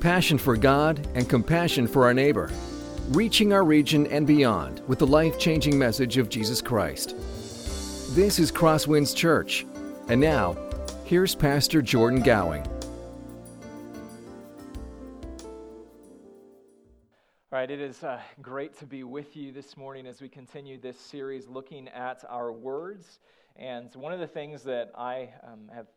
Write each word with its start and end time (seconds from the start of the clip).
passion 0.00 0.38
for 0.38 0.56
God, 0.56 1.06
and 1.14 1.28
compassion 1.28 1.86
for 1.86 2.04
our 2.04 2.14
neighbor, 2.14 2.50
reaching 3.10 3.52
our 3.52 3.64
region 3.64 4.06
and 4.06 4.26
beyond 4.26 4.80
with 4.88 4.98
the 4.98 5.06
life 5.06 5.38
changing 5.38 5.78
message 5.78 6.16
of 6.16 6.30
Jesus 6.30 6.62
Christ. 6.62 7.14
This 8.14 8.38
is 8.38 8.50
Crosswinds 8.50 9.14
Church. 9.14 9.66
And 10.08 10.20
now, 10.20 10.56
here's 11.04 11.34
Pastor 11.34 11.82
Jordan 11.82 12.22
Gowing. 12.22 12.66
All 17.52 17.58
right, 17.58 17.70
it 17.70 17.80
is 17.80 18.02
uh, 18.02 18.20
great 18.40 18.78
to 18.78 18.86
be 18.86 19.04
with 19.04 19.36
you 19.36 19.52
this 19.52 19.76
morning 19.76 20.06
as 20.06 20.22
we 20.22 20.28
continue 20.28 20.80
this 20.80 20.98
series 20.98 21.46
looking 21.46 21.88
at 21.88 22.24
our 22.28 22.52
words. 22.52 23.18
And 23.56 23.94
one 23.94 24.12
of 24.14 24.20
the 24.20 24.26
things 24.26 24.62
that 24.62 24.92
I 24.96 25.28
um, 25.46 25.70
have 25.74 25.88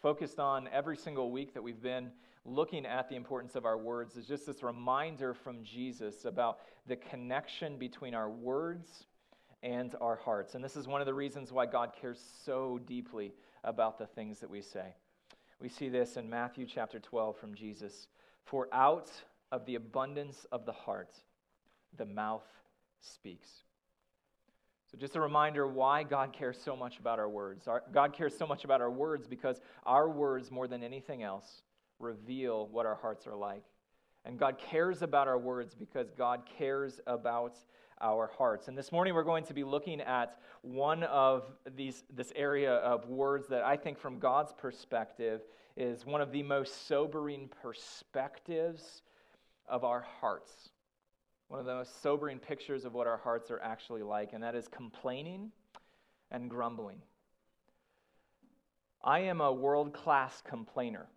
focused 0.00 0.38
on 0.38 0.66
every 0.72 0.96
single 0.96 1.30
week 1.30 1.52
that 1.52 1.62
we've 1.62 1.82
been 1.82 2.10
looking 2.44 2.86
at 2.86 3.08
the 3.08 3.16
importance 3.16 3.54
of 3.54 3.64
our 3.64 3.78
words 3.78 4.16
is 4.16 4.26
just 4.26 4.46
this 4.46 4.62
reminder 4.62 5.34
from 5.34 5.62
Jesus 5.62 6.24
about 6.24 6.58
the 6.86 6.96
connection 6.96 7.76
between 7.76 8.14
our 8.14 8.30
words 8.30 9.04
and 9.62 9.94
our 10.00 10.16
hearts. 10.16 10.54
And 10.54 10.64
this 10.64 10.76
is 10.76 10.88
one 10.88 11.00
of 11.00 11.06
the 11.06 11.14
reasons 11.14 11.52
why 11.52 11.66
God 11.66 11.92
cares 12.00 12.20
so 12.44 12.80
deeply 12.86 13.34
about 13.62 13.98
the 13.98 14.06
things 14.06 14.40
that 14.40 14.48
we 14.48 14.62
say. 14.62 14.94
We 15.60 15.68
see 15.68 15.90
this 15.90 16.16
in 16.16 16.30
Matthew 16.30 16.66
chapter 16.66 16.98
12 16.98 17.36
from 17.36 17.54
Jesus. 17.54 18.08
For 18.44 18.68
out 18.72 19.10
of 19.52 19.66
the 19.66 19.74
abundance 19.74 20.46
of 20.50 20.64
the 20.64 20.72
heart, 20.72 21.14
the 21.98 22.06
mouth 22.06 22.46
speaks. 23.00 23.48
So, 24.90 24.98
just 24.98 25.14
a 25.14 25.20
reminder 25.20 25.68
why 25.68 26.02
God 26.02 26.32
cares 26.32 26.58
so 26.60 26.74
much 26.74 26.98
about 26.98 27.18
our 27.20 27.28
words. 27.28 27.68
Our, 27.68 27.84
God 27.92 28.12
cares 28.12 28.36
so 28.36 28.46
much 28.46 28.64
about 28.64 28.80
our 28.80 28.90
words 28.90 29.28
because 29.28 29.60
our 29.84 30.08
words, 30.10 30.50
more 30.50 30.66
than 30.66 30.82
anything 30.82 31.22
else, 31.22 31.62
reveal 32.00 32.68
what 32.68 32.86
our 32.86 32.96
hearts 32.96 33.26
are 33.26 33.36
like. 33.36 33.64
And 34.24 34.38
God 34.38 34.58
cares 34.58 35.02
about 35.02 35.28
our 35.28 35.38
words 35.38 35.74
because 35.74 36.10
God 36.10 36.42
cares 36.58 37.00
about 37.06 37.56
our 38.00 38.30
hearts. 38.38 38.68
And 38.68 38.76
this 38.76 38.92
morning 38.92 39.14
we're 39.14 39.22
going 39.22 39.44
to 39.44 39.54
be 39.54 39.64
looking 39.64 40.00
at 40.00 40.38
one 40.62 41.02
of 41.04 41.44
these 41.76 42.04
this 42.14 42.32
area 42.36 42.74
of 42.76 43.08
words 43.08 43.46
that 43.48 43.62
I 43.62 43.76
think 43.76 43.98
from 43.98 44.18
God's 44.18 44.52
perspective 44.52 45.42
is 45.76 46.04
one 46.04 46.20
of 46.20 46.32
the 46.32 46.42
most 46.42 46.86
sobering 46.86 47.48
perspectives 47.62 49.02
of 49.66 49.84
our 49.84 50.04
hearts. 50.20 50.70
One 51.48 51.60
of 51.60 51.66
the 51.66 51.74
most 51.74 52.02
sobering 52.02 52.38
pictures 52.38 52.84
of 52.84 52.94
what 52.94 53.06
our 53.06 53.16
hearts 53.16 53.50
are 53.50 53.60
actually 53.60 54.02
like, 54.02 54.32
and 54.32 54.42
that 54.42 54.54
is 54.54 54.68
complaining 54.68 55.50
and 56.30 56.48
grumbling. 56.48 56.98
I 59.02 59.20
am 59.20 59.40
a 59.40 59.52
world 59.52 59.92
class 59.92 60.42
complainer. 60.46 61.08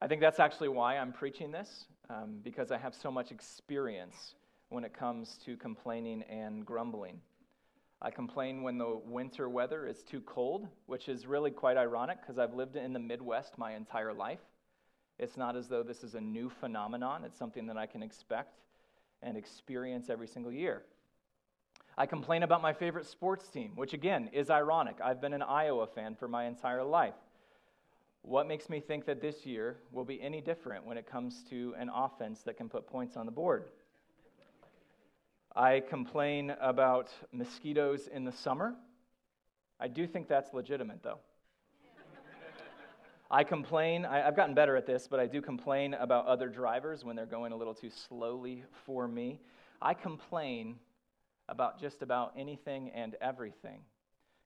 I 0.00 0.06
think 0.06 0.20
that's 0.20 0.40
actually 0.40 0.68
why 0.68 0.98
I'm 0.98 1.12
preaching 1.12 1.50
this, 1.50 1.86
um, 2.10 2.40
because 2.42 2.70
I 2.70 2.78
have 2.78 2.94
so 2.94 3.10
much 3.10 3.30
experience 3.30 4.34
when 4.68 4.84
it 4.84 4.92
comes 4.92 5.38
to 5.44 5.56
complaining 5.56 6.22
and 6.24 6.66
grumbling. 6.66 7.20
I 8.02 8.10
complain 8.10 8.62
when 8.62 8.76
the 8.76 9.00
winter 9.06 9.48
weather 9.48 9.86
is 9.86 10.02
too 10.02 10.20
cold, 10.20 10.68
which 10.86 11.08
is 11.08 11.26
really 11.26 11.50
quite 11.50 11.76
ironic 11.76 12.20
because 12.20 12.38
I've 12.38 12.52
lived 12.52 12.76
in 12.76 12.92
the 12.92 12.98
Midwest 12.98 13.56
my 13.56 13.74
entire 13.74 14.12
life. 14.12 14.40
It's 15.18 15.36
not 15.36 15.56
as 15.56 15.68
though 15.68 15.82
this 15.82 16.04
is 16.04 16.14
a 16.14 16.20
new 16.20 16.50
phenomenon, 16.50 17.24
it's 17.24 17.38
something 17.38 17.66
that 17.66 17.78
I 17.78 17.86
can 17.86 18.02
expect 18.02 18.58
and 19.22 19.38
experience 19.38 20.10
every 20.10 20.26
single 20.26 20.52
year. 20.52 20.82
I 21.96 22.06
complain 22.06 22.42
about 22.42 22.60
my 22.60 22.72
favorite 22.72 23.06
sports 23.06 23.48
team, 23.48 23.72
which 23.76 23.94
again 23.94 24.28
is 24.32 24.50
ironic. 24.50 24.96
I've 25.02 25.20
been 25.20 25.32
an 25.32 25.42
Iowa 25.42 25.86
fan 25.86 26.16
for 26.16 26.26
my 26.26 26.44
entire 26.44 26.82
life. 26.82 27.14
What 28.26 28.48
makes 28.48 28.70
me 28.70 28.80
think 28.80 29.04
that 29.04 29.20
this 29.20 29.44
year 29.44 29.76
will 29.92 30.06
be 30.06 30.20
any 30.22 30.40
different 30.40 30.86
when 30.86 30.96
it 30.96 31.06
comes 31.06 31.44
to 31.50 31.74
an 31.78 31.90
offense 31.94 32.40
that 32.44 32.56
can 32.56 32.70
put 32.70 32.86
points 32.86 33.18
on 33.18 33.26
the 33.26 33.32
board? 33.32 33.66
I 35.54 35.80
complain 35.80 36.54
about 36.58 37.10
mosquitoes 37.32 38.08
in 38.08 38.24
the 38.24 38.32
summer. 38.32 38.76
I 39.78 39.88
do 39.88 40.06
think 40.06 40.26
that's 40.26 40.54
legitimate, 40.54 41.02
though. 41.02 41.18
I 43.30 43.44
complain, 43.44 44.06
I, 44.06 44.20
have 44.20 44.36
gotten 44.36 44.54
better 44.54 44.74
at 44.74 44.86
this, 44.86 45.06
but 45.06 45.20
I 45.20 45.26
do 45.26 45.42
complain 45.42 45.92
about 45.92 46.24
other 46.24 46.48
drivers 46.48 47.04
when 47.04 47.16
they're 47.16 47.26
going 47.26 47.52
a 47.52 47.56
little 47.56 47.74
too 47.74 47.90
slowly 47.90 48.64
for 48.86 49.06
me. 49.06 49.38
I 49.82 49.92
complain 49.92 50.76
about 51.50 51.78
just 51.78 52.00
about 52.00 52.32
anything 52.38 52.90
and 52.94 53.16
everything. 53.20 53.80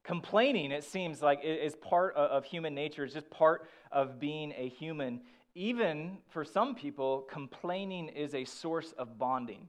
Complaining, 0.05 0.73
it 0.73 0.85
seems 0.85 1.23
like, 1.23 1.41
is 1.45 1.77
part 1.77 2.15
of 2.17 2.45
human 2.45 2.75
nature, 2.75 3.05
it's 3.05 3.15
just 3.15 3.31
part 3.31 3.69
of 3.93 4.19
being 4.19 4.53
a 4.57 4.69
human. 4.69 5.21
Even 5.55 6.19
for 6.29 6.45
some 6.45 6.75
people, 6.75 7.27
complaining 7.31 8.09
is 8.09 8.35
a 8.35 8.45
source 8.45 8.93
of 8.97 9.19
bonding 9.19 9.69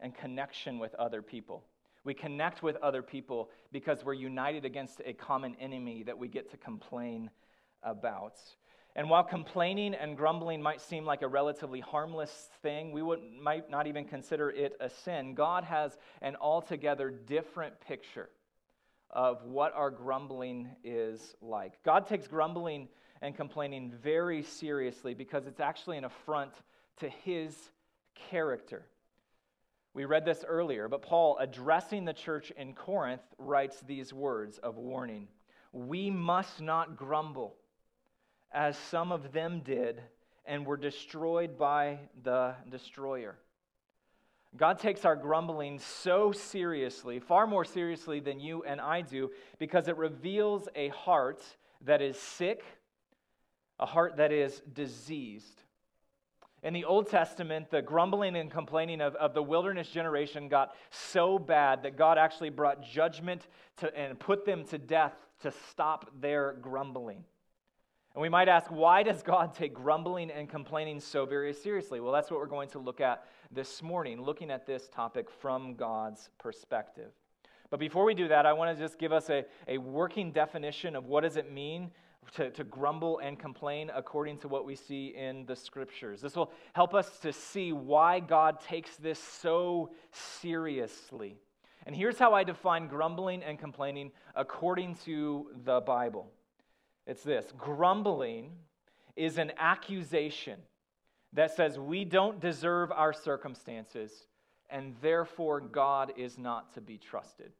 and 0.00 0.14
connection 0.14 0.78
with 0.78 0.94
other 0.96 1.22
people. 1.22 1.64
We 2.04 2.12
connect 2.12 2.62
with 2.62 2.76
other 2.76 3.02
people 3.02 3.50
because 3.72 4.04
we're 4.04 4.14
united 4.14 4.64
against 4.64 5.00
a 5.06 5.14
common 5.14 5.56
enemy 5.58 6.02
that 6.02 6.18
we 6.18 6.28
get 6.28 6.50
to 6.50 6.56
complain 6.58 7.30
about. 7.82 8.34
And 8.96 9.08
while 9.08 9.24
complaining 9.24 9.94
and 9.94 10.16
grumbling 10.16 10.62
might 10.62 10.80
seem 10.80 11.04
like 11.04 11.22
a 11.22 11.28
relatively 11.28 11.80
harmless 11.80 12.50
thing, 12.62 12.92
we 12.92 13.02
would, 13.02 13.20
might 13.42 13.70
not 13.70 13.86
even 13.86 14.04
consider 14.04 14.50
it 14.50 14.76
a 14.80 14.90
sin. 14.90 15.34
God 15.34 15.64
has 15.64 15.96
an 16.20 16.36
altogether 16.36 17.10
different 17.10 17.80
picture 17.80 18.28
of 19.14 19.44
what 19.44 19.72
our 19.74 19.90
grumbling 19.90 20.68
is 20.82 21.34
like. 21.40 21.82
God 21.84 22.06
takes 22.06 22.26
grumbling 22.26 22.88
and 23.22 23.34
complaining 23.34 23.92
very 24.02 24.42
seriously 24.42 25.14
because 25.14 25.46
it's 25.46 25.60
actually 25.60 25.96
an 25.96 26.04
affront 26.04 26.52
to 26.98 27.08
his 27.08 27.56
character. 28.30 28.84
We 29.94 30.04
read 30.04 30.24
this 30.24 30.44
earlier, 30.46 30.88
but 30.88 31.02
Paul, 31.02 31.38
addressing 31.38 32.04
the 32.04 32.12
church 32.12 32.50
in 32.56 32.74
Corinth, 32.74 33.22
writes 33.38 33.80
these 33.86 34.12
words 34.12 34.58
of 34.58 34.76
warning 34.76 35.28
We 35.72 36.10
must 36.10 36.60
not 36.60 36.96
grumble 36.96 37.56
as 38.50 38.76
some 38.76 39.12
of 39.12 39.32
them 39.32 39.62
did 39.64 40.02
and 40.44 40.66
were 40.66 40.76
destroyed 40.76 41.56
by 41.56 42.00
the 42.22 42.54
destroyer. 42.68 43.38
God 44.56 44.78
takes 44.78 45.04
our 45.04 45.16
grumbling 45.16 45.80
so 45.80 46.30
seriously, 46.30 47.18
far 47.18 47.46
more 47.46 47.64
seriously 47.64 48.20
than 48.20 48.38
you 48.38 48.62
and 48.62 48.80
I 48.80 49.00
do, 49.00 49.30
because 49.58 49.88
it 49.88 49.96
reveals 49.96 50.68
a 50.76 50.88
heart 50.88 51.42
that 51.84 52.00
is 52.00 52.18
sick, 52.18 52.64
a 53.80 53.86
heart 53.86 54.16
that 54.18 54.30
is 54.30 54.62
diseased. 54.72 55.62
In 56.62 56.72
the 56.72 56.84
Old 56.84 57.10
Testament, 57.10 57.70
the 57.70 57.82
grumbling 57.82 58.36
and 58.36 58.50
complaining 58.50 59.00
of, 59.00 59.14
of 59.16 59.34
the 59.34 59.42
wilderness 59.42 59.88
generation 59.88 60.48
got 60.48 60.74
so 60.90 61.38
bad 61.38 61.82
that 61.82 61.98
God 61.98 62.16
actually 62.16 62.50
brought 62.50 62.82
judgment 62.82 63.48
to, 63.78 63.94
and 63.98 64.18
put 64.18 64.46
them 64.46 64.64
to 64.66 64.78
death 64.78 65.14
to 65.42 65.52
stop 65.68 66.10
their 66.20 66.54
grumbling. 66.54 67.24
And 68.14 68.22
we 68.22 68.28
might 68.28 68.48
ask, 68.48 68.70
why 68.70 69.02
does 69.02 69.22
God 69.22 69.54
take 69.54 69.74
grumbling 69.74 70.30
and 70.30 70.48
complaining 70.48 71.00
so 71.00 71.26
very 71.26 71.52
seriously? 71.52 71.98
Well, 71.98 72.12
that's 72.12 72.30
what 72.30 72.38
we're 72.38 72.46
going 72.46 72.68
to 72.70 72.78
look 72.78 73.00
at 73.00 73.24
this 73.50 73.82
morning, 73.82 74.22
looking 74.22 74.52
at 74.52 74.66
this 74.66 74.88
topic 74.88 75.28
from 75.28 75.74
God's 75.74 76.30
perspective. 76.38 77.10
But 77.70 77.80
before 77.80 78.04
we 78.04 78.14
do 78.14 78.28
that, 78.28 78.46
I 78.46 78.52
want 78.52 78.76
to 78.76 78.80
just 78.80 79.00
give 79.00 79.12
us 79.12 79.30
a, 79.30 79.44
a 79.66 79.78
working 79.78 80.30
definition 80.30 80.94
of 80.94 81.06
what 81.06 81.22
does 81.22 81.36
it 81.36 81.50
mean 81.52 81.90
to, 82.36 82.50
to 82.50 82.62
grumble 82.62 83.18
and 83.18 83.36
complain 83.36 83.90
according 83.92 84.38
to 84.38 84.48
what 84.48 84.64
we 84.64 84.76
see 84.76 85.08
in 85.08 85.44
the 85.46 85.56
scriptures. 85.56 86.20
This 86.20 86.36
will 86.36 86.52
help 86.72 86.94
us 86.94 87.18
to 87.18 87.32
see 87.32 87.72
why 87.72 88.20
God 88.20 88.60
takes 88.60 88.94
this 88.96 89.18
so 89.18 89.90
seriously. 90.12 91.36
And 91.84 91.96
here's 91.96 92.18
how 92.18 92.32
I 92.32 92.44
define 92.44 92.86
grumbling 92.86 93.42
and 93.42 93.58
complaining 93.58 94.12
according 94.36 94.94
to 95.04 95.48
the 95.64 95.80
Bible. 95.80 96.30
It's 97.06 97.22
this 97.22 97.52
grumbling 97.56 98.52
is 99.16 99.38
an 99.38 99.52
accusation 99.58 100.58
that 101.32 101.54
says 101.54 101.78
we 101.78 102.04
don't 102.04 102.40
deserve 102.40 102.90
our 102.92 103.12
circumstances 103.12 104.26
and 104.70 104.94
therefore 105.02 105.60
God 105.60 106.12
is 106.16 106.38
not 106.38 106.72
to 106.74 106.80
be 106.80 106.98
trusted. 106.98 107.52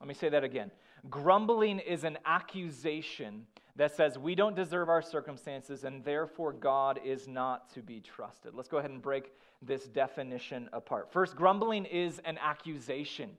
Let 0.00 0.08
me 0.08 0.14
say 0.14 0.28
that 0.30 0.42
again. 0.42 0.70
Grumbling 1.10 1.78
is 1.78 2.04
an 2.04 2.18
accusation 2.24 3.46
that 3.76 3.94
says 3.94 4.18
we 4.18 4.34
don't 4.34 4.56
deserve 4.56 4.88
our 4.88 5.02
circumstances 5.02 5.84
and 5.84 6.04
therefore 6.04 6.52
God 6.52 7.00
is 7.04 7.28
not 7.28 7.72
to 7.74 7.82
be 7.82 8.00
trusted. 8.00 8.54
Let's 8.54 8.68
go 8.68 8.78
ahead 8.78 8.90
and 8.90 9.02
break 9.02 9.32
this 9.60 9.84
definition 9.84 10.68
apart. 10.72 11.12
First, 11.12 11.36
grumbling 11.36 11.84
is 11.84 12.20
an 12.24 12.38
accusation. 12.38 13.30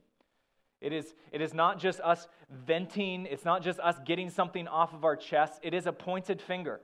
It 0.84 0.92
is, 0.92 1.14
it 1.32 1.40
is 1.40 1.54
not 1.54 1.78
just 1.78 1.98
us 2.00 2.28
venting, 2.50 3.24
it's 3.24 3.46
not 3.46 3.62
just 3.62 3.80
us 3.80 3.96
getting 4.04 4.28
something 4.28 4.68
off 4.68 4.92
of 4.92 5.02
our 5.02 5.16
chest, 5.16 5.60
it 5.62 5.72
is 5.72 5.86
a 5.86 5.92
pointed 5.92 6.42
finger. 6.42 6.82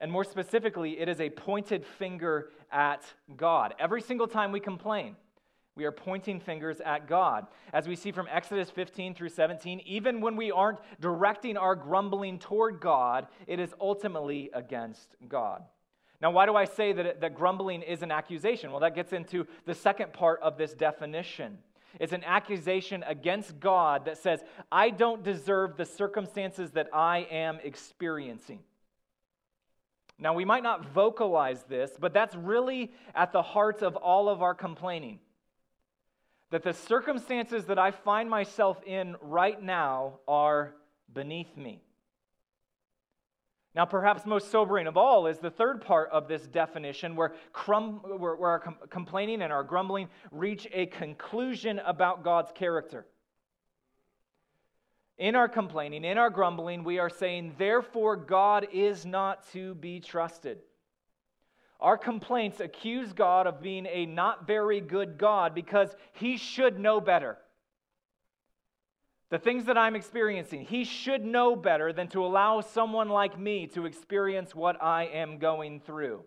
And 0.00 0.10
more 0.10 0.24
specifically, 0.24 0.98
it 0.98 1.08
is 1.08 1.20
a 1.20 1.30
pointed 1.30 1.86
finger 1.86 2.50
at 2.72 3.04
God. 3.36 3.74
Every 3.78 4.02
single 4.02 4.26
time 4.26 4.50
we 4.50 4.58
complain, 4.58 5.14
We 5.76 5.84
are 5.84 5.92
pointing 5.92 6.40
fingers 6.40 6.80
at 6.80 7.06
God. 7.06 7.46
As 7.72 7.86
we 7.86 7.96
see 7.96 8.10
from 8.10 8.26
Exodus 8.30 8.70
15 8.70 9.14
through 9.14 9.28
17, 9.28 9.82
even 9.84 10.22
when 10.22 10.34
we 10.34 10.50
aren't 10.50 10.78
directing 11.00 11.58
our 11.58 11.76
grumbling 11.76 12.38
toward 12.38 12.80
God, 12.80 13.26
it 13.46 13.60
is 13.60 13.74
ultimately 13.78 14.50
against 14.54 15.14
God. 15.28 15.62
Now, 16.22 16.30
why 16.30 16.46
do 16.46 16.56
I 16.56 16.64
say 16.64 16.94
that, 16.94 17.20
that 17.20 17.34
grumbling 17.34 17.82
is 17.82 18.02
an 18.02 18.10
accusation? 18.10 18.70
Well, 18.70 18.80
that 18.80 18.94
gets 18.94 19.12
into 19.12 19.46
the 19.66 19.74
second 19.74 20.14
part 20.14 20.40
of 20.40 20.56
this 20.56 20.72
definition. 20.72 21.58
It's 21.98 22.12
an 22.12 22.24
accusation 22.24 23.02
against 23.06 23.58
God 23.60 24.04
that 24.04 24.18
says, 24.18 24.42
I 24.70 24.90
don't 24.90 25.22
deserve 25.22 25.76
the 25.76 25.84
circumstances 25.84 26.72
that 26.72 26.88
I 26.92 27.26
am 27.30 27.58
experiencing. 27.62 28.60
Now, 30.18 30.34
we 30.34 30.44
might 30.44 30.62
not 30.62 30.92
vocalize 30.92 31.62
this, 31.64 31.90
but 31.98 32.14
that's 32.14 32.34
really 32.34 32.92
at 33.14 33.32
the 33.32 33.42
heart 33.42 33.82
of 33.82 33.96
all 33.96 34.28
of 34.28 34.42
our 34.42 34.54
complaining. 34.54 35.20
That 36.50 36.62
the 36.62 36.72
circumstances 36.72 37.66
that 37.66 37.78
I 37.78 37.90
find 37.90 38.30
myself 38.30 38.82
in 38.86 39.16
right 39.20 39.60
now 39.60 40.20
are 40.26 40.74
beneath 41.12 41.56
me. 41.56 41.82
Now, 43.76 43.84
perhaps 43.84 44.24
most 44.24 44.50
sobering 44.50 44.86
of 44.86 44.96
all 44.96 45.26
is 45.26 45.38
the 45.38 45.50
third 45.50 45.82
part 45.82 46.08
of 46.10 46.28
this 46.28 46.46
definition 46.46 47.14
where, 47.14 47.34
crum, 47.52 48.00
where, 48.18 48.34
where 48.34 48.50
our 48.52 48.58
com- 48.58 48.78
complaining 48.88 49.42
and 49.42 49.52
our 49.52 49.62
grumbling 49.62 50.08
reach 50.30 50.66
a 50.72 50.86
conclusion 50.86 51.78
about 51.80 52.24
God's 52.24 52.50
character. 52.52 53.06
In 55.18 55.36
our 55.36 55.46
complaining, 55.46 56.04
in 56.04 56.16
our 56.16 56.30
grumbling, 56.30 56.84
we 56.84 56.98
are 56.98 57.10
saying, 57.10 57.54
therefore, 57.58 58.16
God 58.16 58.66
is 58.72 59.04
not 59.04 59.46
to 59.52 59.74
be 59.74 60.00
trusted. 60.00 60.58
Our 61.78 61.98
complaints 61.98 62.60
accuse 62.60 63.12
God 63.12 63.46
of 63.46 63.60
being 63.60 63.84
a 63.84 64.06
not 64.06 64.46
very 64.46 64.80
good 64.80 65.18
God 65.18 65.54
because 65.54 65.90
he 66.14 66.38
should 66.38 66.80
know 66.80 66.98
better 66.98 67.36
the 69.30 69.38
things 69.38 69.64
that 69.64 69.76
I'm 69.76 69.96
experiencing, 69.96 70.64
he 70.64 70.84
should 70.84 71.24
know 71.24 71.56
better 71.56 71.92
than 71.92 72.08
to 72.08 72.24
allow 72.24 72.60
someone 72.60 73.08
like 73.08 73.38
me 73.38 73.66
to 73.68 73.86
experience 73.86 74.54
what 74.54 74.80
I 74.82 75.06
am 75.06 75.38
going 75.38 75.80
through. 75.80 76.22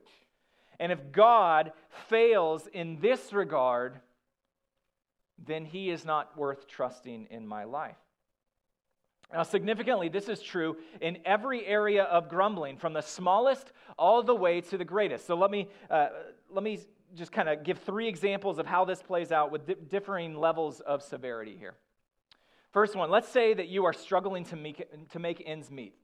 And 0.79 0.91
if 0.91 1.11
God 1.11 1.71
fails 2.07 2.67
in 2.67 2.99
this 2.99 3.31
regard, 3.31 3.99
then 5.45 5.65
he 5.65 5.89
is 5.89 6.03
not 6.03 6.37
worth 6.37 6.67
trusting 6.67 7.27
in 7.31 7.47
my 7.47 7.63
life. 7.63 7.95
Now, 9.31 9.43
significantly, 9.43 10.09
this 10.09 10.27
is 10.27 10.41
true 10.41 10.77
in 11.01 11.19
every 11.23 11.65
area 11.65 12.03
of 12.03 12.29
grumbling, 12.29 12.77
from 12.77 12.93
the 12.93 13.01
smallest 13.01 13.71
all 13.97 14.23
the 14.23 14.33
way 14.35 14.59
to 14.61 14.77
the 14.77 14.85
greatest. 14.85 15.27
So 15.27 15.35
let 15.35 15.51
me, 15.51 15.69
uh, 15.89 16.07
let 16.49 16.63
me 16.63 16.79
just 17.15 17.31
kind 17.31 17.47
of 17.47 17.63
give 17.63 17.77
three 17.79 18.07
examples 18.07 18.57
of 18.57 18.65
how 18.65 18.85
this 18.85 19.03
plays 19.03 19.31
out 19.31 19.51
with 19.51 19.67
di- 19.67 19.75
differing 19.87 20.35
levels 20.35 20.79
of 20.79 21.03
severity 21.03 21.55
here. 21.57 21.75
First 22.71 22.95
one, 22.95 23.09
let's 23.09 23.29
say 23.29 23.53
that 23.53 23.67
you 23.67 23.85
are 23.85 23.93
struggling 23.93 24.45
to 24.45 24.55
make, 24.55 25.09
to 25.11 25.19
make 25.19 25.41
ends 25.45 25.71
meet. 25.71 25.95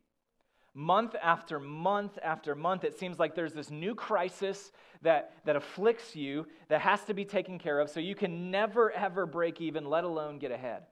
Month 0.74 1.16
after 1.22 1.60
month 1.60 2.18
after 2.22 2.54
month, 2.56 2.84
it 2.84 3.00
seems 3.00 3.18
like 3.18 3.36
there's 3.36 3.54
this 3.54 3.72
new 3.72 3.96
crisis 3.96 4.72
that, 5.04 5.32
that 5.46 5.56
afflicts 5.56 6.16
you 6.16 6.48
that 6.68 6.82
has 6.82 7.02
to 7.06 7.14
be 7.14 7.24
taken 7.24 7.60
care 7.60 7.80
of, 7.80 7.90
so 7.90 8.00
you 8.00 8.16
can 8.16 8.52
never, 8.52 8.92
ever 8.92 9.26
break 9.26 9.62
even, 9.62 9.86
let 9.86 10.04
alone 10.04 10.38
get 10.38 10.52
ahead. 10.52 10.84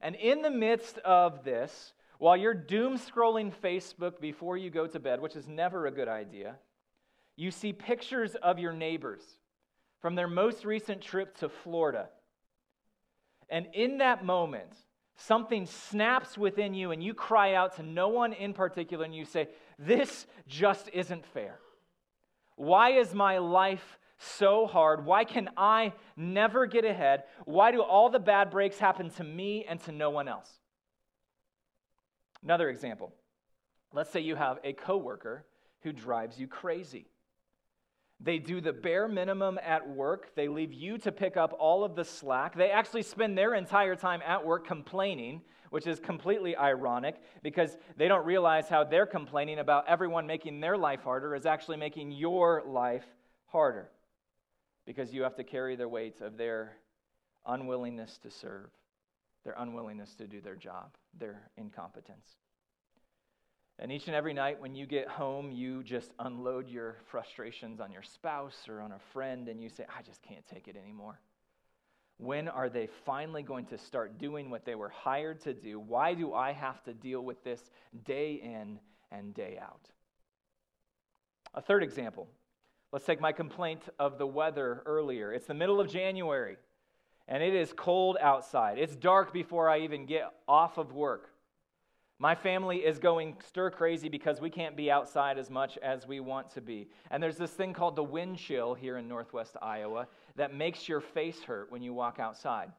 And 0.00 0.14
in 0.14 0.42
the 0.42 0.50
midst 0.50 0.98
of 0.98 1.42
this, 1.42 1.94
while 2.18 2.36
you're 2.36 2.54
doom 2.54 2.98
scrolling 2.98 3.52
Facebook 3.52 4.20
before 4.20 4.56
you 4.56 4.70
go 4.70 4.86
to 4.86 5.00
bed, 5.00 5.20
which 5.20 5.34
is 5.34 5.48
never 5.48 5.86
a 5.86 5.90
good 5.90 6.08
idea, 6.08 6.56
you 7.34 7.50
see 7.50 7.72
pictures 7.72 8.36
of 8.36 8.58
your 8.58 8.72
neighbors 8.72 9.22
from 10.00 10.14
their 10.14 10.28
most 10.28 10.64
recent 10.64 11.00
trip 11.00 11.36
to 11.38 11.48
Florida 11.48 12.08
and 13.48 13.66
in 13.72 13.98
that 13.98 14.24
moment, 14.24 14.72
something 15.16 15.66
snaps 15.66 16.38
within 16.38 16.74
you, 16.74 16.90
and 16.90 17.02
you 17.02 17.14
cry 17.14 17.54
out 17.54 17.76
to 17.76 17.82
no 17.82 18.08
one 18.08 18.32
in 18.32 18.52
particular, 18.52 19.04
and 19.04 19.14
you 19.14 19.24
say, 19.24 19.48
This 19.78 20.26
just 20.46 20.88
isn't 20.92 21.26
fair. 21.26 21.58
Why 22.56 22.92
is 22.92 23.14
my 23.14 23.38
life 23.38 23.98
so 24.18 24.66
hard? 24.66 25.04
Why 25.04 25.24
can 25.24 25.48
I 25.56 25.92
never 26.16 26.66
get 26.66 26.84
ahead? 26.84 27.24
Why 27.44 27.70
do 27.70 27.82
all 27.82 28.10
the 28.10 28.18
bad 28.18 28.50
breaks 28.50 28.78
happen 28.78 29.10
to 29.10 29.24
me 29.24 29.64
and 29.68 29.80
to 29.84 29.92
no 29.92 30.10
one 30.10 30.28
else? 30.28 30.50
Another 32.42 32.68
example. 32.68 33.12
Let's 33.92 34.10
say 34.10 34.20
you 34.20 34.36
have 34.36 34.58
a 34.64 34.72
coworker 34.72 35.46
who 35.82 35.92
drives 35.92 36.38
you 36.38 36.46
crazy. 36.46 37.06
They 38.20 38.38
do 38.38 38.60
the 38.60 38.72
bare 38.72 39.06
minimum 39.06 39.58
at 39.64 39.88
work. 39.88 40.34
They 40.34 40.48
leave 40.48 40.72
you 40.72 40.98
to 40.98 41.12
pick 41.12 41.36
up 41.36 41.54
all 41.58 41.84
of 41.84 41.94
the 41.94 42.04
slack. 42.04 42.56
They 42.56 42.70
actually 42.70 43.02
spend 43.02 43.38
their 43.38 43.54
entire 43.54 43.94
time 43.94 44.20
at 44.26 44.44
work 44.44 44.66
complaining, 44.66 45.42
which 45.70 45.86
is 45.86 46.00
completely 46.00 46.56
ironic 46.56 47.16
because 47.42 47.76
they 47.96 48.08
don't 48.08 48.26
realize 48.26 48.68
how 48.68 48.82
they're 48.82 49.06
complaining 49.06 49.60
about 49.60 49.88
everyone 49.88 50.26
making 50.26 50.60
their 50.60 50.76
life 50.76 51.02
harder 51.02 51.34
is 51.36 51.46
actually 51.46 51.76
making 51.76 52.10
your 52.10 52.64
life 52.66 53.06
harder 53.46 53.88
because 54.84 55.12
you 55.12 55.22
have 55.22 55.36
to 55.36 55.44
carry 55.44 55.76
the 55.76 55.88
weight 55.88 56.20
of 56.20 56.36
their 56.36 56.72
unwillingness 57.46 58.18
to 58.18 58.30
serve, 58.30 58.70
their 59.44 59.54
unwillingness 59.58 60.14
to 60.16 60.26
do 60.26 60.40
their 60.40 60.56
job, 60.56 60.96
their 61.18 61.50
incompetence. 61.56 62.36
And 63.78 63.92
each 63.92 64.08
and 64.08 64.16
every 64.16 64.34
night 64.34 64.60
when 64.60 64.74
you 64.74 64.86
get 64.86 65.08
home, 65.08 65.52
you 65.52 65.84
just 65.84 66.10
unload 66.18 66.68
your 66.68 66.96
frustrations 67.06 67.80
on 67.80 67.92
your 67.92 68.02
spouse 68.02 68.66
or 68.68 68.80
on 68.80 68.92
a 68.92 68.98
friend 69.12 69.48
and 69.48 69.62
you 69.62 69.68
say, 69.68 69.84
I 69.96 70.02
just 70.02 70.20
can't 70.22 70.44
take 70.46 70.66
it 70.66 70.76
anymore. 70.76 71.20
When 72.16 72.48
are 72.48 72.68
they 72.68 72.88
finally 73.06 73.44
going 73.44 73.66
to 73.66 73.78
start 73.78 74.18
doing 74.18 74.50
what 74.50 74.64
they 74.64 74.74
were 74.74 74.88
hired 74.88 75.40
to 75.42 75.54
do? 75.54 75.78
Why 75.78 76.14
do 76.14 76.34
I 76.34 76.52
have 76.52 76.82
to 76.84 76.92
deal 76.92 77.20
with 77.20 77.44
this 77.44 77.70
day 78.04 78.40
in 78.42 78.80
and 79.12 79.32
day 79.32 79.58
out? 79.62 79.88
A 81.54 81.62
third 81.62 81.84
example. 81.84 82.26
Let's 82.90 83.04
take 83.04 83.20
my 83.20 83.30
complaint 83.30 83.82
of 84.00 84.18
the 84.18 84.26
weather 84.26 84.82
earlier. 84.86 85.32
It's 85.32 85.46
the 85.46 85.54
middle 85.54 85.80
of 85.80 85.88
January 85.88 86.56
and 87.28 87.42
it 87.42 87.54
is 87.54 87.72
cold 87.72 88.16
outside. 88.20 88.78
It's 88.78 88.96
dark 88.96 89.32
before 89.32 89.68
I 89.68 89.80
even 89.80 90.06
get 90.06 90.32
off 90.48 90.78
of 90.78 90.92
work. 90.92 91.30
My 92.20 92.34
family 92.34 92.78
is 92.78 92.98
going 92.98 93.36
stir 93.46 93.70
crazy 93.70 94.08
because 94.08 94.40
we 94.40 94.50
can't 94.50 94.76
be 94.76 94.90
outside 94.90 95.38
as 95.38 95.50
much 95.50 95.78
as 95.78 96.06
we 96.06 96.18
want 96.18 96.50
to 96.54 96.60
be. 96.60 96.88
And 97.12 97.22
there's 97.22 97.36
this 97.36 97.52
thing 97.52 97.72
called 97.72 97.94
the 97.94 98.02
wind 98.02 98.38
chill 98.38 98.74
here 98.74 98.96
in 98.96 99.06
northwest 99.06 99.56
Iowa 99.62 100.08
that 100.34 100.52
makes 100.52 100.88
your 100.88 101.00
face 101.00 101.40
hurt 101.42 101.70
when 101.70 101.80
you 101.80 101.94
walk 101.94 102.18
outside. 102.18 102.72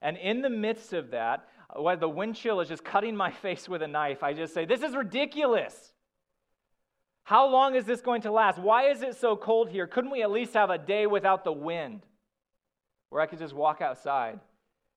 And 0.00 0.16
in 0.16 0.40
the 0.40 0.50
midst 0.50 0.92
of 0.92 1.10
that, 1.10 1.48
while 1.74 1.96
the 1.96 2.08
wind 2.08 2.36
chill 2.36 2.60
is 2.60 2.68
just 2.68 2.84
cutting 2.84 3.16
my 3.16 3.30
face 3.42 3.68
with 3.68 3.82
a 3.82 3.88
knife, 3.88 4.22
I 4.22 4.34
just 4.34 4.54
say, 4.54 4.64
This 4.64 4.82
is 4.82 4.94
ridiculous. 4.94 5.92
How 7.24 7.48
long 7.48 7.74
is 7.74 7.84
this 7.84 8.00
going 8.00 8.22
to 8.22 8.30
last? 8.30 8.58
Why 8.58 8.84
is 8.84 9.02
it 9.02 9.16
so 9.16 9.36
cold 9.36 9.68
here? 9.68 9.86
Couldn't 9.86 10.12
we 10.12 10.22
at 10.22 10.30
least 10.30 10.54
have 10.54 10.70
a 10.70 10.78
day 10.78 11.06
without 11.06 11.44
the 11.44 11.52
wind 11.52 12.06
where 13.10 13.20
I 13.20 13.26
could 13.26 13.38
just 13.40 13.52
walk 13.52 13.82
outside 13.82 14.38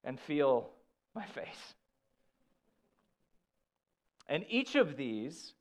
and 0.03 0.19
feel 0.19 0.69
my 1.15 1.25
face? 1.35 1.73
And 4.31 4.45
each 4.49 4.75
of 4.75 4.95
these, 4.95 5.55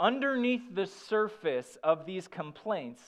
underneath 0.00 0.74
the 0.74 0.86
surface 0.86 1.78
of 1.84 2.04
these 2.04 2.26
complaints, 2.26 3.00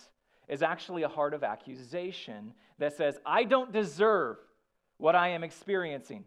is 0.49 0.63
actually 0.63 1.03
a 1.03 1.09
heart 1.09 1.35
of 1.35 1.43
accusation 1.43 2.55
that 2.79 2.97
says, 2.97 3.19
I 3.27 3.43
don't 3.43 3.73
deserve 3.73 4.37
what 4.99 5.17
I 5.17 5.31
am 5.31 5.43
experiencing. 5.43 6.25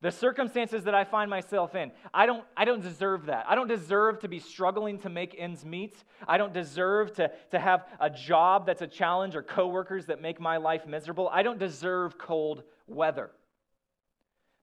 The 0.00 0.10
circumstances 0.10 0.82
that 0.82 0.96
I 0.96 1.04
find 1.04 1.30
myself 1.30 1.76
in, 1.76 1.92
I 2.12 2.26
don't, 2.26 2.44
I 2.56 2.64
don't 2.64 2.82
deserve 2.82 3.26
that. 3.26 3.44
I 3.48 3.54
don't 3.54 3.68
deserve 3.68 4.18
to 4.22 4.28
be 4.28 4.40
struggling 4.40 4.98
to 4.98 5.08
make 5.08 5.36
ends 5.38 5.64
meet. 5.64 5.94
I 6.26 6.38
don't 6.38 6.52
deserve 6.52 7.14
to, 7.14 7.30
to 7.52 7.58
have 7.60 7.86
a 8.00 8.10
job 8.10 8.66
that's 8.66 8.82
a 8.82 8.88
challenge 8.88 9.36
or 9.36 9.44
coworkers 9.44 10.06
that 10.06 10.20
make 10.20 10.40
my 10.40 10.56
life 10.56 10.88
miserable. 10.88 11.28
I 11.32 11.44
don't 11.44 11.60
deserve 11.60 12.18
cold 12.18 12.64
weather. 12.88 13.30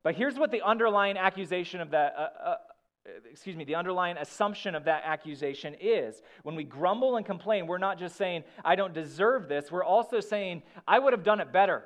But 0.03 0.15
here's 0.15 0.37
what 0.37 0.51
the 0.51 0.61
underlying 0.61 1.17
accusation 1.17 1.79
of 1.79 1.91
that, 1.91 2.15
uh, 2.17 2.49
uh, 2.49 2.55
excuse 3.29 3.55
me, 3.55 3.63
the 3.63 3.75
underlying 3.75 4.17
assumption 4.17 4.75
of 4.75 4.85
that 4.85 5.03
accusation 5.05 5.75
is 5.79 6.21
when 6.43 6.55
we 6.55 6.63
grumble 6.63 7.17
and 7.17 7.25
complain, 7.25 7.67
we're 7.67 7.77
not 7.77 7.99
just 7.99 8.15
saying, 8.15 8.43
I 8.63 8.75
don't 8.75 8.93
deserve 8.93 9.47
this, 9.47 9.71
we're 9.71 9.83
also 9.83 10.19
saying, 10.19 10.63
I 10.87 10.99
would 10.99 11.13
have 11.13 11.23
done 11.23 11.39
it 11.39 11.51
better. 11.51 11.83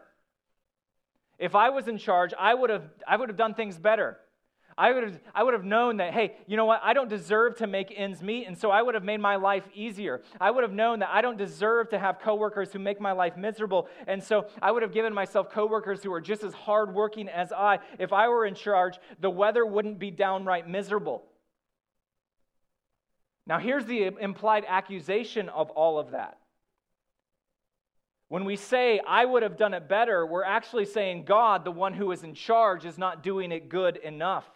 If 1.40 1.56
I 1.56 1.70
was 1.70 1.88
in 1.88 1.98
charge, 1.98 2.34
I 2.40 2.54
would 2.54 2.70
have, 2.70 2.90
I 3.08 3.18
would 3.18 3.30
have 3.30 3.38
done 3.38 3.54
things 3.54 3.78
better. 3.78 4.18
I 4.78 4.92
would, 4.92 5.04
have, 5.04 5.20
I 5.36 5.44
would 5.44 5.54
have 5.54 5.64
known 5.64 5.98
that, 5.98 6.14
hey, 6.14 6.36
you 6.48 6.58
know 6.58 6.66
what? 6.66 6.82
I 6.84 6.94
don't 6.94 7.10
deserve 7.10 7.58
to 7.58 7.68
make 7.68 7.94
ends 7.96 8.22
meet, 8.22 8.48
and 8.48 8.58
so 8.58 8.72
I 8.72 8.82
would 8.82 8.96
have 8.96 9.04
made 9.04 9.20
my 9.20 9.36
life 9.36 9.68
easier. 9.74 10.22
I 10.42 10.52
would 10.52 10.64
have 10.64 10.74
known 10.74 11.00
that 11.00 11.10
I 11.12 11.22
don't 11.22 11.38
deserve 11.38 11.90
to 11.90 12.00
have 12.00 12.20
coworkers 12.20 12.74
who 12.74 12.80
make 12.80 13.00
my 13.00 13.12
life 13.12 13.38
miserable, 13.38 13.88
and 14.08 14.24
so 14.24 14.48
I 14.62 14.72
would 14.72 14.82
have 14.82 14.94
given 14.94 15.14
myself 15.14 15.52
coworkers 15.52 16.04
who 16.04 16.12
are 16.14 16.22
just 16.22 16.44
as 16.44 16.54
hardworking 16.54 17.30
as 17.30 17.52
I. 17.52 17.80
If 18.00 18.14
I 18.14 18.28
were 18.30 18.46
in 18.46 18.56
charge, 18.56 18.98
the 19.20 19.30
weather 19.30 19.66
wouldn't 19.66 20.00
be 20.00 20.12
downright 20.12 20.68
miserable. 20.68 21.24
Now, 23.46 23.60
here's 23.60 23.86
the 23.86 24.10
implied 24.20 24.66
accusation 24.68 25.50
of 25.50 25.70
all 25.72 26.00
of 26.00 26.12
that 26.12 26.38
When 28.30 28.46
we 28.46 28.56
say, 28.56 29.02
I 29.06 29.26
would 29.26 29.44
have 29.44 29.58
done 29.58 29.74
it 29.74 29.88
better, 29.88 30.26
we're 30.26 30.44
actually 30.44 30.86
saying 30.86 31.26
God, 31.26 31.66
the 31.66 31.72
one 31.72 31.94
who 31.94 32.12
is 32.12 32.24
in 32.24 32.34
charge, 32.34 32.86
is 32.86 32.98
not 32.98 33.22
doing 33.22 33.52
it 33.52 33.70
good 33.70 33.98
enough. 33.98 34.50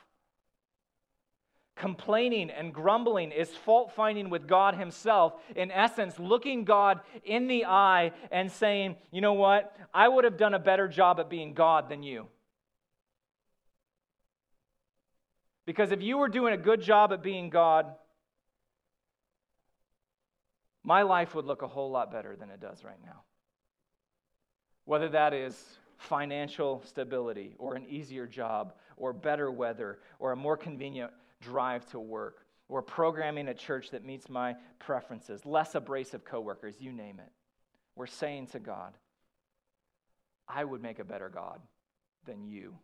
Complaining 1.78 2.50
and 2.50 2.74
grumbling 2.74 3.32
is 3.32 3.50
fault 3.50 3.92
finding 3.96 4.32
with 4.32 4.48
God 4.48 4.76
Himself. 4.76 5.34
In 5.56 5.70
essence, 5.72 6.18
looking 6.18 6.66
God 6.66 7.02
in 7.24 7.48
the 7.48 7.66
eye 7.66 8.14
and 8.32 8.52
saying, 8.52 8.96
you 9.12 9.22
know 9.22 9.34
what? 9.34 9.76
I 9.94 10.08
would 10.08 10.24
have 10.24 10.38
done 10.38 10.56
a 10.56 10.60
better 10.60 10.88
job 10.88 11.20
at 11.20 11.30
being 11.30 11.54
God 11.54 11.88
than 11.88 12.02
you. 12.02 12.28
Because 15.68 15.92
if 15.92 16.02
you 16.02 16.18
were 16.18 16.30
doing 16.30 16.54
a 16.54 16.58
good 16.58 16.82
job 16.82 17.14
at 17.14 17.22
being 17.22 17.50
God, 17.52 17.94
my 20.84 21.04
life 21.04 21.36
would 21.36 21.46
look 21.46 21.62
a 21.62 21.68
whole 21.68 21.92
lot 21.92 22.12
better 22.12 22.36
than 22.36 22.50
it 22.50 22.60
does 22.60 22.84
right 22.84 23.00
now. 23.06 23.22
Whether 24.86 25.10
that 25.10 25.34
is 25.34 25.78
financial 25.98 26.82
stability 26.86 27.56
or 27.60 27.76
an 27.76 27.86
easier 27.88 28.26
job 28.26 28.74
or 28.96 29.14
better 29.14 29.52
weather 29.52 30.00
or 30.18 30.32
a 30.32 30.36
more 30.36 30.58
convenient 30.58 31.12
drive 31.42 31.86
to 31.92 32.00
work 32.00 32.46
or 32.70 32.82
programming 32.82 33.48
a 33.48 33.54
church 33.54 33.92
that 33.92 34.06
meets 34.06 34.30
my 34.30 34.56
preferences, 34.80 35.46
less 35.46 35.76
abrasive 35.76 36.26
coworkers, 36.26 36.76
you 36.80 36.92
name 36.92 37.20
it. 37.20 37.32
We're 37.96 38.08
saying 38.08 38.48
to 38.48 38.60
God, 38.60 38.94
I 40.48 40.64
would 40.64 40.82
make 40.82 41.00
a 41.00 41.04
better 41.04 41.30
God 41.30 41.60
than 42.26 42.46
you 42.46 42.76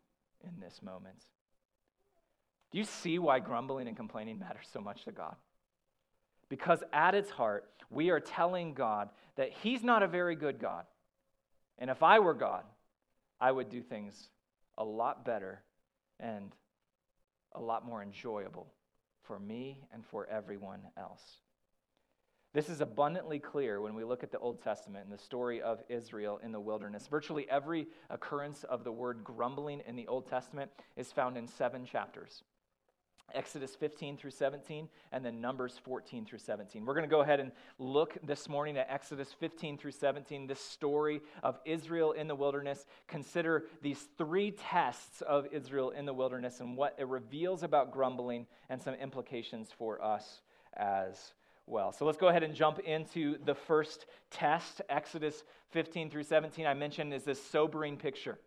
in 0.44 0.60
this 0.60 0.82
moment. 0.82 1.18
Do 2.72 2.78
you 2.78 2.84
see 2.84 3.20
why 3.20 3.40
grumbling 3.40 3.88
and 3.88 3.96
complaining 3.96 4.40
matters 4.40 4.68
so 4.72 4.82
much 4.82 5.06
to 5.06 5.12
God? 5.12 5.36
Because 6.50 6.84
at 6.92 7.16
its 7.16 7.30
heart, 7.30 7.70
we 7.90 8.10
are 8.10 8.20
telling 8.20 8.74
God 8.74 9.10
that 9.36 9.52
He's 9.52 9.84
not 9.84 10.04
a 10.04 10.08
very 10.08 10.36
good 10.36 10.60
God. 10.60 10.86
And 11.78 11.90
if 11.90 12.02
I 12.04 12.20
were 12.20 12.34
God, 12.34 12.64
I 13.40 13.52
would 13.52 13.70
do 13.70 13.82
things 13.82 14.30
a 14.78 14.84
lot 14.84 15.26
better 15.26 15.62
and 16.20 16.52
a 17.56 17.62
lot 17.62 17.86
more 17.86 18.02
enjoyable 18.02 18.68
for 19.22 19.40
me 19.40 19.86
and 19.94 20.06
for 20.06 20.28
everyone 20.28 20.82
else. 20.98 21.40
This 22.54 22.70
is 22.70 22.82
abundantly 22.82 23.40
clear 23.40 23.82
when 23.82 23.96
we 23.96 24.04
look 24.04 24.22
at 24.22 24.32
the 24.32 24.38
Old 24.38 24.62
Testament 24.62 25.06
and 25.06 25.14
the 25.14 25.24
story 25.24 25.60
of 25.60 25.82
Israel 25.90 26.40
in 26.44 26.52
the 26.52 26.60
wilderness. 26.60 27.08
Virtually 27.08 27.50
every 27.50 27.88
occurrence 28.12 28.64
of 28.66 28.84
the 28.84 28.92
word 28.92 29.24
grumbling 29.24 29.82
in 29.88 29.96
the 29.96 30.08
Old 30.08 30.30
Testament 30.30 30.70
is 30.96 31.12
found 31.12 31.36
in 31.36 31.48
seven 31.48 31.84
chapters. 31.84 32.44
Exodus 33.34 33.76
15 33.76 34.18
through 34.18 34.32
17, 34.32 34.88
and 35.12 35.26
then 35.26 35.42
Numbers 35.42 35.80
14 35.84 36.26
through 36.26 36.40
17. 36.40 36.86
We're 36.86 36.94
going 36.94 37.08
to 37.08 37.10
go 37.10 37.22
ahead 37.22 37.40
and 37.40 37.52
look 37.80 38.18
this 38.24 38.48
morning 38.48 38.78
at 38.78 38.88
Exodus 38.90 39.34
15 39.40 39.78
through 39.78 39.92
17, 39.92 40.48
this 40.48 40.60
story 40.60 41.22
of 41.42 41.60
Israel 41.66 42.12
in 42.12 42.28
the 42.28 42.36
wilderness. 42.36 42.86
Consider 43.08 43.66
these 43.82 44.08
three 44.18 44.52
tests 44.52 45.22
of 45.22 45.48
Israel 45.52 45.92
in 45.92 46.06
the 46.06 46.14
wilderness 46.14 46.60
and 46.60 46.78
what 46.78 46.96
it 46.98 47.08
reveals 47.08 47.64
about 47.64 47.92
grumbling 47.92 48.46
and 48.70 48.82
some 48.82 48.94
implications 48.96 49.70
for 49.78 50.04
us 50.04 50.42
as 50.76 51.34
well. 51.66 51.92
So 51.92 52.06
let's 52.06 52.18
go 52.18 52.28
ahead 52.28 52.44
and 52.44 52.54
jump 52.54 52.80
into 52.80 53.38
the 53.46 53.56
first 53.56 54.06
test. 54.30 54.82
Exodus 54.90 55.44
15 55.72 56.10
through 56.10 56.24
17, 56.24 56.68
I 56.68 56.74
mentioned, 56.74 57.14
is 57.14 57.24
this 57.24 57.44
sobering 57.44 57.98
picture 57.98 58.38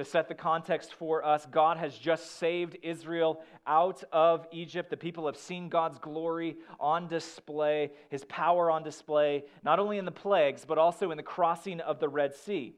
to 0.00 0.04
set 0.04 0.28
the 0.28 0.34
context 0.34 0.94
for 0.94 1.24
us, 1.24 1.46
God 1.50 1.76
has 1.76 1.96
just 1.96 2.38
saved 2.38 2.78
Israel 2.82 3.42
out 3.66 4.02
of 4.12 4.46
Egypt. 4.50 4.88
The 4.88 4.96
people 4.96 5.26
have 5.26 5.36
seen 5.36 5.68
God's 5.68 5.98
glory 5.98 6.56
on 6.80 7.06
display, 7.06 7.92
his 8.08 8.24
power 8.24 8.70
on 8.70 8.82
display, 8.82 9.44
not 9.62 9.78
only 9.78 9.98
in 9.98 10.06
the 10.06 10.10
plagues, 10.10 10.64
but 10.64 10.78
also 10.78 11.10
in 11.10 11.18
the 11.18 11.22
crossing 11.22 11.80
of 11.80 12.00
the 12.00 12.08
Red 12.08 12.34
Sea. 12.34 12.74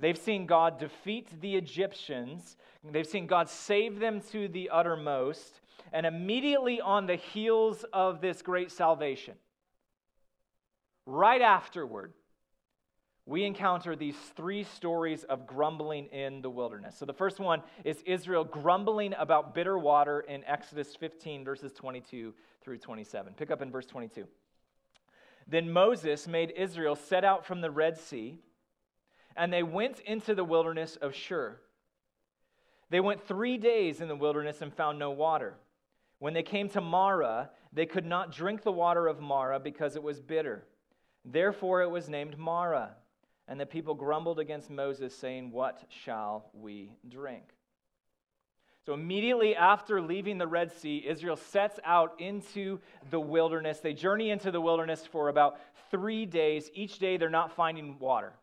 They've 0.00 0.18
seen 0.18 0.46
God 0.46 0.78
defeat 0.78 1.40
the 1.40 1.54
Egyptians, 1.54 2.56
they've 2.84 3.06
seen 3.06 3.26
God 3.26 3.48
save 3.48 4.00
them 4.00 4.20
to 4.32 4.48
the 4.48 4.70
uttermost, 4.70 5.60
and 5.92 6.04
immediately 6.06 6.80
on 6.80 7.06
the 7.06 7.16
heels 7.16 7.84
of 7.92 8.20
this 8.20 8.42
great 8.42 8.72
salvation, 8.72 9.34
right 11.06 11.42
afterward, 11.42 12.14
we 13.28 13.44
encounter 13.44 13.94
these 13.94 14.16
three 14.36 14.64
stories 14.64 15.22
of 15.24 15.46
grumbling 15.46 16.06
in 16.06 16.40
the 16.40 16.48
wilderness. 16.48 16.96
So 16.96 17.04
the 17.04 17.12
first 17.12 17.38
one 17.38 17.60
is 17.84 18.02
Israel 18.06 18.42
grumbling 18.42 19.12
about 19.18 19.54
bitter 19.54 19.76
water 19.76 20.20
in 20.20 20.42
Exodus 20.44 20.96
15, 20.96 21.44
verses 21.44 21.74
22 21.74 22.32
through 22.62 22.78
27. 22.78 23.34
Pick 23.34 23.50
up 23.50 23.60
in 23.60 23.70
verse 23.70 23.84
22. 23.84 24.26
Then 25.46 25.70
Moses 25.70 26.26
made 26.26 26.54
Israel 26.56 26.96
set 26.96 27.22
out 27.22 27.44
from 27.44 27.60
the 27.60 27.70
Red 27.70 27.98
Sea, 27.98 28.38
and 29.36 29.52
they 29.52 29.62
went 29.62 30.00
into 30.00 30.34
the 30.34 30.42
wilderness 30.44 30.96
of 30.96 31.14
Shur. 31.14 31.60
They 32.88 33.00
went 33.00 33.28
three 33.28 33.58
days 33.58 34.00
in 34.00 34.08
the 34.08 34.16
wilderness 34.16 34.62
and 34.62 34.72
found 34.72 34.98
no 34.98 35.10
water. 35.10 35.58
When 36.18 36.32
they 36.32 36.42
came 36.42 36.70
to 36.70 36.80
Marah, 36.80 37.50
they 37.74 37.84
could 37.84 38.06
not 38.06 38.32
drink 38.32 38.62
the 38.62 38.72
water 38.72 39.06
of 39.06 39.20
Marah 39.20 39.60
because 39.60 39.96
it 39.96 40.02
was 40.02 40.18
bitter. 40.18 40.64
Therefore, 41.26 41.82
it 41.82 41.90
was 41.90 42.08
named 42.08 42.38
Marah. 42.38 42.94
And 43.48 43.58
the 43.58 43.66
people 43.66 43.94
grumbled 43.94 44.38
against 44.38 44.68
Moses, 44.68 45.16
saying, 45.16 45.50
What 45.50 45.82
shall 45.88 46.50
we 46.52 46.92
drink? 47.08 47.44
So, 48.84 48.94
immediately 48.94 49.56
after 49.56 50.00
leaving 50.00 50.38
the 50.38 50.46
Red 50.46 50.70
Sea, 50.72 51.04
Israel 51.06 51.36
sets 51.36 51.80
out 51.84 52.14
into 52.18 52.78
the 53.10 53.20
wilderness. 53.20 53.80
They 53.80 53.94
journey 53.94 54.30
into 54.30 54.50
the 54.50 54.60
wilderness 54.60 55.06
for 55.06 55.28
about 55.28 55.58
three 55.90 56.26
days. 56.26 56.70
Each 56.74 56.98
day, 56.98 57.16
they're 57.16 57.30
not 57.30 57.54
finding 57.54 57.98
water. 57.98 58.34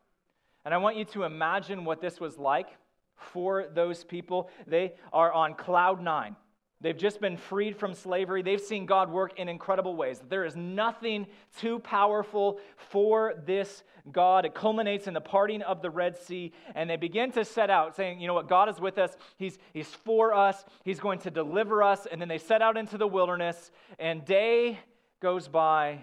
And 0.64 0.74
I 0.74 0.78
want 0.78 0.96
you 0.96 1.04
to 1.06 1.22
imagine 1.22 1.84
what 1.84 2.00
this 2.00 2.18
was 2.18 2.36
like 2.36 2.68
for 3.14 3.66
those 3.72 4.04
people. 4.04 4.50
They 4.66 4.94
are 5.12 5.32
on 5.32 5.54
cloud 5.54 6.02
nine. 6.02 6.36
They've 6.82 6.96
just 6.96 7.20
been 7.22 7.38
freed 7.38 7.76
from 7.76 7.94
slavery. 7.94 8.42
They've 8.42 8.60
seen 8.60 8.84
God 8.84 9.10
work 9.10 9.38
in 9.38 9.48
incredible 9.48 9.96
ways. 9.96 10.20
There 10.28 10.44
is 10.44 10.56
nothing 10.56 11.26
too 11.58 11.78
powerful 11.78 12.60
for 12.76 13.34
this 13.46 13.82
God. 14.12 14.44
It 14.44 14.54
culminates 14.54 15.06
in 15.06 15.14
the 15.14 15.20
parting 15.20 15.62
of 15.62 15.80
the 15.80 15.88
Red 15.88 16.18
Sea, 16.18 16.52
and 16.74 16.88
they 16.88 16.96
begin 16.96 17.32
to 17.32 17.46
set 17.46 17.70
out 17.70 17.96
saying, 17.96 18.20
You 18.20 18.26
know 18.26 18.34
what? 18.34 18.48
God 18.48 18.68
is 18.68 18.78
with 18.78 18.98
us. 18.98 19.16
He's, 19.38 19.58
he's 19.72 19.88
for 19.88 20.34
us. 20.34 20.64
He's 20.84 21.00
going 21.00 21.20
to 21.20 21.30
deliver 21.30 21.82
us. 21.82 22.06
And 22.10 22.20
then 22.20 22.28
they 22.28 22.38
set 22.38 22.60
out 22.60 22.76
into 22.76 22.98
the 22.98 23.06
wilderness, 23.06 23.70
and 23.98 24.22
day 24.24 24.78
goes 25.20 25.48
by, 25.48 26.00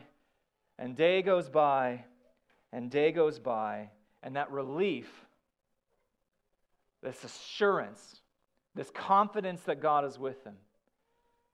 and 0.80 0.96
day 0.96 1.22
goes 1.22 1.50
by, 1.50 2.04
and 2.72 2.90
day 2.90 3.12
goes 3.12 3.38
by, 3.38 3.92
and 4.24 4.36
that 4.38 4.52
relief, 4.52 5.08
this 7.04 7.24
assurance, 7.24 8.22
this 8.76 8.90
confidence 8.92 9.62
that 9.64 9.82
God 9.82 10.06
is 10.06 10.18
with 10.18 10.44
them 10.44 10.56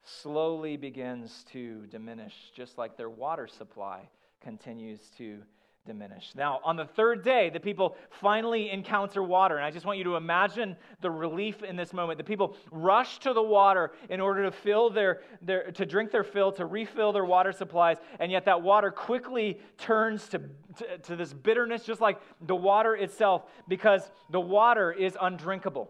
slowly 0.04 0.78
begins 0.78 1.46
to 1.52 1.86
diminish, 1.88 2.34
just 2.56 2.78
like 2.78 2.98
their 2.98 3.10
water 3.10 3.48
supply 3.48 4.10
continues 4.42 5.00
to 5.18 5.40
diminish. 5.86 6.34
Now, 6.36 6.60
on 6.64 6.76
the 6.76 6.86
third 6.86 7.24
day, 7.24 7.50
the 7.50 7.60
people 7.60 7.96
finally 8.10 8.70
encounter 8.70 9.24
water. 9.24 9.58
And 9.58 9.66
I 9.66 9.72
just 9.72 9.86
want 9.86 9.98
you 9.98 10.04
to 10.06 10.16
imagine 10.18 10.76
the 11.02 11.10
relief 11.10 11.64
in 11.64 11.76
this 11.76 11.94
moment. 11.94 12.18
The 12.18 12.24
people 12.24 12.56
rush 12.72 13.20
to 13.20 13.34
the 13.34 13.42
water 13.42 13.92
in 14.10 14.22
order 14.22 14.44
to 14.44 14.52
fill 14.52 14.90
their, 14.92 15.22
their 15.42 15.72
to 15.72 15.86
drink 15.86 16.12
their 16.12 16.24
fill, 16.24 16.52
to 16.54 16.66
refill 16.66 17.12
their 17.12 17.26
water 17.26 17.52
supplies. 17.52 17.98
And 18.20 18.32
yet 18.32 18.46
that 18.46 18.62
water 18.62 18.92
quickly 18.92 19.60
turns 19.78 20.28
to, 20.30 20.42
to, 20.78 20.98
to 21.00 21.16
this 21.16 21.34
bitterness, 21.34 21.84
just 21.84 22.02
like 22.02 22.20
the 22.42 22.56
water 22.56 22.96
itself, 22.96 23.46
because 23.68 24.12
the 24.30 24.40
water 24.40 24.92
is 24.92 25.18
undrinkable. 25.20 25.90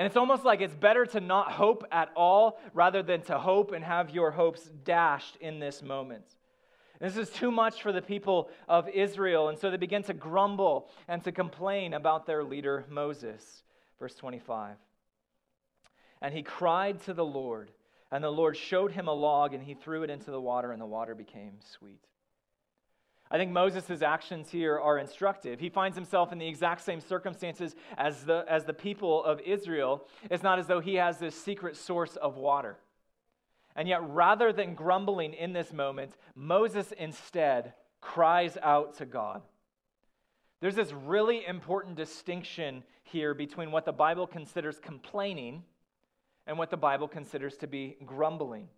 And 0.00 0.06
it's 0.06 0.16
almost 0.16 0.46
like 0.46 0.62
it's 0.62 0.74
better 0.74 1.04
to 1.04 1.20
not 1.20 1.52
hope 1.52 1.84
at 1.92 2.08
all 2.16 2.58
rather 2.72 3.02
than 3.02 3.20
to 3.24 3.38
hope 3.38 3.72
and 3.72 3.84
have 3.84 4.08
your 4.08 4.30
hopes 4.30 4.62
dashed 4.82 5.36
in 5.42 5.58
this 5.58 5.82
moment. 5.82 6.24
This 7.02 7.18
is 7.18 7.28
too 7.28 7.50
much 7.50 7.82
for 7.82 7.92
the 7.92 8.00
people 8.00 8.48
of 8.66 8.88
Israel, 8.88 9.50
and 9.50 9.58
so 9.58 9.70
they 9.70 9.76
begin 9.76 10.02
to 10.04 10.14
grumble 10.14 10.88
and 11.06 11.22
to 11.24 11.32
complain 11.32 11.92
about 11.92 12.24
their 12.24 12.42
leader 12.42 12.86
Moses. 12.88 13.62
Verse 13.98 14.14
25. 14.14 14.76
And 16.22 16.32
he 16.32 16.42
cried 16.42 17.02
to 17.02 17.12
the 17.12 17.22
Lord, 17.22 17.70
and 18.10 18.24
the 18.24 18.30
Lord 18.30 18.56
showed 18.56 18.92
him 18.92 19.06
a 19.06 19.12
log, 19.12 19.52
and 19.52 19.62
he 19.62 19.74
threw 19.74 20.02
it 20.02 20.08
into 20.08 20.30
the 20.30 20.40
water, 20.40 20.72
and 20.72 20.80
the 20.80 20.86
water 20.86 21.14
became 21.14 21.58
sweet. 21.76 22.06
I 23.30 23.38
think 23.38 23.52
Moses' 23.52 24.02
actions 24.02 24.50
here 24.50 24.78
are 24.78 24.98
instructive. 24.98 25.60
He 25.60 25.68
finds 25.68 25.96
himself 25.96 26.32
in 26.32 26.38
the 26.38 26.48
exact 26.48 26.80
same 26.80 27.00
circumstances 27.00 27.76
as 27.96 28.24
the, 28.24 28.44
as 28.48 28.64
the 28.64 28.72
people 28.72 29.24
of 29.24 29.40
Israel. 29.40 30.06
It's 30.28 30.42
not 30.42 30.58
as 30.58 30.66
though 30.66 30.80
he 30.80 30.96
has 30.96 31.18
this 31.18 31.40
secret 31.40 31.76
source 31.76 32.16
of 32.16 32.36
water. 32.36 32.76
And 33.76 33.86
yet, 33.86 34.02
rather 34.08 34.52
than 34.52 34.74
grumbling 34.74 35.32
in 35.32 35.52
this 35.52 35.72
moment, 35.72 36.16
Moses 36.34 36.92
instead 36.98 37.74
cries 38.00 38.58
out 38.62 38.96
to 38.98 39.06
God. 39.06 39.42
There's 40.60 40.74
this 40.74 40.92
really 40.92 41.46
important 41.46 41.94
distinction 41.94 42.82
here 43.04 43.32
between 43.32 43.70
what 43.70 43.84
the 43.84 43.92
Bible 43.92 44.26
considers 44.26 44.80
complaining 44.80 45.62
and 46.46 46.58
what 46.58 46.70
the 46.70 46.76
Bible 46.76 47.06
considers 47.06 47.56
to 47.58 47.68
be 47.68 47.96
grumbling. 48.04 48.68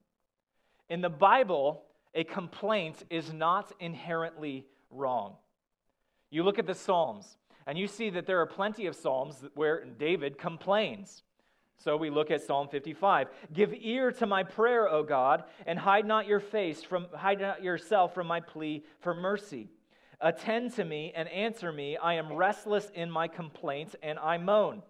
In 0.90 1.00
the 1.00 1.08
Bible, 1.08 1.84
a 2.14 2.24
complaint 2.24 3.04
is 3.10 3.32
not 3.32 3.72
inherently 3.80 4.66
wrong. 4.90 5.36
You 6.30 6.42
look 6.42 6.58
at 6.58 6.66
the 6.66 6.74
Psalms, 6.74 7.36
and 7.66 7.78
you 7.78 7.86
see 7.86 8.10
that 8.10 8.26
there 8.26 8.40
are 8.40 8.46
plenty 8.46 8.86
of 8.86 8.96
Psalms 8.96 9.44
where 9.54 9.84
David 9.84 10.38
complains. 10.38 11.22
So 11.78 11.96
we 11.96 12.10
look 12.10 12.30
at 12.30 12.42
Psalm 12.42 12.68
55. 12.68 13.28
Give 13.52 13.74
ear 13.74 14.12
to 14.12 14.26
my 14.26 14.44
prayer, 14.44 14.88
O 14.88 15.02
God, 15.02 15.44
and 15.66 15.78
hide 15.78 16.06
not 16.06 16.26
your 16.26 16.40
face 16.40 16.82
from 16.82 17.08
hide 17.14 17.40
not 17.40 17.62
yourself 17.62 18.14
from 18.14 18.28
my 18.28 18.40
plea 18.40 18.84
for 19.00 19.14
mercy. 19.14 19.68
Attend 20.20 20.72
to 20.74 20.84
me 20.84 21.12
and 21.16 21.28
answer 21.28 21.72
me. 21.72 21.96
I 21.96 22.14
am 22.14 22.32
restless 22.32 22.88
in 22.94 23.10
my 23.10 23.26
complaints 23.26 23.96
and 24.02 24.18
I 24.20 24.38
moan. 24.38 24.82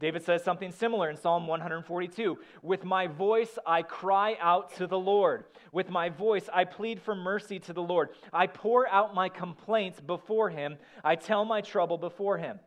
David 0.00 0.24
says 0.24 0.44
something 0.44 0.70
similar 0.70 1.10
in 1.10 1.16
Psalm 1.16 1.46
142. 1.46 2.38
With 2.62 2.84
my 2.84 3.08
voice 3.08 3.58
I 3.66 3.82
cry 3.82 4.36
out 4.40 4.74
to 4.76 4.86
the 4.86 4.98
Lord. 4.98 5.44
With 5.72 5.90
my 5.90 6.08
voice 6.08 6.48
I 6.52 6.64
plead 6.64 7.00
for 7.00 7.16
mercy 7.16 7.58
to 7.60 7.72
the 7.72 7.82
Lord. 7.82 8.10
I 8.32 8.46
pour 8.46 8.88
out 8.88 9.14
my 9.14 9.28
complaints 9.28 10.00
before 10.00 10.50
him. 10.50 10.76
I 11.02 11.16
tell 11.16 11.44
my 11.44 11.60
trouble 11.60 11.98
before 11.98 12.38
him. 12.38 12.60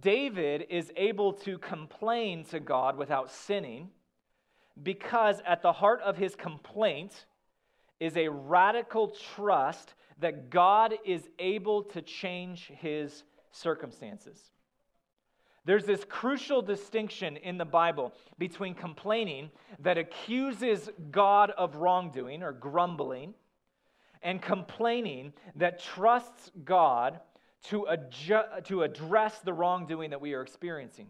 David 0.00 0.66
is 0.70 0.90
able 0.96 1.32
to 1.32 1.58
complain 1.58 2.44
to 2.46 2.60
God 2.60 2.96
without 2.96 3.30
sinning 3.30 3.90
because 4.82 5.40
at 5.46 5.62
the 5.62 5.72
heart 5.72 6.00
of 6.02 6.16
his 6.16 6.34
complaint 6.34 7.26
is 8.00 8.16
a 8.16 8.28
radical 8.28 9.14
trust 9.34 9.94
that 10.20 10.50
God 10.50 10.94
is 11.04 11.28
able 11.38 11.82
to 11.84 12.02
change 12.02 12.66
his 12.66 13.24
circumstances. 13.50 14.52
There's 15.64 15.84
this 15.84 16.04
crucial 16.04 16.62
distinction 16.62 17.36
in 17.36 17.58
the 17.58 17.64
Bible 17.64 18.14
between 18.38 18.74
complaining 18.74 19.50
that 19.80 19.98
accuses 19.98 20.88
God 21.10 21.50
of 21.50 21.76
wrongdoing 21.76 22.42
or 22.42 22.52
grumbling 22.52 23.34
and 24.22 24.40
complaining 24.40 25.32
that 25.56 25.80
trusts 25.80 26.50
God 26.64 27.20
to, 27.64 27.86
adju- 27.90 28.64
to 28.64 28.82
address 28.82 29.40
the 29.40 29.52
wrongdoing 29.52 30.10
that 30.10 30.20
we 30.20 30.34
are 30.34 30.42
experiencing. 30.42 31.08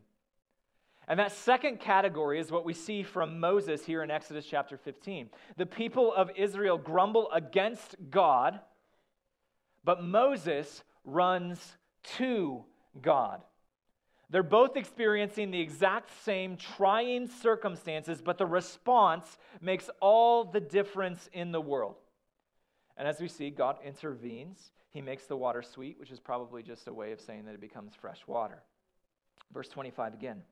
And 1.07 1.19
that 1.19 1.33
second 1.33 1.81
category 1.81 2.39
is 2.39 2.51
what 2.51 2.67
we 2.67 2.75
see 2.75 3.03
from 3.03 3.41
Moses 3.41 3.85
here 3.85 4.03
in 4.03 4.11
Exodus 4.11 4.45
chapter 4.45 4.77
15. 4.77 5.31
The 5.57 5.65
people 5.65 6.13
of 6.13 6.31
Israel 6.37 6.77
grumble 6.77 7.31
against 7.33 7.97
God, 8.11 8.61
but 9.85 10.05
Moses 10.05 10.83
runs 11.05 11.79
to 12.17 12.65
God. 13.01 13.43
They're 14.31 14.43
both 14.43 14.77
experiencing 14.77 15.51
the 15.51 15.61
exact 15.61 16.11
same 16.25 16.57
trying 16.57 17.29
circumstances, 17.29 18.21
but 18.21 18.37
the 18.37 18.47
response 18.47 19.39
makes 19.61 19.89
all 20.01 20.45
the 20.45 20.61
difference 20.61 21.31
in 21.33 21.51
the 21.51 21.61
world. 21.61 21.97
And 22.97 23.09
as 23.09 23.21
we 23.21 23.29
see, 23.29 23.51
God 23.51 23.79
intervenes 23.85 24.71
he 24.91 25.03
makes 25.03 25.27
the 25.27 25.37
water 25.37 25.63
sweet, 25.63 25.99
which 26.01 26.11
is 26.11 26.19
probably 26.19 26.63
just 26.63 26.89
a 26.89 26.93
way 26.93 27.13
of 27.13 27.21
saying 27.21 27.45
that 27.45 27.55
it 27.55 27.61
becomes 27.61 27.95
fresh 27.95 28.27
water. 28.27 28.63
Verse 29.53 29.69
25 29.69 30.15
again. 30.15 30.43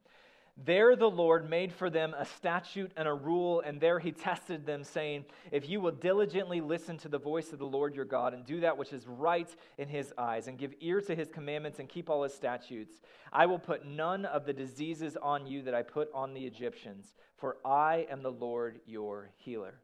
There 0.64 0.96
the 0.96 1.10
Lord 1.10 1.50
made 1.50 1.70
for 1.70 1.90
them 1.90 2.14
a 2.16 2.24
statute 2.24 2.90
and 2.96 3.06
a 3.06 3.12
rule, 3.12 3.60
and 3.60 3.78
there 3.78 3.98
he 3.98 4.10
tested 4.10 4.64
them, 4.64 4.84
saying, 4.84 5.26
If 5.52 5.68
you 5.68 5.82
will 5.82 5.92
diligently 5.92 6.62
listen 6.62 6.96
to 6.98 7.10
the 7.10 7.18
voice 7.18 7.52
of 7.52 7.58
the 7.58 7.66
Lord 7.66 7.94
your 7.94 8.06
God, 8.06 8.32
and 8.32 8.46
do 8.46 8.60
that 8.60 8.78
which 8.78 8.94
is 8.94 9.06
right 9.06 9.54
in 9.76 9.88
his 9.88 10.14
eyes, 10.16 10.48
and 10.48 10.56
give 10.56 10.72
ear 10.80 11.02
to 11.02 11.14
his 11.14 11.28
commandments, 11.28 11.78
and 11.78 11.90
keep 11.90 12.08
all 12.08 12.22
his 12.22 12.32
statutes, 12.32 12.94
I 13.30 13.44
will 13.44 13.58
put 13.58 13.84
none 13.84 14.24
of 14.24 14.46
the 14.46 14.54
diseases 14.54 15.14
on 15.20 15.46
you 15.46 15.62
that 15.64 15.74
I 15.74 15.82
put 15.82 16.08
on 16.14 16.32
the 16.32 16.46
Egyptians, 16.46 17.12
for 17.36 17.58
I 17.62 18.06
am 18.10 18.22
the 18.22 18.32
Lord 18.32 18.80
your 18.86 19.32
healer. 19.36 19.74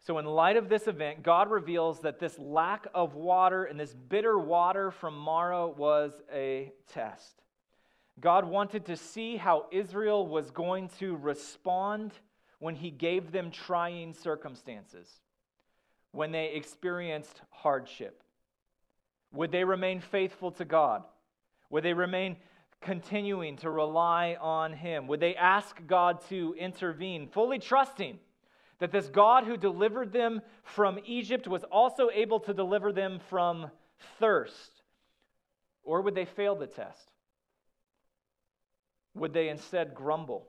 So, 0.00 0.18
in 0.18 0.26
light 0.26 0.56
of 0.56 0.68
this 0.68 0.88
event, 0.88 1.22
God 1.22 1.52
reveals 1.52 2.00
that 2.00 2.18
this 2.18 2.36
lack 2.36 2.88
of 2.92 3.14
water 3.14 3.64
and 3.64 3.78
this 3.78 3.94
bitter 3.94 4.36
water 4.36 4.90
from 4.90 5.16
Marah 5.16 5.68
was 5.68 6.12
a 6.32 6.72
test. 6.92 7.43
God 8.20 8.44
wanted 8.44 8.86
to 8.86 8.96
see 8.96 9.36
how 9.36 9.66
Israel 9.72 10.26
was 10.26 10.50
going 10.50 10.88
to 11.00 11.16
respond 11.16 12.12
when 12.58 12.74
He 12.74 12.90
gave 12.90 13.32
them 13.32 13.50
trying 13.50 14.14
circumstances, 14.14 15.08
when 16.12 16.32
they 16.32 16.52
experienced 16.54 17.40
hardship. 17.50 18.22
Would 19.32 19.50
they 19.50 19.64
remain 19.64 20.00
faithful 20.00 20.52
to 20.52 20.64
God? 20.64 21.02
Would 21.70 21.84
they 21.84 21.92
remain 21.92 22.36
continuing 22.80 23.56
to 23.56 23.70
rely 23.70 24.36
on 24.40 24.72
Him? 24.72 25.06
Would 25.08 25.20
they 25.20 25.34
ask 25.34 25.76
God 25.86 26.20
to 26.28 26.54
intervene, 26.58 27.26
fully 27.26 27.58
trusting? 27.58 28.18
that 28.78 28.92
this 28.92 29.08
God 29.08 29.44
who 29.44 29.56
delivered 29.56 30.12
them 30.12 30.42
from 30.62 30.98
Egypt 31.06 31.46
was 31.46 31.64
also 31.64 32.10
able 32.12 32.40
to 32.40 32.54
deliver 32.54 32.92
them 32.92 33.18
from 33.30 33.70
thirst? 34.18 34.82
Or 35.82 36.02
would 36.02 36.14
they 36.14 36.24
fail 36.24 36.54
the 36.54 36.66
test? 36.66 37.13
Would 39.14 39.32
they 39.32 39.48
instead 39.48 39.94
grumble? 39.94 40.48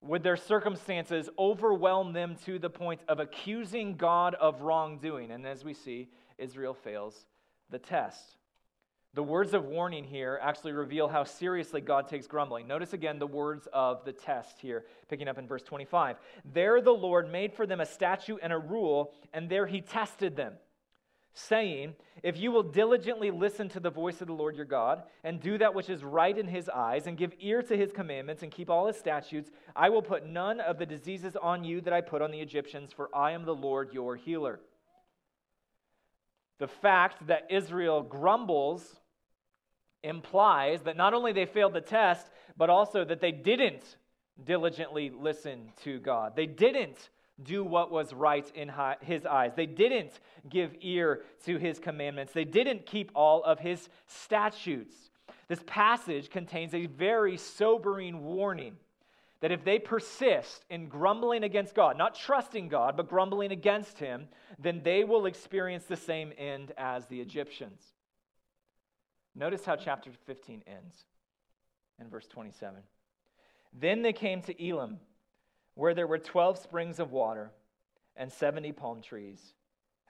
Would 0.00 0.22
their 0.22 0.36
circumstances 0.36 1.28
overwhelm 1.38 2.12
them 2.12 2.36
to 2.44 2.58
the 2.58 2.70
point 2.70 3.00
of 3.08 3.18
accusing 3.18 3.96
God 3.96 4.34
of 4.34 4.62
wrongdoing? 4.62 5.30
And 5.30 5.46
as 5.46 5.64
we 5.64 5.74
see, 5.74 6.08
Israel 6.38 6.74
fails 6.74 7.26
the 7.70 7.78
test. 7.78 8.36
The 9.14 9.22
words 9.22 9.54
of 9.54 9.64
warning 9.64 10.04
here 10.04 10.38
actually 10.40 10.72
reveal 10.72 11.08
how 11.08 11.24
seriously 11.24 11.80
God 11.80 12.06
takes 12.08 12.26
grumbling. 12.26 12.68
Notice 12.68 12.92
again 12.92 13.18
the 13.18 13.26
words 13.26 13.66
of 13.72 14.04
the 14.04 14.12
test 14.12 14.60
here, 14.60 14.84
picking 15.08 15.28
up 15.28 15.38
in 15.38 15.48
verse 15.48 15.62
25. 15.62 16.18
There 16.52 16.80
the 16.80 16.92
Lord 16.92 17.32
made 17.32 17.52
for 17.52 17.66
them 17.66 17.80
a 17.80 17.86
statute 17.86 18.38
and 18.42 18.52
a 18.52 18.58
rule, 18.58 19.12
and 19.32 19.48
there 19.48 19.66
he 19.66 19.80
tested 19.80 20.36
them, 20.36 20.54
saying, 21.34 21.94
If 22.22 22.36
you 22.36 22.50
will 22.50 22.62
diligently 22.62 23.30
listen 23.30 23.68
to 23.70 23.80
the 23.80 23.90
voice 23.90 24.20
of 24.20 24.26
the 24.26 24.32
Lord 24.32 24.56
your 24.56 24.64
God, 24.64 25.02
and 25.24 25.40
do 25.40 25.58
that 25.58 25.74
which 25.74 25.88
is 25.88 26.02
right 26.02 26.36
in 26.36 26.48
his 26.48 26.68
eyes, 26.68 27.06
and 27.06 27.16
give 27.16 27.32
ear 27.40 27.62
to 27.62 27.76
his 27.76 27.92
commandments, 27.92 28.42
and 28.42 28.52
keep 28.52 28.70
all 28.70 28.86
his 28.86 28.96
statutes, 28.96 29.50
I 29.76 29.90
will 29.90 30.02
put 30.02 30.26
none 30.26 30.60
of 30.60 30.78
the 30.78 30.86
diseases 30.86 31.36
on 31.36 31.64
you 31.64 31.80
that 31.82 31.92
I 31.92 32.00
put 32.00 32.22
on 32.22 32.30
the 32.30 32.40
Egyptians, 32.40 32.92
for 32.92 33.08
I 33.14 33.32
am 33.32 33.44
the 33.44 33.54
Lord 33.54 33.92
your 33.92 34.16
healer. 34.16 34.60
The 36.58 36.68
fact 36.68 37.28
that 37.28 37.46
Israel 37.50 38.02
grumbles 38.02 38.96
implies 40.02 40.82
that 40.82 40.96
not 40.96 41.14
only 41.14 41.32
they 41.32 41.46
failed 41.46 41.74
the 41.74 41.80
test, 41.80 42.28
but 42.56 42.70
also 42.70 43.04
that 43.04 43.20
they 43.20 43.32
didn't 43.32 43.96
diligently 44.44 45.10
listen 45.10 45.72
to 45.84 45.98
God. 45.98 46.34
They 46.36 46.46
didn't 46.46 47.10
do 47.42 47.64
what 47.64 47.90
was 47.90 48.12
right 48.12 48.50
in 48.54 48.72
his 49.00 49.24
eyes. 49.26 49.52
They 49.54 49.66
didn't 49.66 50.12
give 50.48 50.74
ear 50.80 51.22
to 51.44 51.56
his 51.56 51.78
commandments. 51.78 52.32
They 52.32 52.44
didn't 52.44 52.86
keep 52.86 53.10
all 53.14 53.42
of 53.44 53.60
his 53.60 53.88
statutes. 54.06 54.94
This 55.48 55.62
passage 55.66 56.30
contains 56.30 56.74
a 56.74 56.86
very 56.86 57.36
sobering 57.36 58.24
warning 58.24 58.76
that 59.40 59.52
if 59.52 59.64
they 59.64 59.78
persist 59.78 60.64
in 60.68 60.88
grumbling 60.88 61.44
against 61.44 61.74
God, 61.74 61.96
not 61.96 62.14
trusting 62.14 62.68
God, 62.68 62.96
but 62.96 63.08
grumbling 63.08 63.52
against 63.52 63.98
Him, 63.98 64.28
then 64.58 64.80
they 64.82 65.04
will 65.04 65.26
experience 65.26 65.84
the 65.84 65.96
same 65.96 66.32
end 66.36 66.72
as 66.76 67.06
the 67.06 67.20
Egyptians. 67.20 67.80
Notice 69.34 69.64
how 69.64 69.76
chapter 69.76 70.10
15 70.26 70.64
ends 70.66 71.04
in 72.00 72.08
verse 72.08 72.26
27. 72.26 72.80
Then 73.72 74.02
they 74.02 74.12
came 74.12 74.42
to 74.42 74.66
Elim, 74.68 74.98
where 75.78 75.94
there 75.94 76.08
were 76.08 76.18
12 76.18 76.58
springs 76.58 76.98
of 76.98 77.12
water 77.12 77.52
and 78.16 78.32
70 78.32 78.72
palm 78.72 79.00
trees, 79.00 79.40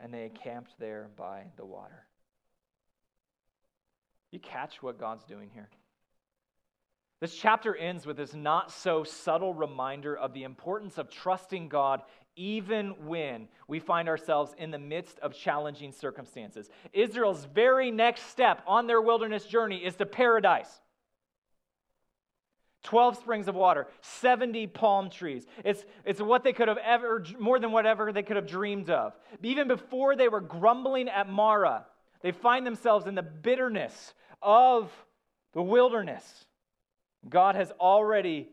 and 0.00 0.14
they 0.14 0.24
encamped 0.24 0.72
there 0.78 1.10
by 1.14 1.42
the 1.58 1.66
water. 1.66 2.06
You 4.30 4.38
catch 4.38 4.82
what 4.82 4.98
God's 4.98 5.24
doing 5.24 5.50
here? 5.52 5.68
This 7.20 7.36
chapter 7.36 7.76
ends 7.76 8.06
with 8.06 8.16
this 8.16 8.32
not 8.32 8.72
so 8.72 9.04
subtle 9.04 9.52
reminder 9.52 10.16
of 10.16 10.32
the 10.32 10.44
importance 10.44 10.96
of 10.96 11.10
trusting 11.10 11.68
God 11.68 12.00
even 12.34 12.94
when 13.06 13.46
we 13.66 13.78
find 13.78 14.08
ourselves 14.08 14.54
in 14.56 14.70
the 14.70 14.78
midst 14.78 15.18
of 15.18 15.34
challenging 15.34 15.92
circumstances. 15.92 16.70
Israel's 16.94 17.44
very 17.44 17.90
next 17.90 18.30
step 18.30 18.62
on 18.66 18.86
their 18.86 19.02
wilderness 19.02 19.44
journey 19.44 19.84
is 19.84 19.96
to 19.96 20.06
paradise. 20.06 20.80
12 22.84 23.18
springs 23.18 23.48
of 23.48 23.54
water, 23.54 23.86
70 24.00 24.68
palm 24.68 25.10
trees. 25.10 25.46
It's, 25.64 25.84
it's 26.04 26.20
what 26.20 26.44
they 26.44 26.52
could 26.52 26.68
have 26.68 26.78
ever, 26.78 27.24
more 27.38 27.58
than 27.58 27.72
whatever 27.72 28.12
they 28.12 28.22
could 28.22 28.36
have 28.36 28.46
dreamed 28.46 28.90
of. 28.90 29.14
Even 29.42 29.68
before 29.68 30.16
they 30.16 30.28
were 30.28 30.40
grumbling 30.40 31.08
at 31.08 31.28
Marah, 31.28 31.86
they 32.20 32.32
find 32.32 32.66
themselves 32.66 33.06
in 33.06 33.14
the 33.14 33.22
bitterness 33.22 34.14
of 34.42 34.90
the 35.52 35.62
wilderness. 35.62 36.46
God 37.28 37.56
has 37.56 37.72
already 37.80 38.48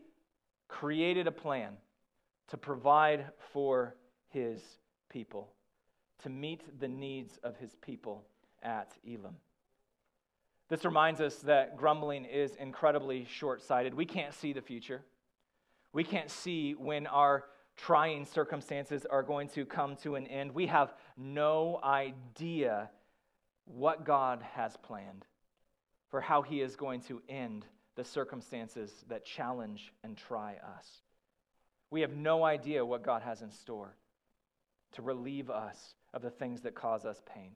created 0.68 1.26
a 1.26 1.32
plan 1.32 1.74
to 2.48 2.56
provide 2.56 3.26
for 3.52 3.94
his 4.28 4.60
people, 5.08 5.48
to 6.22 6.28
meet 6.28 6.62
the 6.80 6.88
needs 6.88 7.38
of 7.42 7.56
his 7.56 7.74
people 7.76 8.24
at 8.62 8.92
Elim. 9.04 9.36
This 10.68 10.84
reminds 10.84 11.20
us 11.20 11.36
that 11.38 11.76
grumbling 11.76 12.24
is 12.24 12.56
incredibly 12.56 13.24
short 13.24 13.62
sighted. 13.62 13.94
We 13.94 14.04
can't 14.04 14.34
see 14.34 14.52
the 14.52 14.60
future. 14.60 15.02
We 15.92 16.02
can't 16.02 16.30
see 16.30 16.74
when 16.74 17.06
our 17.06 17.44
trying 17.76 18.24
circumstances 18.24 19.06
are 19.06 19.22
going 19.22 19.48
to 19.50 19.64
come 19.64 19.96
to 19.96 20.16
an 20.16 20.26
end. 20.26 20.54
We 20.54 20.66
have 20.66 20.92
no 21.16 21.78
idea 21.84 22.90
what 23.64 24.04
God 24.04 24.42
has 24.54 24.76
planned 24.76 25.24
for 26.10 26.20
how 26.20 26.42
He 26.42 26.60
is 26.60 26.76
going 26.76 27.00
to 27.02 27.22
end 27.28 27.64
the 27.94 28.04
circumstances 28.04 29.04
that 29.08 29.24
challenge 29.24 29.92
and 30.02 30.16
try 30.16 30.56
us. 30.76 31.02
We 31.90 32.00
have 32.00 32.12
no 32.12 32.44
idea 32.44 32.84
what 32.84 33.04
God 33.04 33.22
has 33.22 33.42
in 33.42 33.50
store 33.50 33.96
to 34.92 35.02
relieve 35.02 35.50
us 35.50 35.94
of 36.12 36.22
the 36.22 36.30
things 36.30 36.62
that 36.62 36.74
cause 36.74 37.04
us 37.04 37.22
pain. 37.32 37.52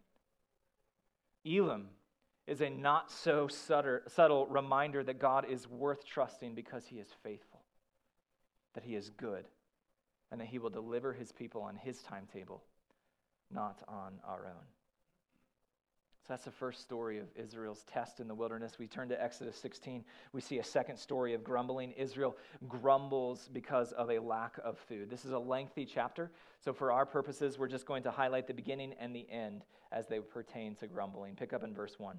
Elim 1.44 1.88
is 2.50 2.60
a 2.60 2.68
not 2.68 3.12
so 3.12 3.46
subtle 3.46 4.46
reminder 4.46 5.04
that 5.04 5.20
God 5.20 5.46
is 5.48 5.68
worth 5.68 6.04
trusting 6.04 6.52
because 6.56 6.84
he 6.84 6.96
is 6.96 7.06
faithful, 7.22 7.60
that 8.74 8.82
he 8.82 8.96
is 8.96 9.10
good, 9.10 9.46
and 10.32 10.40
that 10.40 10.48
he 10.48 10.58
will 10.58 10.68
deliver 10.68 11.12
his 11.12 11.30
people 11.30 11.62
on 11.62 11.76
his 11.76 12.02
timetable, 12.02 12.64
not 13.52 13.78
on 13.86 14.14
our 14.26 14.46
own. 14.46 14.66
So 16.26 16.34
that's 16.34 16.44
the 16.44 16.50
first 16.50 16.82
story 16.82 17.18
of 17.18 17.26
Israel's 17.36 17.84
test 17.84 18.18
in 18.18 18.26
the 18.26 18.34
wilderness. 18.34 18.80
We 18.80 18.88
turn 18.88 19.08
to 19.10 19.22
Exodus 19.22 19.56
16. 19.56 20.04
We 20.32 20.40
see 20.40 20.58
a 20.58 20.64
second 20.64 20.96
story 20.96 21.34
of 21.34 21.44
grumbling. 21.44 21.92
Israel 21.92 22.36
grumbles 22.68 23.48
because 23.52 23.92
of 23.92 24.10
a 24.10 24.18
lack 24.18 24.58
of 24.64 24.76
food. 24.76 25.08
This 25.08 25.24
is 25.24 25.30
a 25.30 25.38
lengthy 25.38 25.84
chapter, 25.84 26.32
so 26.58 26.72
for 26.72 26.90
our 26.90 27.06
purposes, 27.06 27.60
we're 27.60 27.68
just 27.68 27.86
going 27.86 28.02
to 28.02 28.10
highlight 28.10 28.48
the 28.48 28.54
beginning 28.54 28.92
and 28.98 29.14
the 29.14 29.30
end 29.30 29.62
as 29.92 30.08
they 30.08 30.18
pertain 30.18 30.74
to 30.76 30.88
grumbling. 30.88 31.36
Pick 31.36 31.52
up 31.52 31.62
in 31.62 31.72
verse 31.72 31.94
1. 31.96 32.18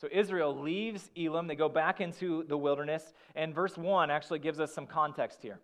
So 0.00 0.08
Israel 0.12 0.56
leaves 0.56 1.10
Elim, 1.16 1.48
they 1.48 1.56
go 1.56 1.68
back 1.68 2.00
into 2.00 2.44
the 2.44 2.56
wilderness, 2.56 3.12
and 3.34 3.54
verse 3.54 3.76
1 3.76 4.10
actually 4.10 4.38
gives 4.38 4.60
us 4.60 4.72
some 4.72 4.86
context 4.86 5.42
here. 5.42 5.58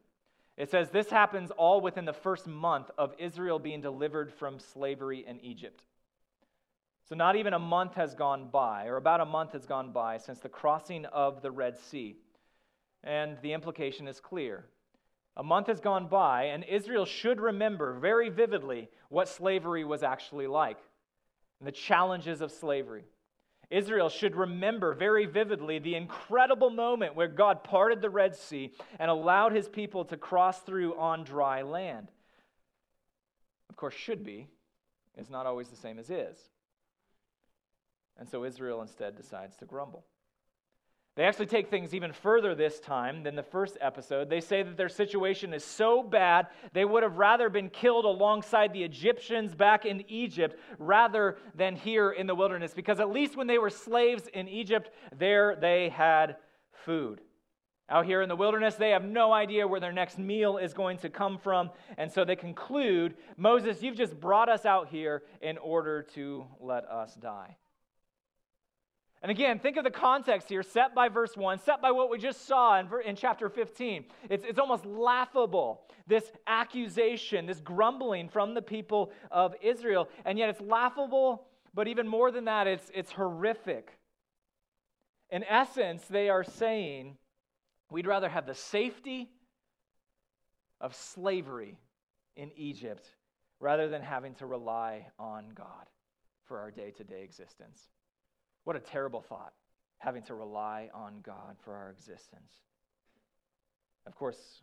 It 0.56 0.70
says 0.70 0.90
this 0.90 1.10
happens 1.10 1.50
all 1.52 1.80
within 1.80 2.04
the 2.04 2.12
first 2.12 2.46
month 2.46 2.90
of 2.98 3.14
Israel 3.18 3.58
being 3.58 3.80
delivered 3.80 4.32
from 4.32 4.58
slavery 4.58 5.24
in 5.26 5.40
Egypt. 5.40 5.84
So, 7.08 7.14
not 7.14 7.36
even 7.36 7.52
a 7.52 7.58
month 7.58 7.94
has 7.94 8.14
gone 8.14 8.48
by, 8.50 8.86
or 8.86 8.96
about 8.96 9.20
a 9.20 9.26
month 9.26 9.52
has 9.52 9.66
gone 9.66 9.92
by 9.92 10.16
since 10.16 10.40
the 10.40 10.48
crossing 10.48 11.04
of 11.06 11.42
the 11.42 11.50
Red 11.50 11.76
Sea. 11.78 12.16
And 13.02 13.36
the 13.42 13.52
implication 13.52 14.08
is 14.08 14.20
clear. 14.20 14.64
A 15.36 15.42
month 15.42 15.66
has 15.66 15.80
gone 15.80 16.06
by, 16.06 16.44
and 16.44 16.64
Israel 16.64 17.04
should 17.04 17.40
remember 17.40 17.92
very 17.94 18.30
vividly 18.30 18.88
what 19.10 19.28
slavery 19.28 19.84
was 19.84 20.02
actually 20.02 20.46
like 20.46 20.78
and 21.60 21.68
the 21.68 21.72
challenges 21.72 22.40
of 22.40 22.50
slavery. 22.50 23.04
Israel 23.70 24.08
should 24.08 24.36
remember 24.36 24.92
very 24.94 25.26
vividly 25.26 25.78
the 25.78 25.94
incredible 25.94 26.70
moment 26.70 27.16
where 27.16 27.28
God 27.28 27.64
parted 27.64 28.00
the 28.00 28.10
Red 28.10 28.36
Sea 28.36 28.72
and 28.98 29.10
allowed 29.10 29.52
his 29.52 29.68
people 29.68 30.04
to 30.06 30.16
cross 30.16 30.60
through 30.60 30.96
on 30.96 31.24
dry 31.24 31.62
land. 31.62 32.10
Of 33.70 33.76
course, 33.76 33.94
should 33.94 34.24
be 34.24 34.48
is 35.16 35.30
not 35.30 35.46
always 35.46 35.68
the 35.68 35.76
same 35.76 35.98
as 35.98 36.10
is. 36.10 36.38
And 38.18 38.28
so 38.28 38.44
Israel 38.44 38.82
instead 38.82 39.16
decides 39.16 39.56
to 39.56 39.64
grumble. 39.64 40.04
They 41.16 41.24
actually 41.24 41.46
take 41.46 41.70
things 41.70 41.94
even 41.94 42.12
further 42.12 42.56
this 42.56 42.80
time 42.80 43.22
than 43.22 43.36
the 43.36 43.42
first 43.44 43.78
episode. 43.80 44.28
They 44.28 44.40
say 44.40 44.64
that 44.64 44.76
their 44.76 44.88
situation 44.88 45.54
is 45.54 45.64
so 45.64 46.02
bad, 46.02 46.48
they 46.72 46.84
would 46.84 47.04
have 47.04 47.18
rather 47.18 47.48
been 47.48 47.70
killed 47.70 48.04
alongside 48.04 48.72
the 48.72 48.82
Egyptians 48.82 49.54
back 49.54 49.84
in 49.84 50.04
Egypt 50.10 50.58
rather 50.78 51.38
than 51.54 51.76
here 51.76 52.10
in 52.10 52.26
the 52.26 52.34
wilderness, 52.34 52.74
because 52.74 52.98
at 52.98 53.10
least 53.10 53.36
when 53.36 53.46
they 53.46 53.58
were 53.58 53.70
slaves 53.70 54.26
in 54.34 54.48
Egypt, 54.48 54.90
there 55.16 55.54
they 55.54 55.88
had 55.90 56.36
food. 56.84 57.20
Out 57.88 58.06
here 58.06 58.22
in 58.22 58.28
the 58.28 58.36
wilderness, 58.36 58.74
they 58.74 58.90
have 58.90 59.04
no 59.04 59.32
idea 59.32 59.68
where 59.68 59.78
their 59.78 59.92
next 59.92 60.18
meal 60.18 60.56
is 60.56 60.72
going 60.72 60.98
to 60.98 61.10
come 61.10 61.38
from. 61.38 61.70
And 61.98 62.10
so 62.10 62.24
they 62.24 62.34
conclude 62.34 63.14
Moses, 63.36 63.82
you've 63.82 63.96
just 63.96 64.18
brought 64.18 64.48
us 64.48 64.64
out 64.64 64.88
here 64.88 65.22
in 65.42 65.58
order 65.58 66.02
to 66.14 66.46
let 66.60 66.84
us 66.86 67.14
die. 67.14 67.56
And 69.24 69.30
again, 69.30 69.58
think 69.58 69.78
of 69.78 69.84
the 69.84 69.90
context 69.90 70.50
here, 70.50 70.62
set 70.62 70.94
by 70.94 71.08
verse 71.08 71.34
1, 71.34 71.58
set 71.60 71.80
by 71.80 71.92
what 71.92 72.10
we 72.10 72.18
just 72.18 72.46
saw 72.46 72.78
in, 72.78 72.86
in 73.06 73.16
chapter 73.16 73.48
15. 73.48 74.04
It's, 74.28 74.44
it's 74.46 74.58
almost 74.58 74.84
laughable, 74.84 75.80
this 76.06 76.30
accusation, 76.46 77.46
this 77.46 77.58
grumbling 77.58 78.28
from 78.28 78.52
the 78.52 78.60
people 78.60 79.12
of 79.30 79.54
Israel. 79.62 80.10
And 80.26 80.38
yet 80.38 80.50
it's 80.50 80.60
laughable, 80.60 81.46
but 81.72 81.88
even 81.88 82.06
more 82.06 82.30
than 82.30 82.44
that, 82.44 82.66
it's, 82.66 82.90
it's 82.94 83.12
horrific. 83.12 83.98
In 85.30 85.42
essence, 85.44 86.04
they 86.04 86.28
are 86.28 86.44
saying, 86.44 87.16
we'd 87.90 88.06
rather 88.06 88.28
have 88.28 88.44
the 88.44 88.54
safety 88.54 89.30
of 90.82 90.94
slavery 90.94 91.78
in 92.36 92.50
Egypt 92.56 93.06
rather 93.58 93.88
than 93.88 94.02
having 94.02 94.34
to 94.34 94.44
rely 94.44 95.06
on 95.18 95.48
God 95.54 95.88
for 96.44 96.58
our 96.58 96.70
day 96.70 96.90
to 96.98 97.04
day 97.04 97.22
existence. 97.22 97.88
What 98.64 98.76
a 98.76 98.80
terrible 98.80 99.20
thought, 99.20 99.52
having 99.98 100.22
to 100.24 100.34
rely 100.34 100.90
on 100.94 101.20
God 101.22 101.56
for 101.62 101.74
our 101.74 101.90
existence. 101.90 102.52
Of 104.06 104.14
course, 104.14 104.62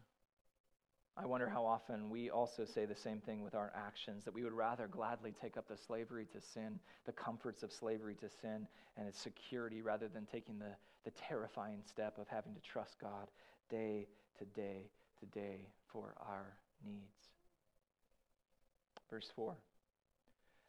I 1.18 1.26
wonder 1.26 1.50
how 1.50 1.66
often 1.66 2.10
we 2.10 2.30
also 2.30 2.66
say 2.66 2.86
the 2.86 2.96
same 2.96 3.20
thing 3.20 3.44
with 3.44 3.54
our 3.54 3.72
actions, 3.76 4.24
that 4.26 4.34
we 4.34 4.44
would 4.44 4.54
rather 4.54 4.88
gladly 4.88 5.34
take 5.40 5.58
up 5.58 5.68
the 5.68 5.78
slavery 5.78 6.26
to 6.34 6.42
sin, 6.42 6.80
the 7.06 7.12
comforts 7.12 7.64
of 7.64 7.72
slavery 7.72 8.16
to 8.16 8.30
sin, 8.30 8.68
and 8.98 9.08
its 9.08 9.20
security, 9.20 9.82
rather 9.82 10.08
than 10.08 10.26
taking 10.26 10.58
the, 10.58 10.74
the 11.04 11.12
terrifying 11.12 11.82
step 11.86 12.18
of 12.18 12.28
having 12.28 12.54
to 12.54 12.62
trust 12.62 12.98
God 13.00 13.28
day 13.70 14.08
to 14.40 14.46
day 14.46 14.90
to 15.20 15.26
day 15.28 15.68
for 15.92 16.16
our 16.28 16.58
needs. 16.86 17.30
Verse 19.10 19.30
4. 19.36 19.56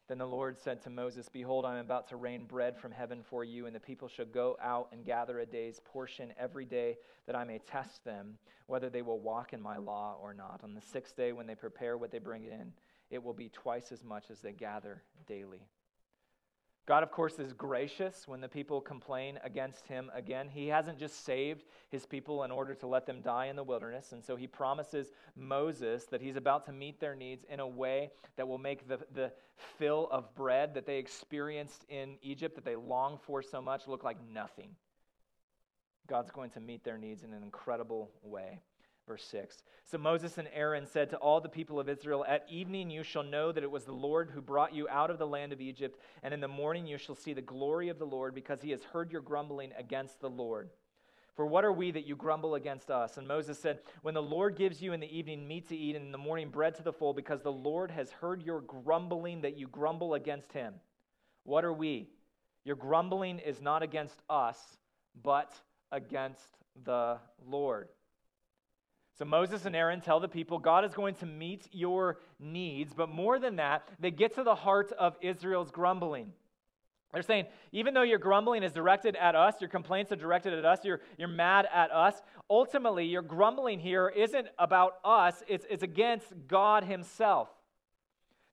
Then 0.07 0.17
the 0.17 0.27
Lord 0.27 0.59
said 0.59 0.81
to 0.81 0.89
Moses, 0.89 1.29
Behold, 1.29 1.65
I 1.65 1.73
am 1.73 1.85
about 1.85 2.09
to 2.09 2.17
rain 2.17 2.45
bread 2.45 2.77
from 2.77 2.91
heaven 2.91 3.23
for 3.23 3.43
you, 3.43 3.65
and 3.65 3.75
the 3.75 3.79
people 3.79 4.09
shall 4.09 4.25
go 4.25 4.57
out 4.61 4.89
and 4.91 5.05
gather 5.05 5.39
a 5.39 5.45
day's 5.45 5.79
portion 5.79 6.33
every 6.37 6.65
day, 6.65 6.97
that 7.25 7.37
I 7.37 7.45
may 7.45 7.59
test 7.59 8.03
them 8.03 8.37
whether 8.67 8.89
they 8.89 9.01
will 9.01 9.19
walk 9.19 9.53
in 9.53 9.61
my 9.61 9.77
law 9.77 10.17
or 10.21 10.33
not. 10.33 10.59
On 10.63 10.73
the 10.73 10.81
sixth 10.81 11.15
day, 11.15 11.31
when 11.31 11.47
they 11.47 11.55
prepare 11.55 11.97
what 11.97 12.11
they 12.11 12.19
bring 12.19 12.43
in, 12.43 12.73
it 13.09 13.23
will 13.23 13.33
be 13.33 13.49
twice 13.49 13.91
as 13.91 14.03
much 14.03 14.29
as 14.29 14.41
they 14.41 14.51
gather 14.51 15.03
daily. 15.25 15.67
God, 16.85 17.01
of 17.01 17.11
course, 17.11 17.39
is 17.39 17.53
gracious 17.53 18.27
when 18.27 18.41
the 18.41 18.49
people 18.49 18.81
complain 18.81 19.39
against 19.41 19.87
him 19.87 20.11
again. 20.13 20.49
He 20.49 20.67
hasn't 20.67 20.99
just 20.99 21.23
saved 21.23 21.63
his 21.89 22.05
people 22.05 22.43
in 22.43 22.51
order 22.51 22.75
to 22.75 22.87
let 22.87 23.05
them 23.05 23.21
die 23.21 23.45
in 23.45 23.55
the 23.55 23.63
wilderness. 23.63 24.11
And 24.11 24.21
so 24.21 24.35
he 24.35 24.47
promises 24.47 25.11
Moses 25.37 26.05
that 26.07 26.21
he's 26.21 26.35
about 26.35 26.65
to 26.65 26.73
meet 26.73 26.99
their 26.99 27.15
needs 27.15 27.45
in 27.49 27.61
a 27.61 27.67
way 27.67 28.11
that 28.35 28.45
will 28.45 28.57
make 28.57 28.85
the, 28.89 28.99
the 29.13 29.31
fill 29.77 30.09
of 30.11 30.35
bread 30.35 30.73
that 30.73 30.85
they 30.85 30.97
experienced 30.97 31.85
in 31.87 32.17
Egypt, 32.21 32.55
that 32.55 32.65
they 32.65 32.75
long 32.75 33.17
for 33.17 33.41
so 33.41 33.61
much, 33.61 33.87
look 33.87 34.03
like 34.03 34.17
nothing. 34.33 34.75
God's 36.07 36.31
going 36.31 36.49
to 36.51 36.59
meet 36.59 36.83
their 36.83 36.97
needs 36.97 37.23
in 37.23 37.31
an 37.31 37.43
incredible 37.43 38.11
way. 38.23 38.59
Verse 39.07 39.25
6. 39.25 39.63
So 39.85 39.97
Moses 39.97 40.37
and 40.37 40.47
Aaron 40.53 40.85
said 40.85 41.09
to 41.09 41.17
all 41.17 41.41
the 41.41 41.49
people 41.49 41.79
of 41.79 41.89
Israel, 41.89 42.23
At 42.27 42.45
evening 42.49 42.89
you 42.89 43.03
shall 43.03 43.23
know 43.23 43.51
that 43.51 43.63
it 43.63 43.71
was 43.71 43.83
the 43.83 43.91
Lord 43.91 44.31
who 44.31 44.41
brought 44.41 44.73
you 44.73 44.87
out 44.87 45.09
of 45.09 45.19
the 45.19 45.27
land 45.27 45.51
of 45.51 45.59
Egypt, 45.59 45.99
and 46.23 46.33
in 46.33 46.39
the 46.39 46.47
morning 46.47 46.87
you 46.87 46.97
shall 46.97 47.15
see 47.15 47.33
the 47.33 47.41
glory 47.41 47.89
of 47.89 47.99
the 47.99 48.05
Lord, 48.05 48.33
because 48.33 48.61
he 48.61 48.71
has 48.71 48.83
heard 48.83 49.11
your 49.11 49.21
grumbling 49.21 49.71
against 49.77 50.21
the 50.21 50.29
Lord. 50.29 50.69
For 51.35 51.45
what 51.45 51.65
are 51.65 51.73
we 51.73 51.91
that 51.91 52.05
you 52.05 52.15
grumble 52.15 52.55
against 52.55 52.91
us? 52.91 53.17
And 53.17 53.27
Moses 53.27 53.59
said, 53.59 53.79
When 54.03 54.13
the 54.13 54.21
Lord 54.21 54.55
gives 54.55 54.81
you 54.81 54.93
in 54.93 54.99
the 54.99 55.17
evening 55.17 55.47
meat 55.47 55.67
to 55.69 55.75
eat, 55.75 55.95
and 55.95 56.05
in 56.05 56.11
the 56.11 56.17
morning 56.17 56.49
bread 56.49 56.75
to 56.75 56.83
the 56.83 56.93
full, 56.93 57.13
because 57.13 57.41
the 57.41 57.51
Lord 57.51 57.91
has 57.91 58.11
heard 58.11 58.43
your 58.43 58.61
grumbling 58.61 59.41
that 59.41 59.57
you 59.57 59.67
grumble 59.67 60.13
against 60.13 60.53
him. 60.53 60.75
What 61.43 61.65
are 61.65 61.73
we? 61.73 62.09
Your 62.63 62.75
grumbling 62.77 63.39
is 63.39 63.61
not 63.61 63.83
against 63.83 64.21
us, 64.29 64.57
but 65.21 65.51
against 65.91 66.57
the 66.85 67.17
Lord. 67.45 67.89
So 69.17 69.25
Moses 69.25 69.65
and 69.65 69.75
Aaron 69.75 70.01
tell 70.01 70.19
the 70.19 70.27
people 70.27 70.57
God 70.57 70.85
is 70.85 70.93
going 70.93 71.15
to 71.15 71.25
meet 71.25 71.67
your 71.71 72.17
needs, 72.39 72.93
but 72.93 73.09
more 73.09 73.39
than 73.39 73.57
that, 73.57 73.87
they 73.99 74.09
get 74.09 74.35
to 74.35 74.43
the 74.43 74.55
heart 74.55 74.91
of 74.93 75.15
Israel's 75.21 75.69
grumbling. 75.69 76.33
They're 77.13 77.21
saying, 77.21 77.45
even 77.71 77.93
though 77.93 78.01
your 78.01 78.17
grumbling 78.17 78.63
is 78.63 78.71
directed 78.71 79.15
at 79.15 79.35
us, 79.35 79.53
your 79.61 79.69
complaints 79.69 80.11
are 80.11 80.15
directed 80.15 80.53
at 80.53 80.65
us, 80.65 80.79
you're, 80.83 81.01
you're 81.19 81.27
mad 81.27 81.67
at 81.71 81.91
us, 81.91 82.15
ultimately, 82.49 83.05
your 83.05 83.21
grumbling 83.21 83.79
here 83.79 84.09
isn't 84.09 84.47
about 84.57 84.93
us, 85.05 85.43
it's, 85.47 85.65
it's 85.69 85.83
against 85.83 86.25
God 86.47 86.83
Himself. 86.83 87.49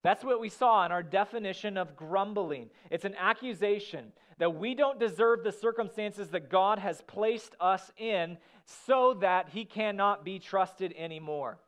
That's 0.03 0.23
what 0.23 0.41
we 0.41 0.51
saw 0.51 0.85
in 0.85 0.93
our 0.93 1.03
definition 1.03 1.79
of 1.79 1.97
grumbling. 1.97 2.69
It's 2.91 3.07
an 3.07 3.15
accusation 3.19 4.13
that 4.41 4.57
we 4.57 4.75
don't 4.75 4.99
deserve 4.99 5.45
the 5.45 5.53
circumstances 5.53 6.31
that 6.31 6.49
God 6.49 6.79
has 6.79 7.03
placed 7.03 7.55
us 7.61 7.93
in 7.99 8.39
so 8.65 9.15
that 9.21 9.51
He 9.51 9.67
cannot 9.67 10.25
be 10.25 10.39
trusted 10.39 10.95
anymore. 10.97 11.59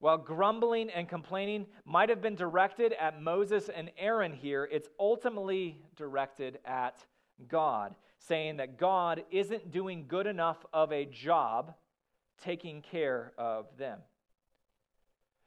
While 0.00 0.18
grumbling 0.18 0.90
and 0.90 1.08
complaining 1.08 1.66
might 1.86 2.10
have 2.10 2.20
been 2.20 2.34
directed 2.34 2.92
at 2.92 3.22
Moses 3.22 3.70
and 3.70 3.90
Aaron 3.98 4.34
here, 4.34 4.68
it's 4.70 4.88
ultimately 4.98 5.78
directed 5.96 6.58
at 6.66 7.02
God, 7.48 7.94
saying 8.18 8.58
that 8.58 8.78
God 8.78 9.24
isn't 9.30 9.72
doing 9.72 10.04
good 10.06 10.26
enough 10.26 10.58
of 10.74 10.92
a 10.92 11.06
job 11.06 11.74
taking 12.42 12.82
care 12.82 13.32
of 13.38 13.66
them. 13.78 14.00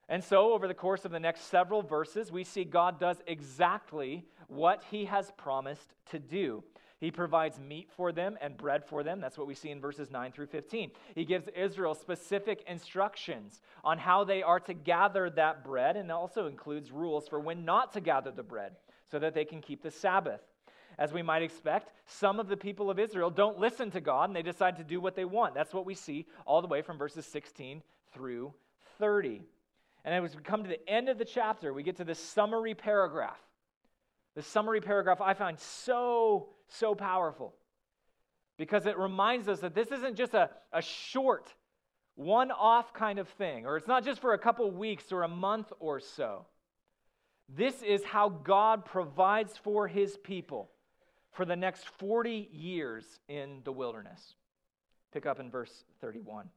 And 0.09 0.23
so, 0.23 0.53
over 0.53 0.67
the 0.67 0.73
course 0.73 1.05
of 1.05 1.11
the 1.11 1.19
next 1.19 1.49
several 1.49 1.81
verses, 1.81 2.31
we 2.31 2.43
see 2.43 2.65
God 2.65 2.99
does 2.99 3.17
exactly 3.25 4.25
what 4.47 4.83
he 4.91 5.05
has 5.05 5.31
promised 5.37 5.93
to 6.11 6.19
do. 6.19 6.63
He 6.99 7.11
provides 7.11 7.59
meat 7.59 7.89
for 7.97 8.13
them 8.13 8.37
and 8.41 8.55
bread 8.55 8.85
for 8.85 9.03
them. 9.03 9.19
That's 9.19 9.37
what 9.37 9.47
we 9.47 9.55
see 9.55 9.71
in 9.71 9.81
verses 9.81 10.09
9 10.09 10.31
through 10.31 10.47
15. 10.47 10.91
He 11.15 11.25
gives 11.25 11.49
Israel 11.53 11.95
specific 11.95 12.63
instructions 12.65 13.61
on 13.83 13.97
how 13.97 14.23
they 14.23 14.41
are 14.41 14.61
to 14.61 14.73
gather 14.73 15.29
that 15.31 15.65
bread, 15.65 15.97
and 15.97 16.09
also 16.11 16.47
includes 16.47 16.91
rules 16.91 17.27
for 17.27 17.41
when 17.41 17.65
not 17.65 17.91
to 17.93 17.99
gather 17.99 18.31
the 18.31 18.43
bread 18.43 18.77
so 19.11 19.19
that 19.19 19.33
they 19.33 19.43
can 19.43 19.61
keep 19.61 19.83
the 19.83 19.91
Sabbath. 19.91 20.41
As 20.97 21.11
we 21.11 21.21
might 21.21 21.41
expect, 21.41 21.91
some 22.05 22.39
of 22.39 22.47
the 22.47 22.57
people 22.57 22.89
of 22.89 22.99
Israel 22.99 23.29
don't 23.29 23.59
listen 23.59 23.91
to 23.91 24.01
God 24.01 24.29
and 24.29 24.35
they 24.35 24.41
decide 24.41 24.77
to 24.77 24.83
do 24.83 25.01
what 25.01 25.15
they 25.15 25.25
want. 25.25 25.55
That's 25.55 25.73
what 25.73 25.85
we 25.85 25.95
see 25.95 26.25
all 26.45 26.61
the 26.61 26.67
way 26.67 26.81
from 26.81 26.97
verses 26.97 27.25
16 27.25 27.81
through 28.13 28.53
30. 28.99 29.41
And 30.05 30.13
as 30.13 30.35
we 30.35 30.41
come 30.41 30.63
to 30.63 30.69
the 30.69 30.89
end 30.89 31.09
of 31.09 31.17
the 31.17 31.25
chapter, 31.25 31.73
we 31.73 31.83
get 31.83 31.97
to 31.97 32.03
this 32.03 32.19
summary 32.19 32.75
paragraph. 32.75 33.39
The 34.35 34.41
summary 34.41 34.81
paragraph 34.81 35.21
I 35.21 35.33
find 35.33 35.59
so, 35.59 36.49
so 36.67 36.95
powerful 36.95 37.53
because 38.57 38.85
it 38.85 38.97
reminds 38.97 39.47
us 39.47 39.59
that 39.61 39.75
this 39.75 39.91
isn't 39.91 40.15
just 40.15 40.33
a, 40.33 40.49
a 40.71 40.81
short, 40.81 41.53
one 42.15 42.51
off 42.51 42.93
kind 42.93 43.19
of 43.19 43.27
thing, 43.29 43.65
or 43.65 43.77
it's 43.77 43.87
not 43.87 44.03
just 44.03 44.21
for 44.21 44.33
a 44.33 44.37
couple 44.37 44.69
weeks 44.71 45.11
or 45.11 45.23
a 45.23 45.27
month 45.27 45.71
or 45.79 45.99
so. 45.99 46.45
This 47.49 47.81
is 47.83 48.03
how 48.03 48.29
God 48.29 48.85
provides 48.85 49.57
for 49.57 49.87
his 49.87 50.17
people 50.17 50.69
for 51.31 51.45
the 51.45 51.55
next 51.55 51.85
40 51.85 52.49
years 52.51 53.19
in 53.27 53.61
the 53.63 53.71
wilderness. 53.71 54.35
Pick 55.11 55.25
up 55.25 55.39
in 55.39 55.49
verse 55.49 55.83
31. 56.01 56.49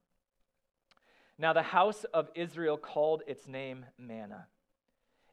Now, 1.39 1.53
the 1.53 1.63
house 1.63 2.05
of 2.15 2.31
Israel 2.35 2.77
called 2.79 3.23
its 3.27 3.47
name 3.47 3.85
manna. 3.99 4.47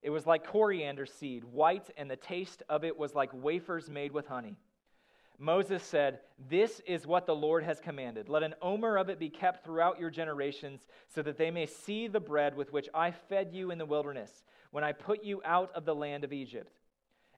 It 0.01 0.09
was 0.09 0.27
like 0.27 0.45
coriander 0.45 1.05
seed, 1.05 1.45
white, 1.45 1.89
and 1.95 2.11
the 2.11 2.17
taste 2.17 2.61
of 2.67 2.83
it 2.83 2.97
was 2.97 3.15
like 3.15 3.29
wafers 3.33 3.89
made 3.89 4.11
with 4.11 4.27
honey. 4.27 4.57
Moses 5.39 5.81
said, 5.81 6.19
This 6.49 6.81
is 6.85 7.07
what 7.07 7.25
the 7.25 7.35
Lord 7.35 7.63
has 7.63 7.79
commanded. 7.79 8.27
Let 8.27 8.43
an 8.43 8.55
omer 8.61 8.97
of 8.97 9.09
it 9.09 9.17
be 9.17 9.29
kept 9.29 9.63
throughout 9.63 9.99
your 9.99 10.09
generations, 10.09 10.85
so 11.07 11.21
that 11.21 11.37
they 11.37 11.51
may 11.51 11.65
see 11.65 12.07
the 12.07 12.19
bread 12.19 12.55
with 12.55 12.73
which 12.73 12.89
I 12.93 13.11
fed 13.11 13.51
you 13.53 13.71
in 13.71 13.77
the 13.77 13.85
wilderness, 13.85 14.43
when 14.71 14.83
I 14.83 14.91
put 14.91 15.23
you 15.23 15.41
out 15.45 15.71
of 15.73 15.85
the 15.85 15.95
land 15.95 16.25
of 16.25 16.33
Egypt. 16.33 16.77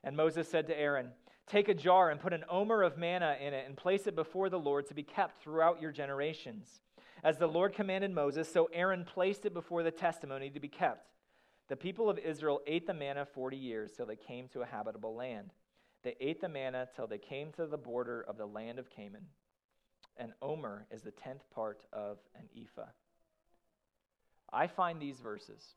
And 0.02 0.16
Moses 0.16 0.48
said 0.48 0.66
to 0.66 0.78
Aaron, 0.78 1.10
Take 1.46 1.68
a 1.68 1.74
jar 1.74 2.10
and 2.10 2.20
put 2.20 2.32
an 2.32 2.44
omer 2.50 2.82
of 2.82 2.98
manna 2.98 3.36
in 3.40 3.54
it, 3.54 3.64
and 3.66 3.76
place 3.76 4.08
it 4.08 4.16
before 4.16 4.50
the 4.50 4.58
Lord 4.58 4.86
to 4.88 4.94
be 4.94 5.04
kept 5.04 5.40
throughout 5.40 5.80
your 5.80 5.92
generations. 5.92 6.80
As 7.26 7.38
the 7.38 7.48
Lord 7.48 7.72
commanded 7.72 8.12
Moses, 8.12 8.48
so 8.48 8.68
Aaron 8.72 9.04
placed 9.04 9.46
it 9.46 9.52
before 9.52 9.82
the 9.82 9.90
testimony 9.90 10.48
to 10.48 10.60
be 10.60 10.68
kept. 10.68 11.10
The 11.66 11.74
people 11.74 12.08
of 12.08 12.20
Israel 12.20 12.60
ate 12.68 12.86
the 12.86 12.94
manna 12.94 13.26
40 13.26 13.56
years 13.56 13.90
till 13.90 14.06
they 14.06 14.14
came 14.14 14.46
to 14.50 14.62
a 14.62 14.64
habitable 14.64 15.16
land. 15.16 15.50
They 16.04 16.14
ate 16.20 16.40
the 16.40 16.48
manna 16.48 16.86
till 16.94 17.08
they 17.08 17.18
came 17.18 17.50
to 17.54 17.66
the 17.66 17.76
border 17.76 18.24
of 18.28 18.38
the 18.38 18.46
land 18.46 18.78
of 18.78 18.90
Canaan. 18.90 19.26
An 20.16 20.34
omer 20.40 20.86
is 20.92 21.02
the 21.02 21.10
tenth 21.10 21.42
part 21.50 21.82
of 21.92 22.18
an 22.36 22.48
ephah. 22.56 22.92
I 24.52 24.68
find 24.68 25.02
these 25.02 25.18
verses, 25.18 25.74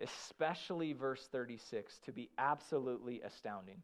especially 0.00 0.92
verse 0.92 1.28
36, 1.30 1.98
to 1.98 2.10
be 2.10 2.30
absolutely 2.36 3.20
astounding. 3.22 3.82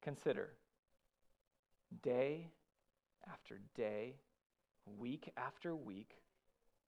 Consider 0.00 0.54
day 2.02 2.48
after 3.30 3.60
day, 3.76 4.14
week 4.98 5.30
after 5.36 5.74
week, 5.74 6.12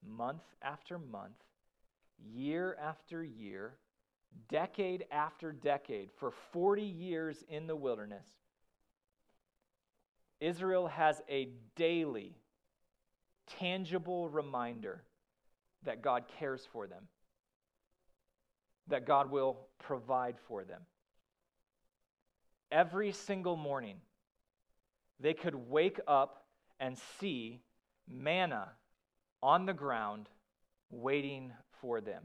month 0.06 0.42
after 0.62 0.98
month, 0.98 1.36
year 2.18 2.76
after 2.80 3.22
year, 3.22 3.74
decade 4.48 5.04
after 5.10 5.52
decade, 5.52 6.10
for 6.18 6.32
40 6.52 6.82
years 6.82 7.44
in 7.48 7.66
the 7.66 7.76
wilderness, 7.76 8.26
Israel 10.40 10.88
has 10.88 11.22
a 11.28 11.48
daily, 11.76 12.36
tangible 13.58 14.28
reminder 14.28 15.02
that 15.84 16.02
God 16.02 16.24
cares 16.38 16.66
for 16.72 16.86
them, 16.86 17.04
that 18.88 19.06
God 19.06 19.30
will 19.30 19.58
provide 19.78 20.36
for 20.48 20.64
them. 20.64 20.82
Every 22.72 23.12
single 23.12 23.56
morning, 23.56 23.96
they 25.20 25.34
could 25.34 25.54
wake 25.54 26.00
up 26.06 26.44
and 26.80 26.98
see 27.18 27.60
manna 28.08 28.72
on 29.42 29.66
the 29.66 29.72
ground 29.72 30.28
waiting 30.90 31.52
for 31.80 32.00
them. 32.00 32.24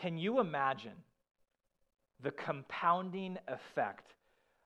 Can 0.00 0.18
you 0.18 0.40
imagine 0.40 1.04
the 2.22 2.30
compounding 2.30 3.38
effect 3.48 4.14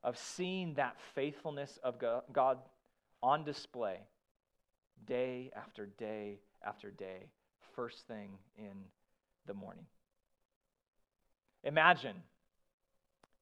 of 0.03 0.19
seeing 0.19 0.75
that 0.75 0.97
faithfulness 1.15 1.79
of 1.83 1.97
God 2.33 2.59
on 3.23 3.45
display 3.45 3.99
day 5.07 5.51
after 5.55 5.87
day 5.87 6.39
after 6.65 6.91
day, 6.91 7.27
first 7.75 8.07
thing 8.07 8.31
in 8.57 8.85
the 9.47 9.55
morning? 9.55 9.87
Imagine 11.65 12.17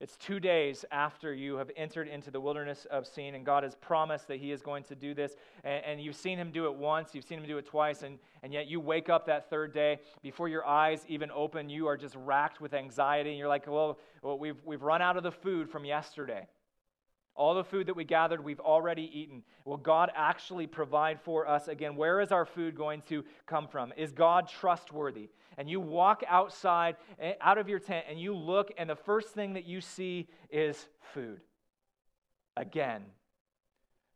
it's 0.00 0.16
two 0.16 0.38
days 0.38 0.84
after 0.92 1.34
you 1.34 1.56
have 1.56 1.72
entered 1.76 2.06
into 2.06 2.30
the 2.30 2.40
wilderness 2.40 2.86
of 2.88 3.04
sin, 3.04 3.34
and 3.34 3.44
God 3.44 3.64
has 3.64 3.74
promised 3.74 4.28
that 4.28 4.38
He 4.38 4.52
is 4.52 4.62
going 4.62 4.84
to 4.84 4.94
do 4.94 5.12
this. 5.12 5.34
And, 5.64 5.84
and, 5.84 6.00
you've 6.00 6.14
seen 6.14 6.38
Him 6.38 6.52
do 6.52 6.66
it 6.66 6.74
once, 6.74 7.14
you've 7.14 7.24
seen 7.24 7.38
Him 7.38 7.46
do 7.46 7.58
it 7.58 7.66
twice, 7.66 8.02
and, 8.02 8.18
and 8.44 8.52
yet 8.52 8.68
you 8.68 8.78
wake 8.78 9.08
up 9.08 9.26
that 9.26 9.50
third 9.50 9.74
day. 9.74 9.98
Before 10.22 10.48
your 10.48 10.64
eyes 10.64 11.04
even 11.08 11.32
open, 11.32 11.68
you 11.68 11.88
are 11.88 11.96
just 11.96 12.14
racked 12.14 12.60
with 12.60 12.74
anxiety, 12.74 13.30
and 13.30 13.38
you're 13.38 13.48
like, 13.48 13.66
well, 13.66 13.98
well 14.22 14.38
we've, 14.38 14.62
we've 14.64 14.82
run 14.82 15.02
out 15.02 15.16
of 15.16 15.24
the 15.24 15.32
food 15.32 15.68
from 15.68 15.84
yesterday. 15.84 16.46
All 17.34 17.54
the 17.54 17.64
food 17.64 17.86
that 17.86 17.94
we 17.94 18.04
gathered, 18.04 18.42
we've 18.42 18.60
already 18.60 19.10
eaten. 19.12 19.42
Will 19.64 19.76
God 19.76 20.10
actually 20.14 20.66
provide 20.66 21.20
for 21.20 21.46
us 21.46 21.68
again? 21.68 21.94
Where 21.96 22.20
is 22.20 22.32
our 22.32 22.44
food 22.44 22.76
going 22.76 23.02
to 23.08 23.24
come 23.46 23.68
from? 23.68 23.92
Is 23.96 24.12
God 24.12 24.48
trustworthy? 24.48 25.28
And 25.58 25.68
you 25.68 25.80
walk 25.80 26.22
outside, 26.26 26.96
eh, 27.18 27.34
out 27.40 27.58
of 27.58 27.68
your 27.68 27.80
tent, 27.80 28.06
and 28.08 28.18
you 28.18 28.34
look, 28.34 28.70
and 28.78 28.88
the 28.88 28.96
first 28.96 29.30
thing 29.30 29.54
that 29.54 29.64
you 29.64 29.80
see 29.80 30.28
is 30.50 30.88
food. 31.12 31.40
Again, 32.56 33.04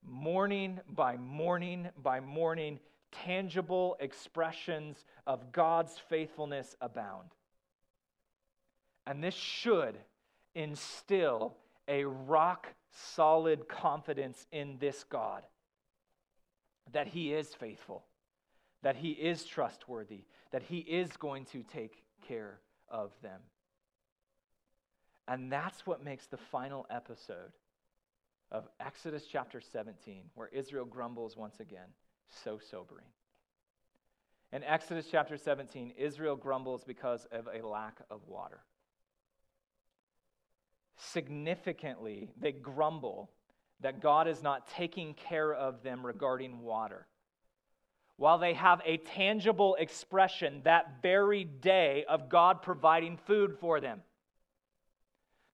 morning 0.05 0.81
by 0.89 1.17
morning 1.17 1.89
by 2.01 2.21
morning, 2.21 2.79
tangible 3.11 3.97
expressions 4.01 5.05
of 5.27 5.53
God's 5.53 5.99
faithfulness 6.09 6.77
abound. 6.81 7.29
And 9.07 9.23
this 9.23 9.35
should 9.35 9.99
instill 10.55 11.57
a 11.89 12.05
rock 12.05 12.69
solid 12.93 13.69
confidence 13.69 14.47
in 14.53 14.79
this 14.79 15.05
God 15.05 15.43
that 16.93 17.09
He 17.09 17.33
is 17.33 17.53
faithful, 17.55 18.05
that 18.83 18.97
He 18.97 19.11
is 19.11 19.45
trustworthy, 19.45 20.25
that 20.51 20.63
He 20.63 20.79
is 20.79 21.17
going 21.17 21.45
to 21.47 21.63
take 21.63 22.03
care 22.27 22.59
of 22.89 23.13
them. 23.23 23.41
And 25.29 25.51
that's 25.51 25.87
what 25.87 26.05
makes 26.05 26.27
the 26.27 26.37
final 26.37 26.87
episode 26.91 27.53
of 28.51 28.69
Exodus 28.81 29.25
chapter 29.31 29.61
17, 29.61 30.25
where 30.35 30.49
Israel 30.49 30.85
grumbles 30.85 31.37
once 31.37 31.61
again, 31.61 31.89
so 32.45 32.59
sobering. 32.59 33.07
In 34.53 34.63
Exodus 34.65 35.07
chapter 35.11 35.39
17, 35.39 35.95
Israel 35.97 36.37
grumbles 36.37 36.85
because 36.85 37.27
of 37.33 37.49
a 37.53 37.67
lack 37.67 37.99
of 38.11 38.21
water 38.29 38.61
significantly, 41.11 42.31
they 42.41 42.53
grumble 42.53 43.31
that 43.81 44.01
God 44.01 44.29
is 44.29 44.43
not 44.43 44.69
taking 44.69 45.15
care 45.15 45.53
of 45.53 45.83
them 45.83 46.05
regarding 46.05 46.61
water. 46.61 47.07
While 48.23 48.39
they 48.39 48.55
have 48.55 48.81
a 48.85 48.99
tangible 48.99 49.75
expression 49.81 50.61
that 50.63 51.03
very 51.03 51.43
day 51.43 52.05
of 52.09 52.29
God 52.29 52.63
providing 52.63 53.17
food 53.17 53.57
for 53.59 53.81
them. 53.81 54.03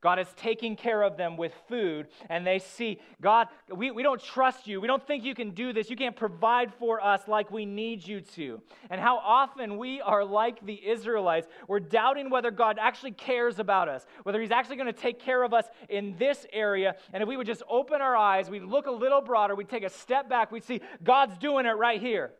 God 0.03 0.19
is 0.19 0.29
taking 0.37 0.77
care 0.77 1.03
of 1.03 1.17
them 1.17 1.39
with 1.39 1.55
food, 1.67 2.09
and 2.29 2.47
they 2.47 2.59
see, 2.59 3.01
God, 3.23 3.47
we, 3.75 3.91
we 3.91 4.03
don't 4.03 4.23
trust 4.23 4.67
you. 4.67 4.83
We 4.83 4.87
don't 4.87 5.05
think 5.07 5.25
you 5.25 5.35
can 5.35 5.53
do 5.53 5.73
this. 5.73 5.89
You 5.89 5.97
can't 5.97 6.15
provide 6.15 6.75
for 6.75 7.03
us 7.03 7.23
like 7.27 7.51
we 7.51 7.65
need 7.65 8.07
you 8.07 8.21
to. 8.37 8.61
And 8.91 9.01
how 9.01 9.17
often 9.17 9.79
we 9.79 10.03
are 10.03 10.23
like 10.23 10.67
the 10.67 10.87
Israelites. 10.87 11.49
We're 11.69 11.81
doubting 11.81 12.29
whether 12.29 12.51
God 12.51 12.77
actually 12.79 13.13
cares 13.13 13.59
about 13.59 13.89
us, 13.89 14.05
whether 14.25 14.43
He's 14.43 14.51
actually 14.51 14.77
going 14.77 14.93
to 14.93 15.01
take 15.01 15.21
care 15.21 15.43
of 15.43 15.55
us 15.55 15.65
in 15.89 16.17
this 16.19 16.45
area. 16.53 16.97
And 17.15 17.23
if 17.23 17.29
we 17.31 17.39
would 17.39 17.47
just 17.47 17.63
open 17.67 18.03
our 18.03 18.15
eyes, 18.15 18.51
we'd 18.51 18.63
look 18.63 18.85
a 18.85 18.93
little 18.93 19.23
broader, 19.23 19.55
we'd 19.55 19.71
take 19.71 19.85
a 19.85 19.91
step 19.91 20.29
back, 20.29 20.53
we'd 20.53 20.65
see 20.65 20.83
God's 21.03 21.39
doing 21.39 21.65
it 21.65 21.71
right 21.71 21.99
here. 21.99 22.35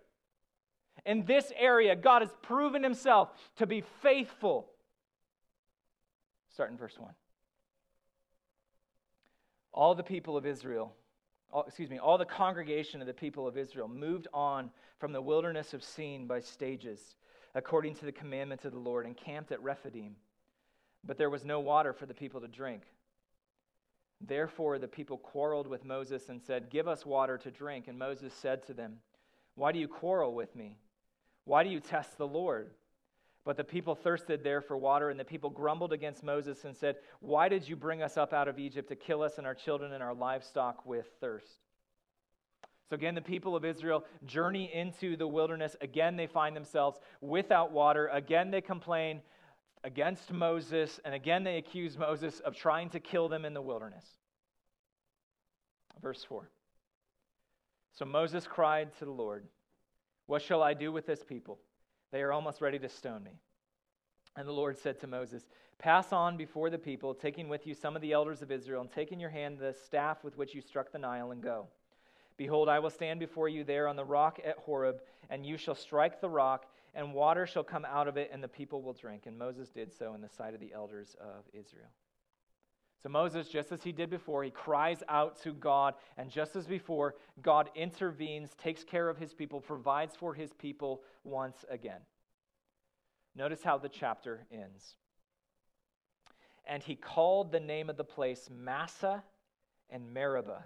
In 1.09 1.25
this 1.25 1.51
area, 1.59 1.97
God 1.97 2.21
has 2.21 2.31
proven 2.43 2.83
Himself 2.83 3.31
to 3.57 3.67
be 3.67 3.83
faithful. 4.03 4.69
Start 6.53 6.71
in 6.71 6.77
verse 6.77 6.99
1 6.99 7.11
all 9.73 9.95
the 9.95 10.03
people 10.03 10.37
of 10.37 10.45
Israel, 10.45 10.93
all, 11.51 11.65
excuse 11.67 11.89
me, 11.89 11.99
all 11.99 12.19
the 12.19 12.27
congregation 12.27 13.01
of 13.01 13.07
the 13.07 13.15
people 13.15 13.47
of 13.47 13.57
Israel 13.57 13.89
moved 13.89 14.29
on 14.35 14.71
from 14.99 15.13
the 15.13 15.23
wilderness 15.23 15.73
of 15.73 15.83
Sin 15.83 16.27
by 16.27 16.41
stages, 16.41 17.17
according 17.55 17.95
to 17.95 18.05
the 18.05 18.13
commandment 18.13 18.67
of 18.67 18.73
the 18.73 18.79
Lord, 18.79 19.07
and 19.07 19.17
camped 19.17 19.51
at 19.51 19.63
Rephidim. 19.63 20.15
But 21.05 21.17
there 21.17 21.31
was 21.31 21.45
no 21.45 21.59
water 21.59 21.95
for 21.95 22.05
the 22.05 22.13
people 22.13 22.43
to 22.43 22.49
drink. 22.49 22.83
Therefore, 24.21 24.79
the 24.79 24.89
people 24.89 25.17
quarreled 25.17 25.69
with 25.69 25.87
Moses 25.87 26.29
and 26.29 26.43
said, 26.43 26.69
Give 26.69 26.87
us 26.87 27.07
water 27.07 27.39
to 27.39 27.51
drink. 27.51 27.89
And 27.89 27.99
Moses 27.99 28.35
said 28.35 28.67
to 28.67 28.75
them, 28.75 28.99
Why 29.55 29.73
do 29.73 29.79
you 29.79 29.89
quarrel 29.89 30.35
with 30.35 30.55
me? 30.55 30.77
Why 31.49 31.65
do 31.65 31.71
you 31.71 31.81
test 31.81 32.19
the 32.19 32.27
Lord? 32.27 32.73
But 33.47 33.57
the 33.57 33.65
people 33.65 33.95
thirsted 33.95 34.45
there 34.45 34.61
for 34.61 34.77
water, 34.77 35.09
and 35.09 35.19
the 35.19 35.25
people 35.25 35.49
grumbled 35.49 35.95
against 35.95 36.23
Moses 36.23 36.67
and 36.67 36.77
said, 36.77 36.97
Why 37.21 37.49
did 37.49 37.67
you 37.67 37.75
bring 37.75 38.03
us 38.03 38.19
up 38.19 38.35
out 38.35 38.49
of 38.49 38.59
Egypt 38.59 38.91
to 38.91 38.97
kill 38.97 39.23
us 39.23 39.39
and 39.39 39.47
our 39.47 39.55
children 39.55 39.95
and 39.95 40.03
our 40.03 40.13
livestock 40.13 40.85
with 40.85 41.07
thirst? 41.23 41.47
So 42.91 42.97
again, 42.97 43.15
the 43.15 43.23
people 43.23 43.57
of 43.57 43.65
Israel 43.65 44.05
journey 44.27 44.71
into 44.75 45.17
the 45.17 45.27
wilderness. 45.27 45.75
Again, 45.81 46.17
they 46.17 46.27
find 46.27 46.55
themselves 46.55 47.01
without 47.23 47.73
water. 47.73 48.09
Again, 48.09 48.51
they 48.51 48.61
complain 48.61 49.23
against 49.85 50.31
Moses, 50.31 51.01
and 51.03 51.15
again, 51.15 51.45
they 51.45 51.57
accuse 51.57 51.97
Moses 51.97 52.41
of 52.41 52.55
trying 52.55 52.91
to 52.91 53.01
kill 53.01 53.31
them 53.31 53.47
in 53.47 53.55
the 53.55 53.63
wilderness. 53.63 54.05
Verse 56.03 56.23
4. 56.25 56.51
So 57.95 58.05
Moses 58.05 58.47
cried 58.47 58.91
to 58.99 59.07
the 59.07 59.11
Lord, 59.11 59.47
What 60.29 60.43
shall 60.43 60.63
I 60.63 60.75
do 60.75 60.93
with 60.93 61.07
this 61.07 61.25
people? 61.25 61.59
They 62.13 62.21
are 62.21 62.33
almost 62.33 62.61
ready 62.61 62.79
to 62.81 62.89
stone 62.89 63.25
me. 63.25 63.41
And 64.37 64.47
the 64.47 64.53
Lord 64.53 64.79
said 64.79 65.01
to 65.01 65.07
Moses, 65.07 65.49
Pass 65.79 66.13
on 66.13 66.37
before 66.37 66.69
the 66.69 66.79
people, 66.79 67.15
taking 67.15 67.49
with 67.49 67.67
you 67.67 67.73
some 67.73 67.97
of 67.97 68.03
the 68.03 68.13
elders 68.13 68.43
of 68.43 68.53
Israel, 68.53 68.83
and 68.83 68.93
take 68.93 69.11
in 69.11 69.21
your 69.21 69.31
hand 69.31 69.59
the 69.59 69.75
staff 69.87 70.23
with 70.23 70.37
which 70.37 70.55
you 70.55 70.61
struck 70.61 70.93
the 70.93 70.99
Nile, 70.99 71.31
and 71.31 71.43
go. 71.43 71.67
Behold, 72.37 72.69
I 72.69 72.79
will 72.79 72.91
stand 72.91 73.19
before 73.21 73.49
you 73.49 73.65
there 73.65 73.89
on 73.89 73.97
the 73.97 74.05
rock 74.05 74.39
at 74.45 74.59
Horeb, 74.59 75.01
and 75.31 75.47
you 75.47 75.57
shall 75.57 75.75
strike 75.75 76.21
the 76.21 76.29
rock, 76.29 76.67
and 76.95 77.15
water 77.15 77.47
shall 77.47 77.65
come 77.65 77.87
out 77.87 78.07
of 78.07 78.19
it, 78.19 78.29
and 78.31 78.45
the 78.45 78.49
people 78.49 78.83
will 78.83 78.93
drink. 78.93 79.25
And 79.25 79.39
Moses 79.39 79.71
did 79.71 79.95
so 79.95 80.13
in 80.13 80.21
the 80.21 80.29
sight 80.29 80.53
of 80.53 80.61
the 80.61 80.75
elders 80.75 81.17
of 81.21 81.45
Israel. 81.55 81.89
So 83.03 83.09
Moses, 83.09 83.49
just 83.49 83.71
as 83.71 83.83
he 83.83 83.93
did 83.93 84.11
before, 84.11 84.43
he 84.43 84.51
cries 84.51 85.03
out 85.09 85.41
to 85.43 85.53
God, 85.53 85.95
and 86.17 86.31
just 86.31 86.57
as 86.57 86.67
before, 86.67 87.15
God 87.43 87.71
intervenes, 87.77 88.51
takes 88.55 88.83
care 88.83 89.09
of 89.09 89.19
his 89.19 89.33
people, 89.33 89.61
provides 89.61 90.17
for 90.17 90.35
his 90.35 90.53
people 90.53 91.03
once 91.23 91.65
again. 91.71 92.01
Notice 93.37 93.63
how 93.63 93.79
the 93.79 93.89
chapter 93.89 94.47
ends. 94.51 94.97
And 96.67 96.83
he 96.83 96.97
called 96.97 97.53
the 97.53 97.61
name 97.61 97.89
of 97.89 97.97
the 97.97 98.05
place 98.05 98.51
Massah 98.51 99.23
and 99.91 100.13
Meribah 100.13 100.65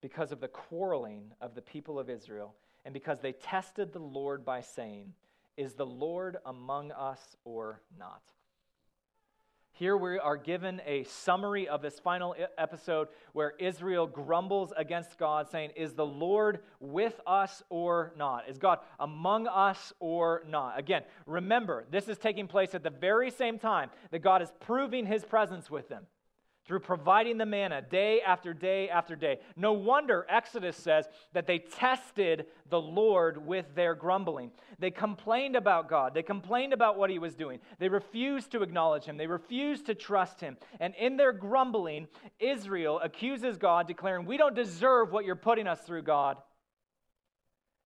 because 0.00 0.32
of 0.32 0.40
the 0.40 0.48
quarreling 0.48 1.32
of 1.40 1.54
the 1.54 1.62
people 1.62 1.98
of 1.98 2.08
Israel, 2.08 2.54
and 2.84 2.94
because 2.94 3.20
they 3.20 3.32
tested 3.32 3.92
the 3.92 3.98
Lord 3.98 4.44
by 4.44 4.62
saying, 4.62 5.12
Is 5.58 5.74
the 5.74 5.86
Lord 5.86 6.38
among 6.46 6.92
us 6.92 7.36
or 7.44 7.82
not? 7.98 8.22
Here 9.78 9.96
we 9.96 10.18
are 10.18 10.36
given 10.36 10.82
a 10.84 11.04
summary 11.04 11.68
of 11.68 11.82
this 11.82 12.00
final 12.00 12.34
episode 12.58 13.06
where 13.32 13.52
Israel 13.60 14.08
grumbles 14.08 14.72
against 14.76 15.16
God, 15.16 15.48
saying, 15.48 15.70
Is 15.76 15.92
the 15.92 16.04
Lord 16.04 16.64
with 16.80 17.20
us 17.28 17.62
or 17.68 18.12
not? 18.16 18.48
Is 18.48 18.58
God 18.58 18.80
among 18.98 19.46
us 19.46 19.92
or 20.00 20.42
not? 20.48 20.76
Again, 20.76 21.04
remember, 21.26 21.84
this 21.92 22.08
is 22.08 22.18
taking 22.18 22.48
place 22.48 22.74
at 22.74 22.82
the 22.82 22.90
very 22.90 23.30
same 23.30 23.56
time 23.56 23.90
that 24.10 24.18
God 24.18 24.42
is 24.42 24.52
proving 24.58 25.06
his 25.06 25.24
presence 25.24 25.70
with 25.70 25.88
them 25.88 26.06
through 26.68 26.80
providing 26.80 27.38
the 27.38 27.46
manna 27.46 27.80
day 27.80 28.20
after 28.20 28.52
day 28.52 28.90
after 28.90 29.16
day. 29.16 29.40
No 29.56 29.72
wonder 29.72 30.26
Exodus 30.28 30.76
says 30.76 31.08
that 31.32 31.46
they 31.46 31.58
tested 31.58 32.44
the 32.68 32.80
Lord 32.80 33.44
with 33.44 33.74
their 33.74 33.94
grumbling. 33.94 34.52
They 34.78 34.90
complained 34.90 35.56
about 35.56 35.88
God, 35.88 36.12
they 36.12 36.22
complained 36.22 36.74
about 36.74 36.98
what 36.98 37.08
he 37.08 37.18
was 37.18 37.34
doing. 37.34 37.58
They 37.78 37.88
refused 37.88 38.52
to 38.52 38.62
acknowledge 38.62 39.04
him, 39.04 39.16
they 39.16 39.26
refused 39.26 39.86
to 39.86 39.94
trust 39.94 40.40
him. 40.40 40.58
And 40.78 40.94
in 40.94 41.16
their 41.16 41.32
grumbling, 41.32 42.06
Israel 42.38 43.00
accuses 43.02 43.56
God, 43.56 43.88
declaring, 43.88 44.26
We 44.26 44.36
don't 44.36 44.54
deserve 44.54 45.10
what 45.10 45.24
you're 45.24 45.36
putting 45.36 45.66
us 45.66 45.80
through, 45.80 46.02
God. 46.02 46.36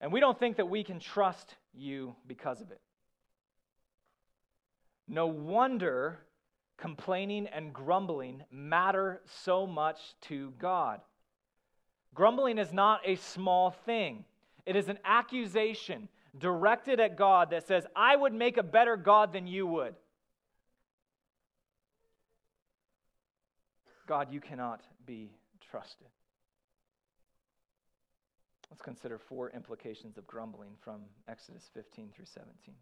And 0.01 0.13
we 0.13 0.19
don't 0.19 0.39
think 0.39 0.57
that 0.57 0.69
we 0.69 0.83
can 0.83 0.99
trust 0.99 1.55
you 1.73 2.17
because 2.27 2.61
of 2.61 2.73
it. 2.73 2.81
No 5.07 5.27
wonder 5.29 6.19
complaining 6.77 7.47
and 7.47 7.73
grumbling 7.73 8.43
matter 8.51 9.21
so 9.45 9.67
much 9.67 9.99
to 10.23 10.53
God. 10.59 11.01
Grumbling 12.15 12.59
is 12.59 12.73
not 12.73 13.01
a 13.05 13.17
small 13.17 13.71
thing, 13.71 14.25
it 14.67 14.77
is 14.77 14.89
an 14.89 14.99
accusation 15.05 16.09
directed 16.39 17.01
at 17.01 17.17
God 17.17 17.51
that 17.51 17.67
says, 17.67 17.87
I 17.95 18.17
would 18.17 18.33
make 18.33 18.57
a 18.57 18.63
better 18.63 18.97
God 18.97 19.33
than 19.33 19.47
you 19.47 19.67
would. 19.67 19.95
God, 24.07 24.33
you 24.33 24.41
cannot 24.41 24.83
be 25.07 25.31
trusted. 25.71 26.09
Let's 28.71 28.83
consider 28.83 29.19
four 29.19 29.51
implications 29.51 30.17
of 30.17 30.27
grumbling 30.27 30.73
from 30.81 31.03
Exodus 31.29 31.69
15 31.75 32.11
through 32.15 32.25
17. 32.25 32.75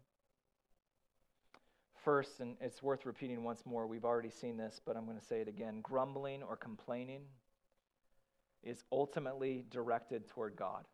First, 2.03 2.39
and 2.39 2.55
it's 2.59 2.81
worth 2.81 3.05
repeating 3.05 3.43
once 3.43 3.63
more, 3.63 3.85
we've 3.85 4.05
already 4.05 4.31
seen 4.31 4.57
this, 4.57 4.81
but 4.83 4.97
I'm 4.97 5.05
going 5.05 5.19
to 5.19 5.25
say 5.25 5.41
it 5.41 5.47
again 5.47 5.81
grumbling 5.83 6.41
or 6.41 6.55
complaining 6.55 7.21
is 8.63 8.83
ultimately 8.91 9.65
directed 9.69 10.27
toward 10.27 10.55
God. 10.55 10.85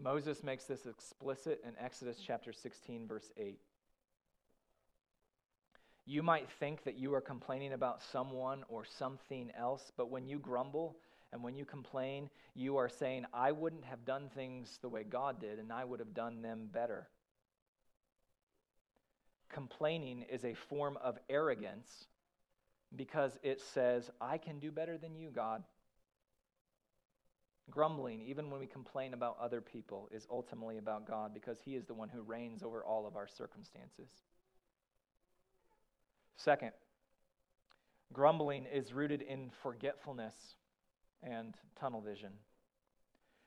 Moses 0.00 0.44
makes 0.44 0.64
this 0.64 0.86
explicit 0.86 1.60
in 1.66 1.72
Exodus 1.80 2.18
chapter 2.24 2.52
16, 2.52 3.08
verse 3.08 3.32
8. 3.36 3.58
You 6.06 6.22
might 6.22 6.48
think 6.60 6.84
that 6.84 6.96
you 6.96 7.14
are 7.14 7.20
complaining 7.20 7.72
about 7.72 8.02
someone 8.02 8.64
or 8.68 8.84
something 8.84 9.50
else, 9.58 9.90
but 9.96 10.08
when 10.08 10.28
you 10.28 10.38
grumble 10.38 10.96
and 11.32 11.42
when 11.42 11.56
you 11.56 11.64
complain, 11.64 12.30
you 12.54 12.76
are 12.76 12.88
saying, 12.88 13.26
I 13.34 13.50
wouldn't 13.50 13.84
have 13.84 14.04
done 14.04 14.30
things 14.34 14.78
the 14.80 14.88
way 14.88 15.02
God 15.02 15.40
did, 15.40 15.58
and 15.58 15.72
I 15.72 15.84
would 15.84 15.98
have 15.98 16.14
done 16.14 16.42
them 16.42 16.68
better 16.72 17.08
complaining 19.48 20.24
is 20.30 20.44
a 20.44 20.54
form 20.54 20.98
of 21.02 21.18
arrogance 21.28 22.06
because 22.94 23.38
it 23.42 23.60
says, 23.60 24.10
I 24.20 24.38
can 24.38 24.58
do 24.58 24.70
better 24.70 24.96
than 24.96 25.14
you, 25.14 25.30
God. 25.30 25.62
Grumbling, 27.70 28.22
even 28.22 28.50
when 28.50 28.60
we 28.60 28.66
complain 28.66 29.12
about 29.12 29.36
other 29.40 29.60
people, 29.60 30.08
is 30.10 30.26
ultimately 30.30 30.78
about 30.78 31.06
God 31.06 31.34
because 31.34 31.58
He 31.60 31.74
is 31.74 31.84
the 31.84 31.94
one 31.94 32.08
who 32.08 32.22
reigns 32.22 32.62
over 32.62 32.82
all 32.82 33.06
of 33.06 33.14
our 33.14 33.26
circumstances. 33.26 34.08
Second, 36.36 36.72
grumbling 38.12 38.64
is 38.72 38.92
rooted 38.92 39.20
in 39.20 39.50
forgetfulness 39.62 40.34
and 41.22 41.54
tunnel 41.78 42.00
vision. 42.00 42.32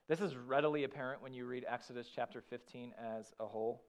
This 0.08 0.22
is 0.22 0.36
readily 0.36 0.84
apparent 0.84 1.24
when 1.24 1.34
you 1.34 1.46
read 1.46 1.66
Exodus 1.68 2.08
chapter 2.14 2.42
15 2.42 2.94
as 3.00 3.34
a 3.40 3.46
whole. 3.46 3.82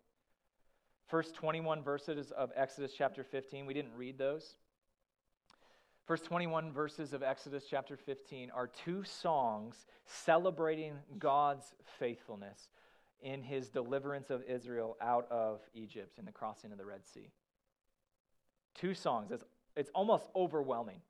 First 1.12 1.34
21 1.34 1.82
verses 1.82 2.30
of 2.30 2.52
Exodus 2.56 2.94
chapter 2.96 3.22
15, 3.22 3.66
we 3.66 3.74
didn't 3.74 3.94
read 3.94 4.16
those. 4.16 4.54
First 6.06 6.24
21 6.24 6.72
verses 6.72 7.12
of 7.12 7.22
Exodus 7.22 7.64
chapter 7.68 7.98
15 7.98 8.50
are 8.50 8.66
two 8.66 9.04
songs 9.04 9.84
celebrating 10.06 10.94
God's 11.18 11.74
faithfulness 11.98 12.70
in 13.20 13.42
his 13.42 13.68
deliverance 13.68 14.30
of 14.30 14.42
Israel 14.44 14.96
out 15.02 15.30
of 15.30 15.60
Egypt 15.74 16.18
in 16.18 16.24
the 16.24 16.32
crossing 16.32 16.72
of 16.72 16.78
the 16.78 16.86
Red 16.86 17.04
Sea. 17.04 17.28
Two 18.74 18.94
songs. 18.94 19.32
It's, 19.32 19.44
it's 19.76 19.90
almost 19.94 20.24
overwhelming 20.34 21.02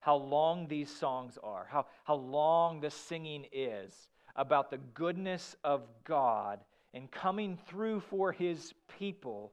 how 0.00 0.16
long 0.16 0.68
these 0.68 0.94
songs 0.94 1.38
are, 1.42 1.66
how, 1.70 1.86
how 2.04 2.16
long 2.16 2.80
the 2.80 2.90
singing 2.90 3.46
is 3.50 4.08
about 4.34 4.70
the 4.70 4.76
goodness 4.76 5.56
of 5.64 5.88
God 6.04 6.60
and 6.96 7.10
coming 7.10 7.58
through 7.68 8.00
for 8.00 8.32
his 8.32 8.72
people. 8.98 9.52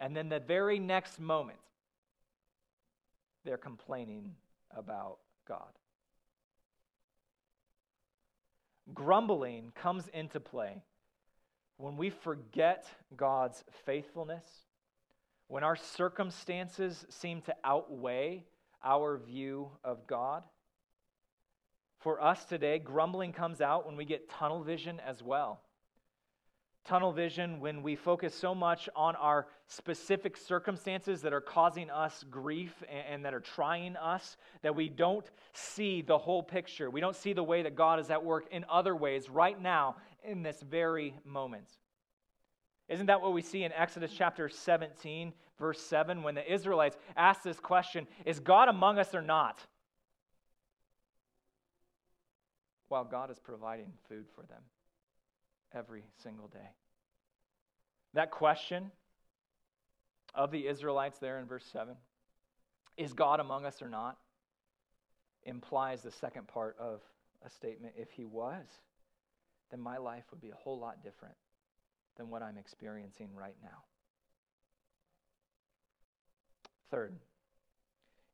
And 0.00 0.16
then 0.16 0.28
the 0.28 0.40
very 0.40 0.80
next 0.80 1.20
moment, 1.20 1.60
they're 3.44 3.56
complaining 3.56 4.34
about 4.76 5.18
God. 5.46 5.70
Grumbling 8.92 9.70
comes 9.80 10.08
into 10.12 10.40
play 10.40 10.82
when 11.76 11.96
we 11.96 12.10
forget 12.10 12.84
God's 13.16 13.62
faithfulness, 13.84 14.44
when 15.46 15.62
our 15.62 15.76
circumstances 15.76 17.06
seem 17.10 17.42
to 17.42 17.54
outweigh 17.62 18.44
our 18.84 19.18
view 19.18 19.70
of 19.84 20.08
God. 20.08 20.42
For 22.00 22.20
us 22.20 22.44
today, 22.44 22.80
grumbling 22.80 23.32
comes 23.32 23.60
out 23.60 23.86
when 23.86 23.96
we 23.96 24.04
get 24.04 24.28
tunnel 24.28 24.64
vision 24.64 25.00
as 25.06 25.22
well 25.22 25.60
tunnel 26.86 27.12
vision 27.12 27.60
when 27.60 27.82
we 27.82 27.96
focus 27.96 28.34
so 28.34 28.54
much 28.54 28.88
on 28.94 29.16
our 29.16 29.46
specific 29.66 30.36
circumstances 30.36 31.20
that 31.22 31.32
are 31.32 31.40
causing 31.40 31.90
us 31.90 32.24
grief 32.30 32.82
and, 33.10 33.24
that 33.24 33.34
are 33.34 33.40
trying 33.40 33.96
us 33.96 34.36
that 34.62 34.74
we 34.74 34.88
don't 34.88 35.28
see 35.52 36.02
the 36.02 36.16
whole 36.16 36.42
picture. 36.42 36.88
We 36.88 37.00
don't 37.00 37.16
see 37.16 37.32
the 37.32 37.42
way 37.42 37.62
that 37.62 37.74
God 37.74 37.98
is 37.98 38.10
at 38.10 38.24
work 38.24 38.46
in 38.50 38.64
other 38.70 38.94
ways 38.94 39.28
right 39.28 39.60
now 39.60 39.96
in 40.24 40.42
this 40.42 40.60
very 40.62 41.14
moment. 41.24 41.68
Isn't 42.88 43.06
that 43.06 43.20
what 43.20 43.32
we 43.32 43.42
see 43.42 43.64
in 43.64 43.72
Exodus 43.72 44.12
chapter 44.16 44.48
17, 44.48 45.32
verse 45.58 45.80
7, 45.80 46.22
when 46.22 46.36
the 46.36 46.52
Israelites 46.52 46.96
ask 47.16 47.42
this 47.42 47.58
question 47.58 48.06
Is 48.24 48.38
God 48.38 48.68
among 48.68 48.98
us 48.98 49.12
or 49.14 49.22
not? 49.22 49.58
While 52.88 53.04
God 53.04 53.32
is 53.32 53.40
providing 53.40 53.92
food 54.08 54.26
for 54.36 54.42
them 54.46 54.62
every 55.76 56.04
single 56.22 56.48
day. 56.48 56.70
That 58.14 58.30
question 58.30 58.90
of 60.34 60.50
the 60.50 60.66
Israelites 60.66 61.18
there 61.18 61.38
in 61.38 61.46
verse 61.46 61.66
7 61.72 61.94
is 62.96 63.12
God 63.12 63.40
among 63.40 63.66
us 63.66 63.82
or 63.82 63.88
not? 63.88 64.16
implies 65.46 66.02
the 66.02 66.10
second 66.10 66.46
part 66.48 66.76
of 66.78 67.00
a 67.44 67.50
statement. 67.50 67.94
If 67.96 68.10
he 68.10 68.24
was, 68.24 68.66
then 69.70 69.80
my 69.80 69.96
life 69.96 70.24
would 70.30 70.40
be 70.40 70.50
a 70.50 70.54
whole 70.54 70.78
lot 70.78 71.02
different 71.02 71.36
than 72.16 72.28
what 72.28 72.42
I'm 72.42 72.58
experiencing 72.58 73.30
right 73.34 73.56
now. 73.62 73.84
Third, 76.90 77.14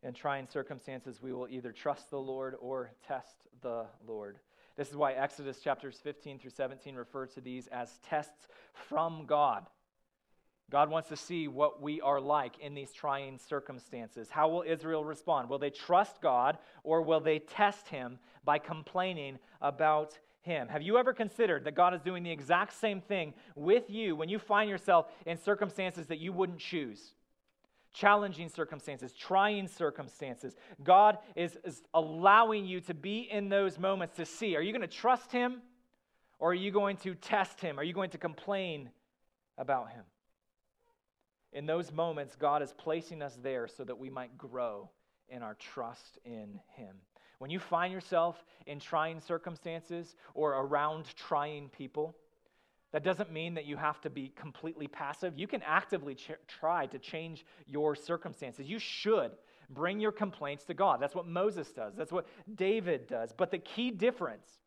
in 0.03 0.15
trying 0.15 0.49
circumstances, 0.49 1.23
we 1.23 1.33
will 1.33 1.49
either 1.49 1.73
trust 1.73 2.11
the 2.11 2.19
Lord 2.19 2.55
or 2.61 2.93
test 3.07 3.37
the 3.63 3.87
Lord. 4.07 4.39
This 4.77 4.89
is 4.89 4.97
why 4.97 5.13
Exodus 5.13 5.61
chapters 5.61 6.01
15 6.03 6.39
through 6.39 6.51
17 6.51 6.95
refer 6.95 7.27
to 7.27 7.41
these 7.41 7.67
as 7.69 7.99
tests 8.09 8.49
from 8.73 9.27
God. 9.27 9.67
God 10.71 10.89
wants 10.89 11.11
to 11.11 11.17
see 11.17 11.49
what 11.49 11.83
we 11.83 12.01
are 12.01 12.21
like 12.21 12.59
in 12.59 12.73
these 12.73 12.93
trying 12.93 13.39
circumstances. 13.39 14.31
How 14.31 14.49
will 14.49 14.65
Israel 14.67 15.05
respond? 15.05 15.51
Will 15.51 15.59
they 15.59 15.69
trust 15.69 16.23
God 16.23 16.57
or 16.83 17.03
will 17.03 17.21
they 17.21 17.41
test 17.41 17.89
him 17.89 18.19
by 18.43 18.59
complaining 18.59 19.39
about 19.61 20.19
him? 20.41 20.69
Have 20.69 20.81
you 20.81 20.97
ever 20.97 21.13
considered 21.13 21.65
that 21.65 21.75
God 21.75 21.93
is 21.93 22.01
doing 22.01 22.23
the 22.23 22.31
exact 22.31 22.73
same 22.73 23.03
thing 23.03 23.35
with 23.55 23.91
you 23.91 24.17
when 24.17 24.31
you 24.31 24.39
find 24.39 24.71
yourself 24.71 25.07
in 25.27 25.37
circumstances 25.37 26.07
that 26.07 26.19
you 26.19 26.33
wouldn't 26.33 26.59
choose? 26.59 27.13
Challenging 27.93 28.49
circumstances, 28.49 29.13
trying 29.13 29.69
circumstances. 29.69 30.57
God 30.83 31.19
is, 31.37 31.59
is 31.65 31.83
allowing 31.95 32.67
you 32.67 32.81
to 32.83 32.95
be 32.95 33.29
in 33.31 33.49
those 33.49 33.79
moments 33.79 34.17
to 34.17 34.25
see 34.27 34.57
are 34.57 34.63
you 34.63 34.73
going 34.73 34.83
to 34.83 34.87
trust 34.87 35.33
Him 35.33 35.63
or 36.39 36.51
are 36.51 36.55
you 36.55 36.71
going 36.71 36.97
to 36.99 37.15
test 37.15 37.61
Him? 37.61 37.79
Are 37.79 37.85
you 37.85 37.93
going 37.93 38.11
to 38.11 38.19
complain 38.19 38.91
about 39.59 39.91
Him? 39.91 40.05
In 41.53 41.67
those 41.67 41.93
moments, 41.93 42.35
God 42.35 42.63
is 42.63 42.73
placing 42.73 43.21
us 43.21 43.39
there 43.43 43.69
so 43.69 43.85
that 43.85 43.99
we 43.99 44.09
might 44.09 44.39
grow 44.39 44.91
in 45.29 45.43
our 45.43 45.55
trust 45.55 46.19
in 46.25 46.59
Him. 46.77 46.97
When 47.39 47.51
you 47.51 47.59
find 47.59 47.93
yourself 47.93 48.45
in 48.67 48.79
trying 48.79 49.21
circumstances 49.21 50.15
or 50.33 50.53
around 50.53 51.07
trying 51.17 51.69
people, 51.69 52.17
that 52.93 53.03
doesn't 53.03 53.33
mean 53.33 53.55
that 53.55 53.65
you 53.65 53.77
have 53.77 54.01
to 54.03 54.11
be 54.11 54.33
completely 54.37 54.87
passive. 54.87 55.39
You 55.39 55.47
can 55.47 55.63
actively 55.63 56.15
ch- 56.15 56.33
try 56.47 56.87
to 56.87 56.99
change 56.99 57.45
your 57.67 57.95
circumstances. 57.95 58.69
You 58.69 58.79
should 58.79 59.33
bring 59.71 59.99
your 59.99 60.13
complaints 60.13 60.65
to 60.65 60.75
God. 60.75 61.01
That's 61.01 61.15
what 61.15 61.27
Moses 61.27 61.73
does, 61.73 61.95
that's 61.97 62.13
what 62.13 62.27
David 62.55 63.07
does. 63.07 63.33
But 63.33 63.51
the 63.51 63.59
key 63.59 63.91
difference 63.91 64.61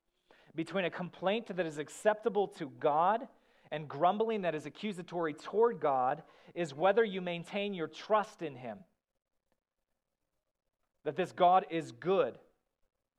between 0.55 0.85
a 0.85 0.89
complaint 0.89 1.55
that 1.55 1.65
is 1.65 1.77
acceptable 1.77 2.47
to 2.47 2.71
God 2.79 3.27
and 3.71 3.87
grumbling 3.87 4.41
that 4.43 4.55
is 4.55 4.65
accusatory 4.65 5.33
toward 5.33 5.79
God 5.79 6.23
is 6.53 6.73
whether 6.73 7.03
you 7.03 7.21
maintain 7.21 7.73
your 7.73 7.87
trust 7.87 8.41
in 8.41 8.55
Him. 8.55 8.79
That 11.03 11.15
this 11.15 11.31
God 11.31 11.65
is 11.69 11.91
good, 11.91 12.37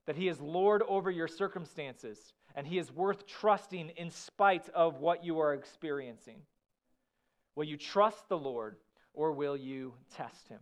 that 0.06 0.16
He 0.16 0.28
is 0.28 0.40
Lord 0.40 0.82
over 0.88 1.10
your 1.10 1.28
circumstances, 1.28 2.32
and 2.56 2.66
He 2.66 2.78
is 2.78 2.90
worth 2.90 3.26
trusting 3.26 3.90
in 3.90 4.10
spite 4.10 4.68
of 4.70 4.98
what 4.98 5.24
you 5.24 5.38
are 5.38 5.54
experiencing. 5.54 6.38
Will 7.54 7.64
you 7.64 7.76
trust 7.76 8.28
the 8.28 8.38
Lord 8.38 8.76
or 9.14 9.32
will 9.32 9.56
you 9.56 9.94
test 10.16 10.48
Him? 10.48 10.60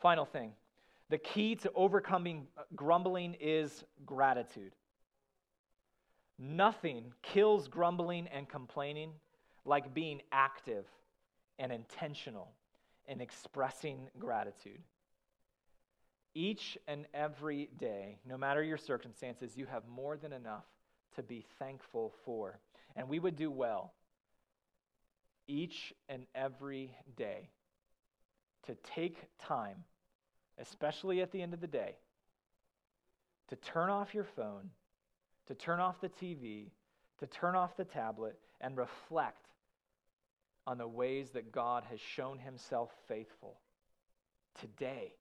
Final 0.00 0.24
thing 0.24 0.52
the 1.10 1.18
key 1.18 1.56
to 1.56 1.70
overcoming 1.74 2.46
uh, 2.56 2.62
grumbling 2.74 3.36
is 3.38 3.84
gratitude. 4.06 4.72
Nothing 6.38 7.12
kills 7.22 7.68
grumbling 7.68 8.28
and 8.28 8.48
complaining 8.48 9.10
like 9.64 9.92
being 9.92 10.22
active 10.32 10.86
and 11.58 11.70
intentional 11.70 12.48
in 13.06 13.20
expressing 13.20 14.08
gratitude. 14.18 14.80
Each 16.34 16.78
and 16.88 17.06
every 17.12 17.68
day, 17.78 18.18
no 18.26 18.38
matter 18.38 18.62
your 18.62 18.78
circumstances, 18.78 19.56
you 19.56 19.66
have 19.66 19.82
more 19.88 20.16
than 20.16 20.32
enough 20.32 20.64
to 21.16 21.22
be 21.22 21.44
thankful 21.58 22.12
for. 22.24 22.58
And 22.96 23.08
we 23.08 23.18
would 23.18 23.36
do 23.36 23.50
well 23.50 23.92
each 25.46 25.92
and 26.08 26.24
every 26.34 26.94
day 27.16 27.50
to 28.66 28.76
take 28.94 29.18
time, 29.38 29.84
especially 30.58 31.20
at 31.20 31.32
the 31.32 31.42
end 31.42 31.52
of 31.52 31.60
the 31.60 31.66
day, 31.66 31.96
to 33.48 33.56
turn 33.56 33.90
off 33.90 34.14
your 34.14 34.24
phone, 34.24 34.70
to 35.48 35.54
turn 35.54 35.80
off 35.80 36.00
the 36.00 36.08
TV, 36.08 36.70
to 37.18 37.26
turn 37.26 37.56
off 37.56 37.76
the 37.76 37.84
tablet, 37.84 38.38
and 38.60 38.76
reflect 38.76 39.48
on 40.66 40.78
the 40.78 40.86
ways 40.86 41.30
that 41.30 41.52
God 41.52 41.84
has 41.90 42.00
shown 42.00 42.38
himself 42.38 42.90
faithful 43.08 43.58
today 44.60 45.12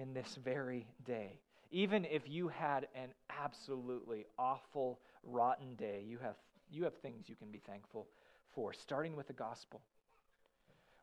in 0.00 0.14
this 0.14 0.38
very 0.44 0.86
day. 1.04 1.40
Even 1.70 2.04
if 2.04 2.22
you 2.26 2.48
had 2.48 2.86
an 2.94 3.10
absolutely 3.42 4.24
awful, 4.38 5.00
rotten 5.24 5.74
day, 5.74 6.02
you 6.06 6.18
have, 6.18 6.36
you 6.70 6.84
have 6.84 6.94
things 6.98 7.28
you 7.28 7.34
can 7.34 7.50
be 7.50 7.60
thankful 7.66 8.06
for, 8.54 8.72
starting 8.72 9.16
with 9.16 9.26
the 9.26 9.32
gospel. 9.32 9.82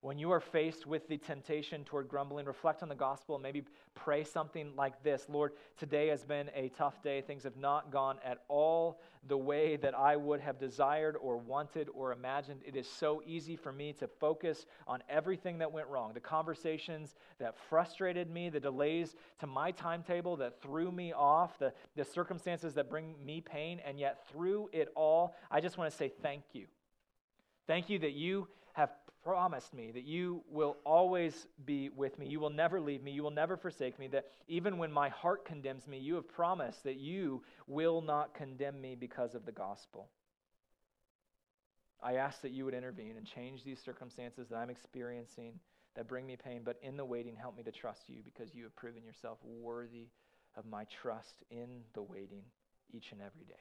When 0.05 0.19
you 0.19 0.29
are 0.29 0.39
faced 0.39 0.85
with 0.85 1.07
the 1.07 1.17
temptation 1.17 1.83
toward 1.83 2.07
grumbling, 2.07 2.45
reflect 2.45 2.83
on 2.83 2.89
the 2.89 2.93
gospel 2.93 3.33
and 3.33 3.41
maybe 3.41 3.63
pray 3.95 4.23
something 4.23 4.71
like 4.75 5.01
this 5.01 5.25
Lord, 5.27 5.53
today 5.79 6.09
has 6.09 6.23
been 6.23 6.51
a 6.53 6.69
tough 6.77 7.01
day. 7.01 7.21
Things 7.21 7.41
have 7.41 7.57
not 7.57 7.89
gone 7.89 8.19
at 8.23 8.43
all 8.47 9.01
the 9.27 9.35
way 9.35 9.77
that 9.77 9.95
I 9.95 10.15
would 10.15 10.41
have 10.41 10.59
desired 10.59 11.17
or 11.19 11.37
wanted 11.37 11.89
or 11.91 12.11
imagined. 12.11 12.61
It 12.63 12.75
is 12.75 12.87
so 12.87 13.23
easy 13.25 13.55
for 13.55 13.71
me 13.71 13.93
to 13.93 14.07
focus 14.07 14.67
on 14.85 15.01
everything 15.09 15.57
that 15.57 15.71
went 15.71 15.87
wrong 15.87 16.13
the 16.13 16.19
conversations 16.19 17.15
that 17.39 17.57
frustrated 17.67 18.29
me, 18.29 18.49
the 18.49 18.59
delays 18.59 19.15
to 19.39 19.47
my 19.47 19.71
timetable 19.71 20.37
that 20.37 20.61
threw 20.61 20.91
me 20.91 21.13
off, 21.13 21.57
the, 21.57 21.73
the 21.95 22.05
circumstances 22.05 22.75
that 22.75 22.91
bring 22.91 23.15
me 23.25 23.41
pain. 23.41 23.81
And 23.83 23.99
yet, 23.99 24.27
through 24.31 24.69
it 24.71 24.89
all, 24.93 25.35
I 25.49 25.61
just 25.61 25.79
want 25.79 25.89
to 25.89 25.97
say 25.97 26.11
thank 26.21 26.43
you. 26.53 26.67
Thank 27.65 27.89
you 27.89 27.97
that 27.97 28.13
you 28.13 28.47
have 28.73 28.91
promised 29.25 29.73
me 29.73 29.91
that 29.91 30.03
you 30.03 30.43
will 30.51 30.77
always 30.85 31.47
be 31.65 31.89
with 31.89 32.19
me. 32.19 32.27
You 32.27 32.39
will 32.39 32.51
never 32.51 32.79
leave 32.79 33.01
me. 33.01 33.11
You 33.11 33.23
will 33.23 33.31
never 33.31 33.57
forsake 33.57 33.97
me. 33.97 34.07
That 34.07 34.27
even 34.47 34.77
when 34.77 34.91
my 34.91 35.09
heart 35.09 35.45
condemns 35.45 35.87
me, 35.87 35.97
you 35.97 36.13
have 36.15 36.27
promised 36.27 36.83
that 36.83 36.97
you 36.97 37.41
will 37.67 38.01
not 38.01 38.35
condemn 38.35 38.79
me 38.79 38.95
because 38.95 39.33
of 39.33 39.45
the 39.45 39.51
gospel. 39.51 40.09
I 42.03 42.15
ask 42.15 42.41
that 42.41 42.51
you 42.51 42.65
would 42.65 42.75
intervene 42.75 43.15
and 43.17 43.25
change 43.25 43.63
these 43.63 43.81
circumstances 43.83 44.49
that 44.49 44.57
I'm 44.57 44.69
experiencing 44.69 45.53
that 45.95 46.07
bring 46.07 46.27
me 46.27 46.35
pain, 46.35 46.61
but 46.63 46.77
in 46.83 46.95
the 46.95 47.05
waiting, 47.05 47.35
help 47.35 47.57
me 47.57 47.63
to 47.63 47.71
trust 47.71 48.07
you 48.07 48.17
because 48.23 48.53
you 48.53 48.63
have 48.63 48.75
proven 48.75 49.03
yourself 49.03 49.39
worthy 49.43 50.09
of 50.55 50.67
my 50.67 50.85
trust 51.01 51.41
in 51.49 51.81
the 51.93 52.03
waiting 52.03 52.43
each 52.93 53.11
and 53.11 53.21
every 53.21 53.45
day. 53.45 53.53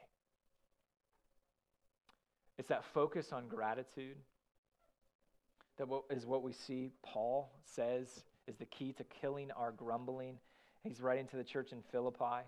It's 2.58 2.68
that 2.68 2.84
focus 2.92 3.32
on 3.32 3.48
gratitude 3.48 4.16
that 5.78 5.88
is 6.10 6.26
what 6.26 6.42
we 6.42 6.52
see 6.52 6.90
Paul 7.02 7.50
says 7.64 8.24
is 8.46 8.56
the 8.56 8.66
key 8.66 8.92
to 8.94 9.04
killing 9.04 9.50
our 9.52 9.72
grumbling. 9.72 10.38
He's 10.82 11.00
writing 11.00 11.26
to 11.28 11.36
the 11.36 11.44
church 11.44 11.72
in 11.72 11.82
Philippi. 11.90 12.46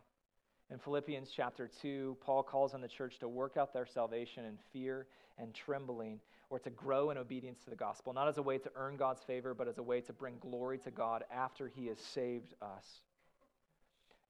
In 0.70 0.78
Philippians 0.78 1.30
chapter 1.34 1.70
2, 1.80 2.16
Paul 2.20 2.42
calls 2.42 2.74
on 2.74 2.80
the 2.80 2.88
church 2.88 3.18
to 3.20 3.28
work 3.28 3.56
out 3.56 3.72
their 3.72 3.86
salvation 3.86 4.44
in 4.44 4.58
fear 4.72 5.06
and 5.38 5.54
trembling. 5.54 6.20
or 6.48 6.60
to 6.60 6.70
grow 6.70 7.10
in 7.10 7.18
obedience 7.18 7.58
to 7.64 7.70
the 7.70 7.76
gospel, 7.76 8.12
not 8.12 8.28
as 8.28 8.38
a 8.38 8.42
way 8.42 8.56
to 8.56 8.70
earn 8.76 8.96
God's 8.96 9.20
favor, 9.24 9.52
but 9.52 9.66
as 9.66 9.78
a 9.78 9.82
way 9.82 10.00
to 10.02 10.12
bring 10.12 10.38
glory 10.38 10.78
to 10.78 10.92
God 10.92 11.24
after 11.28 11.66
he 11.66 11.88
has 11.88 11.98
saved 11.98 12.54
us. 12.62 13.00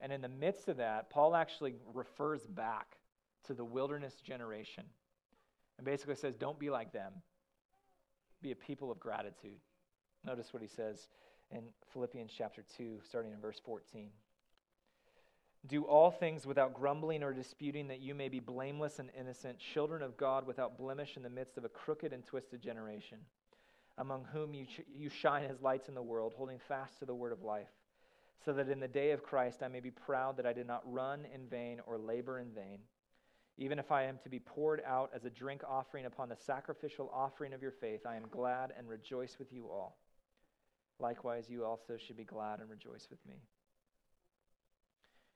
And 0.01 0.11
in 0.11 0.21
the 0.21 0.29
midst 0.29 0.67
of 0.67 0.77
that, 0.77 1.11
Paul 1.11 1.35
actually 1.35 1.75
refers 1.93 2.41
back 2.47 2.97
to 3.45 3.53
the 3.53 3.63
wilderness 3.63 4.15
generation 4.15 4.83
and 5.77 5.85
basically 5.85 6.15
says, 6.15 6.35
Don't 6.35 6.57
be 6.57 6.71
like 6.71 6.91
them, 6.91 7.13
be 8.41 8.51
a 8.51 8.55
people 8.55 8.91
of 8.91 8.99
gratitude. 8.99 9.59
Notice 10.25 10.53
what 10.53 10.61
he 10.61 10.67
says 10.67 11.07
in 11.51 11.63
Philippians 11.93 12.31
chapter 12.35 12.63
2, 12.77 12.99
starting 13.07 13.31
in 13.31 13.39
verse 13.39 13.59
14. 13.63 14.09
Do 15.65 15.83
all 15.83 16.11
things 16.11 16.45
without 16.45 16.73
grumbling 16.73 17.23
or 17.23 17.33
disputing, 17.33 17.87
that 17.87 17.99
you 17.99 18.13
may 18.15 18.29
be 18.29 18.39
blameless 18.39 18.99
and 18.99 19.09
innocent, 19.19 19.57
children 19.59 20.01
of 20.01 20.17
God 20.17 20.45
without 20.45 20.77
blemish 20.77 21.17
in 21.17 21.23
the 21.23 21.29
midst 21.29 21.57
of 21.57 21.65
a 21.65 21.69
crooked 21.69 22.13
and 22.13 22.23
twisted 22.23 22.61
generation, 22.61 23.17
among 23.97 24.25
whom 24.31 24.53
you, 24.53 24.65
ch- 24.65 24.85
you 24.95 25.09
shine 25.09 25.43
as 25.43 25.61
lights 25.61 25.89
in 25.89 25.95
the 25.95 26.01
world, 26.01 26.33
holding 26.37 26.59
fast 26.67 26.99
to 26.99 27.05
the 27.05 27.15
word 27.15 27.33
of 27.33 27.43
life, 27.43 27.71
so 28.45 28.53
that 28.53 28.69
in 28.69 28.79
the 28.79 28.87
day 28.87 29.11
of 29.11 29.23
Christ 29.23 29.63
I 29.63 29.67
may 29.67 29.79
be 29.79 29.91
proud 29.91 30.37
that 30.37 30.45
I 30.45 30.53
did 30.53 30.67
not 30.67 30.83
run 30.85 31.25
in 31.33 31.47
vain 31.47 31.81
or 31.85 31.97
labor 31.97 32.39
in 32.39 32.51
vain. 32.51 32.79
Even 33.57 33.79
if 33.79 33.91
I 33.91 34.03
am 34.03 34.19
to 34.23 34.29
be 34.29 34.39
poured 34.39 34.81
out 34.85 35.09
as 35.15 35.25
a 35.25 35.29
drink 35.29 35.63
offering 35.67 36.05
upon 36.05 36.29
the 36.29 36.35
sacrificial 36.35 37.11
offering 37.13 37.53
of 37.53 37.61
your 37.61 37.71
faith, 37.71 38.05
I 38.05 38.15
am 38.15 38.25
glad 38.29 38.71
and 38.77 38.87
rejoice 38.87 39.37
with 39.39 39.51
you 39.51 39.65
all. 39.65 39.97
Likewise, 40.99 41.49
you 41.49 41.65
also 41.65 41.97
should 41.97 42.17
be 42.17 42.23
glad 42.23 42.59
and 42.59 42.69
rejoice 42.69 43.07
with 43.09 43.19
me. 43.27 43.41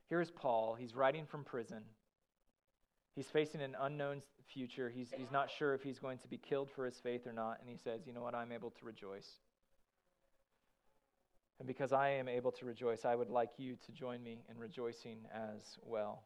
Here's 0.09 0.29
Paul. 0.29 0.75
He's 0.75 0.95
writing 0.95 1.25
from 1.25 1.43
prison. 1.43 1.83
He's 3.15 3.27
facing 3.27 3.61
an 3.61 3.75
unknown 3.79 4.21
future. 4.47 4.89
He's, 4.89 5.11
he's 5.15 5.31
not 5.31 5.49
sure 5.49 5.73
if 5.73 5.83
he's 5.83 5.99
going 5.99 6.17
to 6.19 6.27
be 6.27 6.37
killed 6.37 6.69
for 6.69 6.85
his 6.85 6.97
faith 6.97 7.25
or 7.25 7.33
not. 7.33 7.59
And 7.59 7.69
he 7.69 7.77
says, 7.77 8.01
You 8.05 8.13
know 8.13 8.21
what? 8.21 8.35
I'm 8.35 8.51
able 8.51 8.71
to 8.71 8.85
rejoice. 8.85 9.29
And 11.59 11.67
because 11.67 11.93
I 11.93 12.09
am 12.09 12.27
able 12.27 12.51
to 12.53 12.65
rejoice, 12.65 13.05
I 13.05 13.15
would 13.15 13.29
like 13.29 13.51
you 13.57 13.75
to 13.85 13.91
join 13.91 14.23
me 14.23 14.43
in 14.49 14.57
rejoicing 14.57 15.19
as 15.33 15.77
well. 15.83 16.23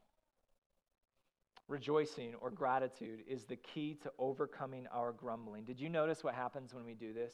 Rejoicing 1.67 2.35
or 2.41 2.51
gratitude 2.51 3.21
is 3.27 3.45
the 3.45 3.55
key 3.55 3.97
to 4.03 4.11
overcoming 4.19 4.85
our 4.93 5.11
grumbling. 5.11 5.63
Did 5.63 5.79
you 5.79 5.89
notice 5.89 6.23
what 6.23 6.35
happens 6.35 6.73
when 6.73 6.85
we 6.85 6.93
do 6.93 7.11
this? 7.11 7.33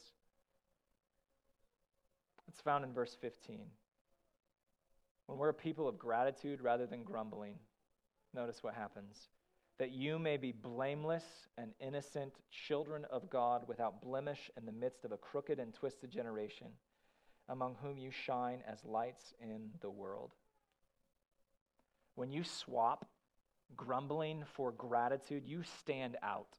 It's 2.48 2.62
found 2.62 2.86
in 2.86 2.94
verse 2.94 3.18
15. 3.20 3.60
When 5.28 5.38
we're 5.38 5.50
a 5.50 5.54
people 5.54 5.88
of 5.88 6.00
gratitude 6.00 6.62
rather 6.62 6.86
than 6.86 7.04
grumbling, 7.04 7.56
notice 8.34 8.64
what 8.64 8.74
happens. 8.74 9.30
That 9.80 9.92
you 9.92 10.20
may 10.20 10.38
be 10.38 10.52
blameless 10.52 11.24
and 11.58 11.72
innocent 11.80 12.34
children 12.52 13.06
of 13.12 13.30
God 13.30 13.64
without 13.68 14.02
blemish 14.02 14.50
in 14.58 14.66
the 14.66 14.72
midst 14.72 15.04
of 15.04 15.12
a 15.12 15.18
crooked 15.18 15.60
and 15.60 15.74
twisted 15.74 16.12
generation, 16.12 16.68
among 17.50 17.76
whom 17.82 17.98
you 17.98 18.12
shine 18.12 18.60
as 18.68 18.86
lights 18.86 19.34
in 19.42 19.70
the 19.82 19.90
world. 19.90 20.32
When 22.16 22.32
you 22.32 22.44
swap 22.44 23.08
grumbling 23.76 24.44
for 24.54 24.72
gratitude, 24.72 25.44
you 25.46 25.64
stand 25.80 26.18
out, 26.22 26.58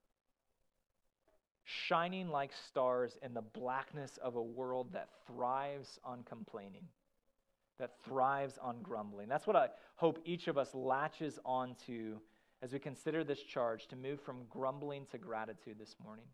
shining 1.65 2.29
like 2.29 2.51
stars 2.69 3.17
in 3.23 3.35
the 3.35 3.43
blackness 3.43 4.19
of 4.23 4.37
a 4.37 4.43
world 4.43 4.93
that 4.93 5.09
thrives 5.27 5.99
on 6.05 6.23
complaining 6.25 6.87
that 7.83 8.01
thrives 8.05 8.59
on 8.63 8.81
grumbling. 8.81 9.29
That's 9.29 9.47
what 9.47 9.57
I 9.57 9.69
hope 9.97 10.21
each 10.25 10.47
of 10.47 10.57
us 10.57 10.73
latches 10.73 11.41
onto 11.45 12.19
as 12.63 12.73
we 12.73 12.79
consider 12.79 13.25
this 13.25 13.43
charge 13.43 13.89
to 13.89 13.97
move 13.97 14.21
from 14.21 14.45
grumbling 14.49 15.05
to 15.11 15.19
gratitude 15.19 15.81
this 15.81 15.97
morning. 16.03 16.27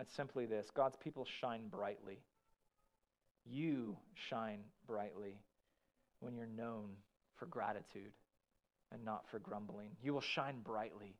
It's 0.00 0.12
simply 0.12 0.46
this 0.46 0.68
God's 0.74 0.96
people 0.96 1.24
shine 1.40 1.68
brightly. 1.68 2.18
You 3.44 3.96
shine 4.14 4.64
brightly 4.84 5.38
when 6.18 6.34
you're 6.34 6.46
known 6.46 6.90
for 7.36 7.46
gratitude 7.46 8.10
and 8.92 9.04
not 9.04 9.24
for 9.30 9.38
grumbling. 9.38 9.90
You 10.02 10.14
will 10.14 10.20
shine 10.20 10.60
brightly 10.62 11.14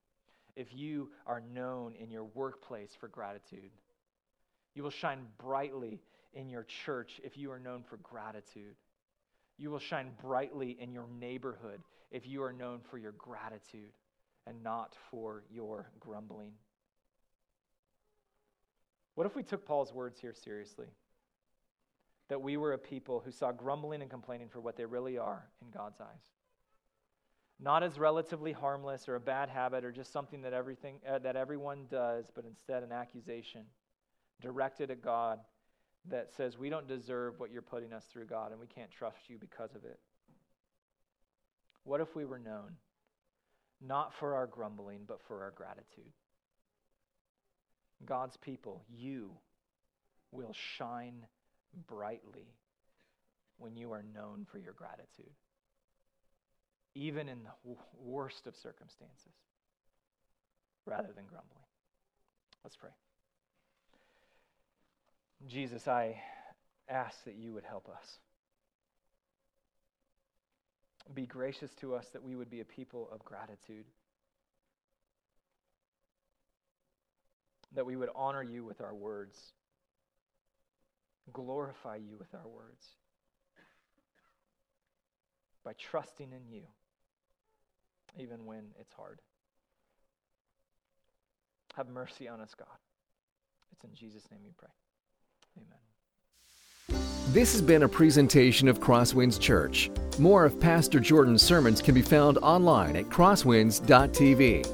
if 0.56 0.68
you 0.74 1.10
are 1.26 1.42
known 1.54 1.94
in 1.94 2.10
your 2.10 2.24
workplace 2.24 2.90
for 3.00 3.08
gratitude. 3.08 3.70
You 4.74 4.82
will 4.82 4.90
shine 4.90 5.26
brightly 5.38 6.00
in 6.34 6.48
your 6.48 6.66
church 6.84 7.20
if 7.24 7.36
you 7.36 7.50
are 7.50 7.58
known 7.58 7.82
for 7.88 7.96
gratitude. 7.98 8.74
You 9.58 9.70
will 9.70 9.78
shine 9.78 10.10
brightly 10.20 10.76
in 10.80 10.92
your 10.92 11.06
neighborhood 11.18 11.82
if 12.10 12.26
you 12.26 12.42
are 12.42 12.52
known 12.52 12.80
for 12.90 12.98
your 12.98 13.12
gratitude 13.12 13.92
and 14.46 14.62
not 14.62 14.94
for 15.10 15.44
your 15.50 15.90
grumbling. 16.00 16.52
What 19.14 19.26
if 19.26 19.36
we 19.36 19.42
took 19.42 19.66
Paul's 19.66 19.92
words 19.92 20.18
here 20.18 20.34
seriously? 20.34 20.86
That 22.28 22.40
we 22.40 22.56
were 22.56 22.72
a 22.72 22.78
people 22.78 23.22
who 23.24 23.30
saw 23.30 23.52
grumbling 23.52 24.00
and 24.00 24.10
complaining 24.10 24.48
for 24.48 24.60
what 24.60 24.76
they 24.76 24.86
really 24.86 25.18
are 25.18 25.44
in 25.60 25.70
God's 25.70 26.00
eyes. 26.00 26.22
Not 27.62 27.84
as 27.84 27.96
relatively 27.96 28.50
harmless 28.50 29.08
or 29.08 29.14
a 29.14 29.20
bad 29.20 29.48
habit 29.48 29.84
or 29.84 29.92
just 29.92 30.12
something 30.12 30.42
that, 30.42 30.52
everything, 30.52 30.96
uh, 31.08 31.20
that 31.20 31.36
everyone 31.36 31.86
does, 31.88 32.26
but 32.34 32.44
instead 32.44 32.82
an 32.82 32.90
accusation 32.90 33.62
directed 34.40 34.90
at 34.90 35.00
God 35.00 35.38
that 36.10 36.32
says 36.36 36.58
we 36.58 36.68
don't 36.68 36.88
deserve 36.88 37.38
what 37.38 37.52
you're 37.52 37.62
putting 37.62 37.92
us 37.92 38.04
through, 38.12 38.26
God, 38.26 38.50
and 38.50 38.60
we 38.60 38.66
can't 38.66 38.90
trust 38.90 39.28
you 39.28 39.38
because 39.38 39.76
of 39.76 39.84
it? 39.84 40.00
What 41.84 42.00
if 42.00 42.16
we 42.16 42.24
were 42.24 42.40
known 42.40 42.72
not 43.80 44.12
for 44.14 44.34
our 44.34 44.46
grumbling, 44.46 45.00
but 45.06 45.20
for 45.28 45.42
our 45.42 45.52
gratitude? 45.52 46.12
God's 48.04 48.36
people, 48.36 48.82
you 48.92 49.30
will 50.32 50.54
shine 50.76 51.26
brightly 51.86 52.56
when 53.58 53.76
you 53.76 53.92
are 53.92 54.04
known 54.14 54.46
for 54.50 54.58
your 54.58 54.72
gratitude, 54.72 55.30
even 56.94 57.28
in 57.28 57.38
the 57.44 57.76
worst 58.04 58.46
of 58.46 58.54
circumstances, 58.56 59.32
rather 60.86 61.08
than 61.14 61.24
grumbling. 61.26 61.64
Let's 62.64 62.76
pray. 62.76 62.90
Jesus, 65.46 65.88
I 65.88 66.20
ask 66.88 67.24
that 67.24 67.34
you 67.34 67.52
would 67.54 67.64
help 67.64 67.88
us. 67.88 68.18
Be 71.14 71.26
gracious 71.26 71.74
to 71.80 71.94
us 71.94 72.06
that 72.12 72.22
we 72.22 72.36
would 72.36 72.50
be 72.50 72.60
a 72.60 72.64
people 72.64 73.08
of 73.12 73.24
gratitude. 73.24 73.86
That 77.74 77.86
we 77.86 77.96
would 77.96 78.10
honor 78.14 78.42
you 78.42 78.64
with 78.64 78.80
our 78.80 78.94
words, 78.94 79.36
glorify 81.32 81.96
you 81.96 82.16
with 82.18 82.34
our 82.34 82.46
words, 82.46 82.84
by 85.64 85.72
trusting 85.72 86.30
in 86.32 86.54
you, 86.54 86.62
even 88.16 88.44
when 88.46 88.64
it's 88.78 88.92
hard. 88.92 89.20
Have 91.76 91.88
mercy 91.88 92.28
on 92.28 92.40
us, 92.40 92.54
God. 92.54 92.68
It's 93.72 93.84
in 93.84 93.94
Jesus' 93.94 94.30
name 94.30 94.40
we 94.44 94.52
pray. 94.56 94.68
Amen. 95.56 95.78
This 97.32 97.52
has 97.52 97.62
been 97.62 97.84
a 97.84 97.88
presentation 97.88 98.68
of 98.68 98.80
Crosswinds 98.80 99.40
Church. 99.40 99.90
More 100.18 100.44
of 100.44 100.60
Pastor 100.60 101.00
Jordan's 101.00 101.42
sermons 101.42 101.80
can 101.80 101.94
be 101.94 102.02
found 102.02 102.36
online 102.38 102.96
at 102.96 103.06
crosswinds.tv. 103.06 104.66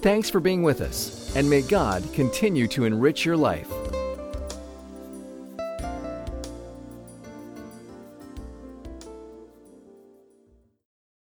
Thanks 0.00 0.28
for 0.28 0.40
being 0.40 0.64
with 0.64 0.80
us, 0.80 1.34
and 1.36 1.48
may 1.48 1.62
God 1.62 2.02
continue 2.12 2.66
to 2.68 2.84
enrich 2.84 3.24
your 3.24 3.36
life. 3.36 3.70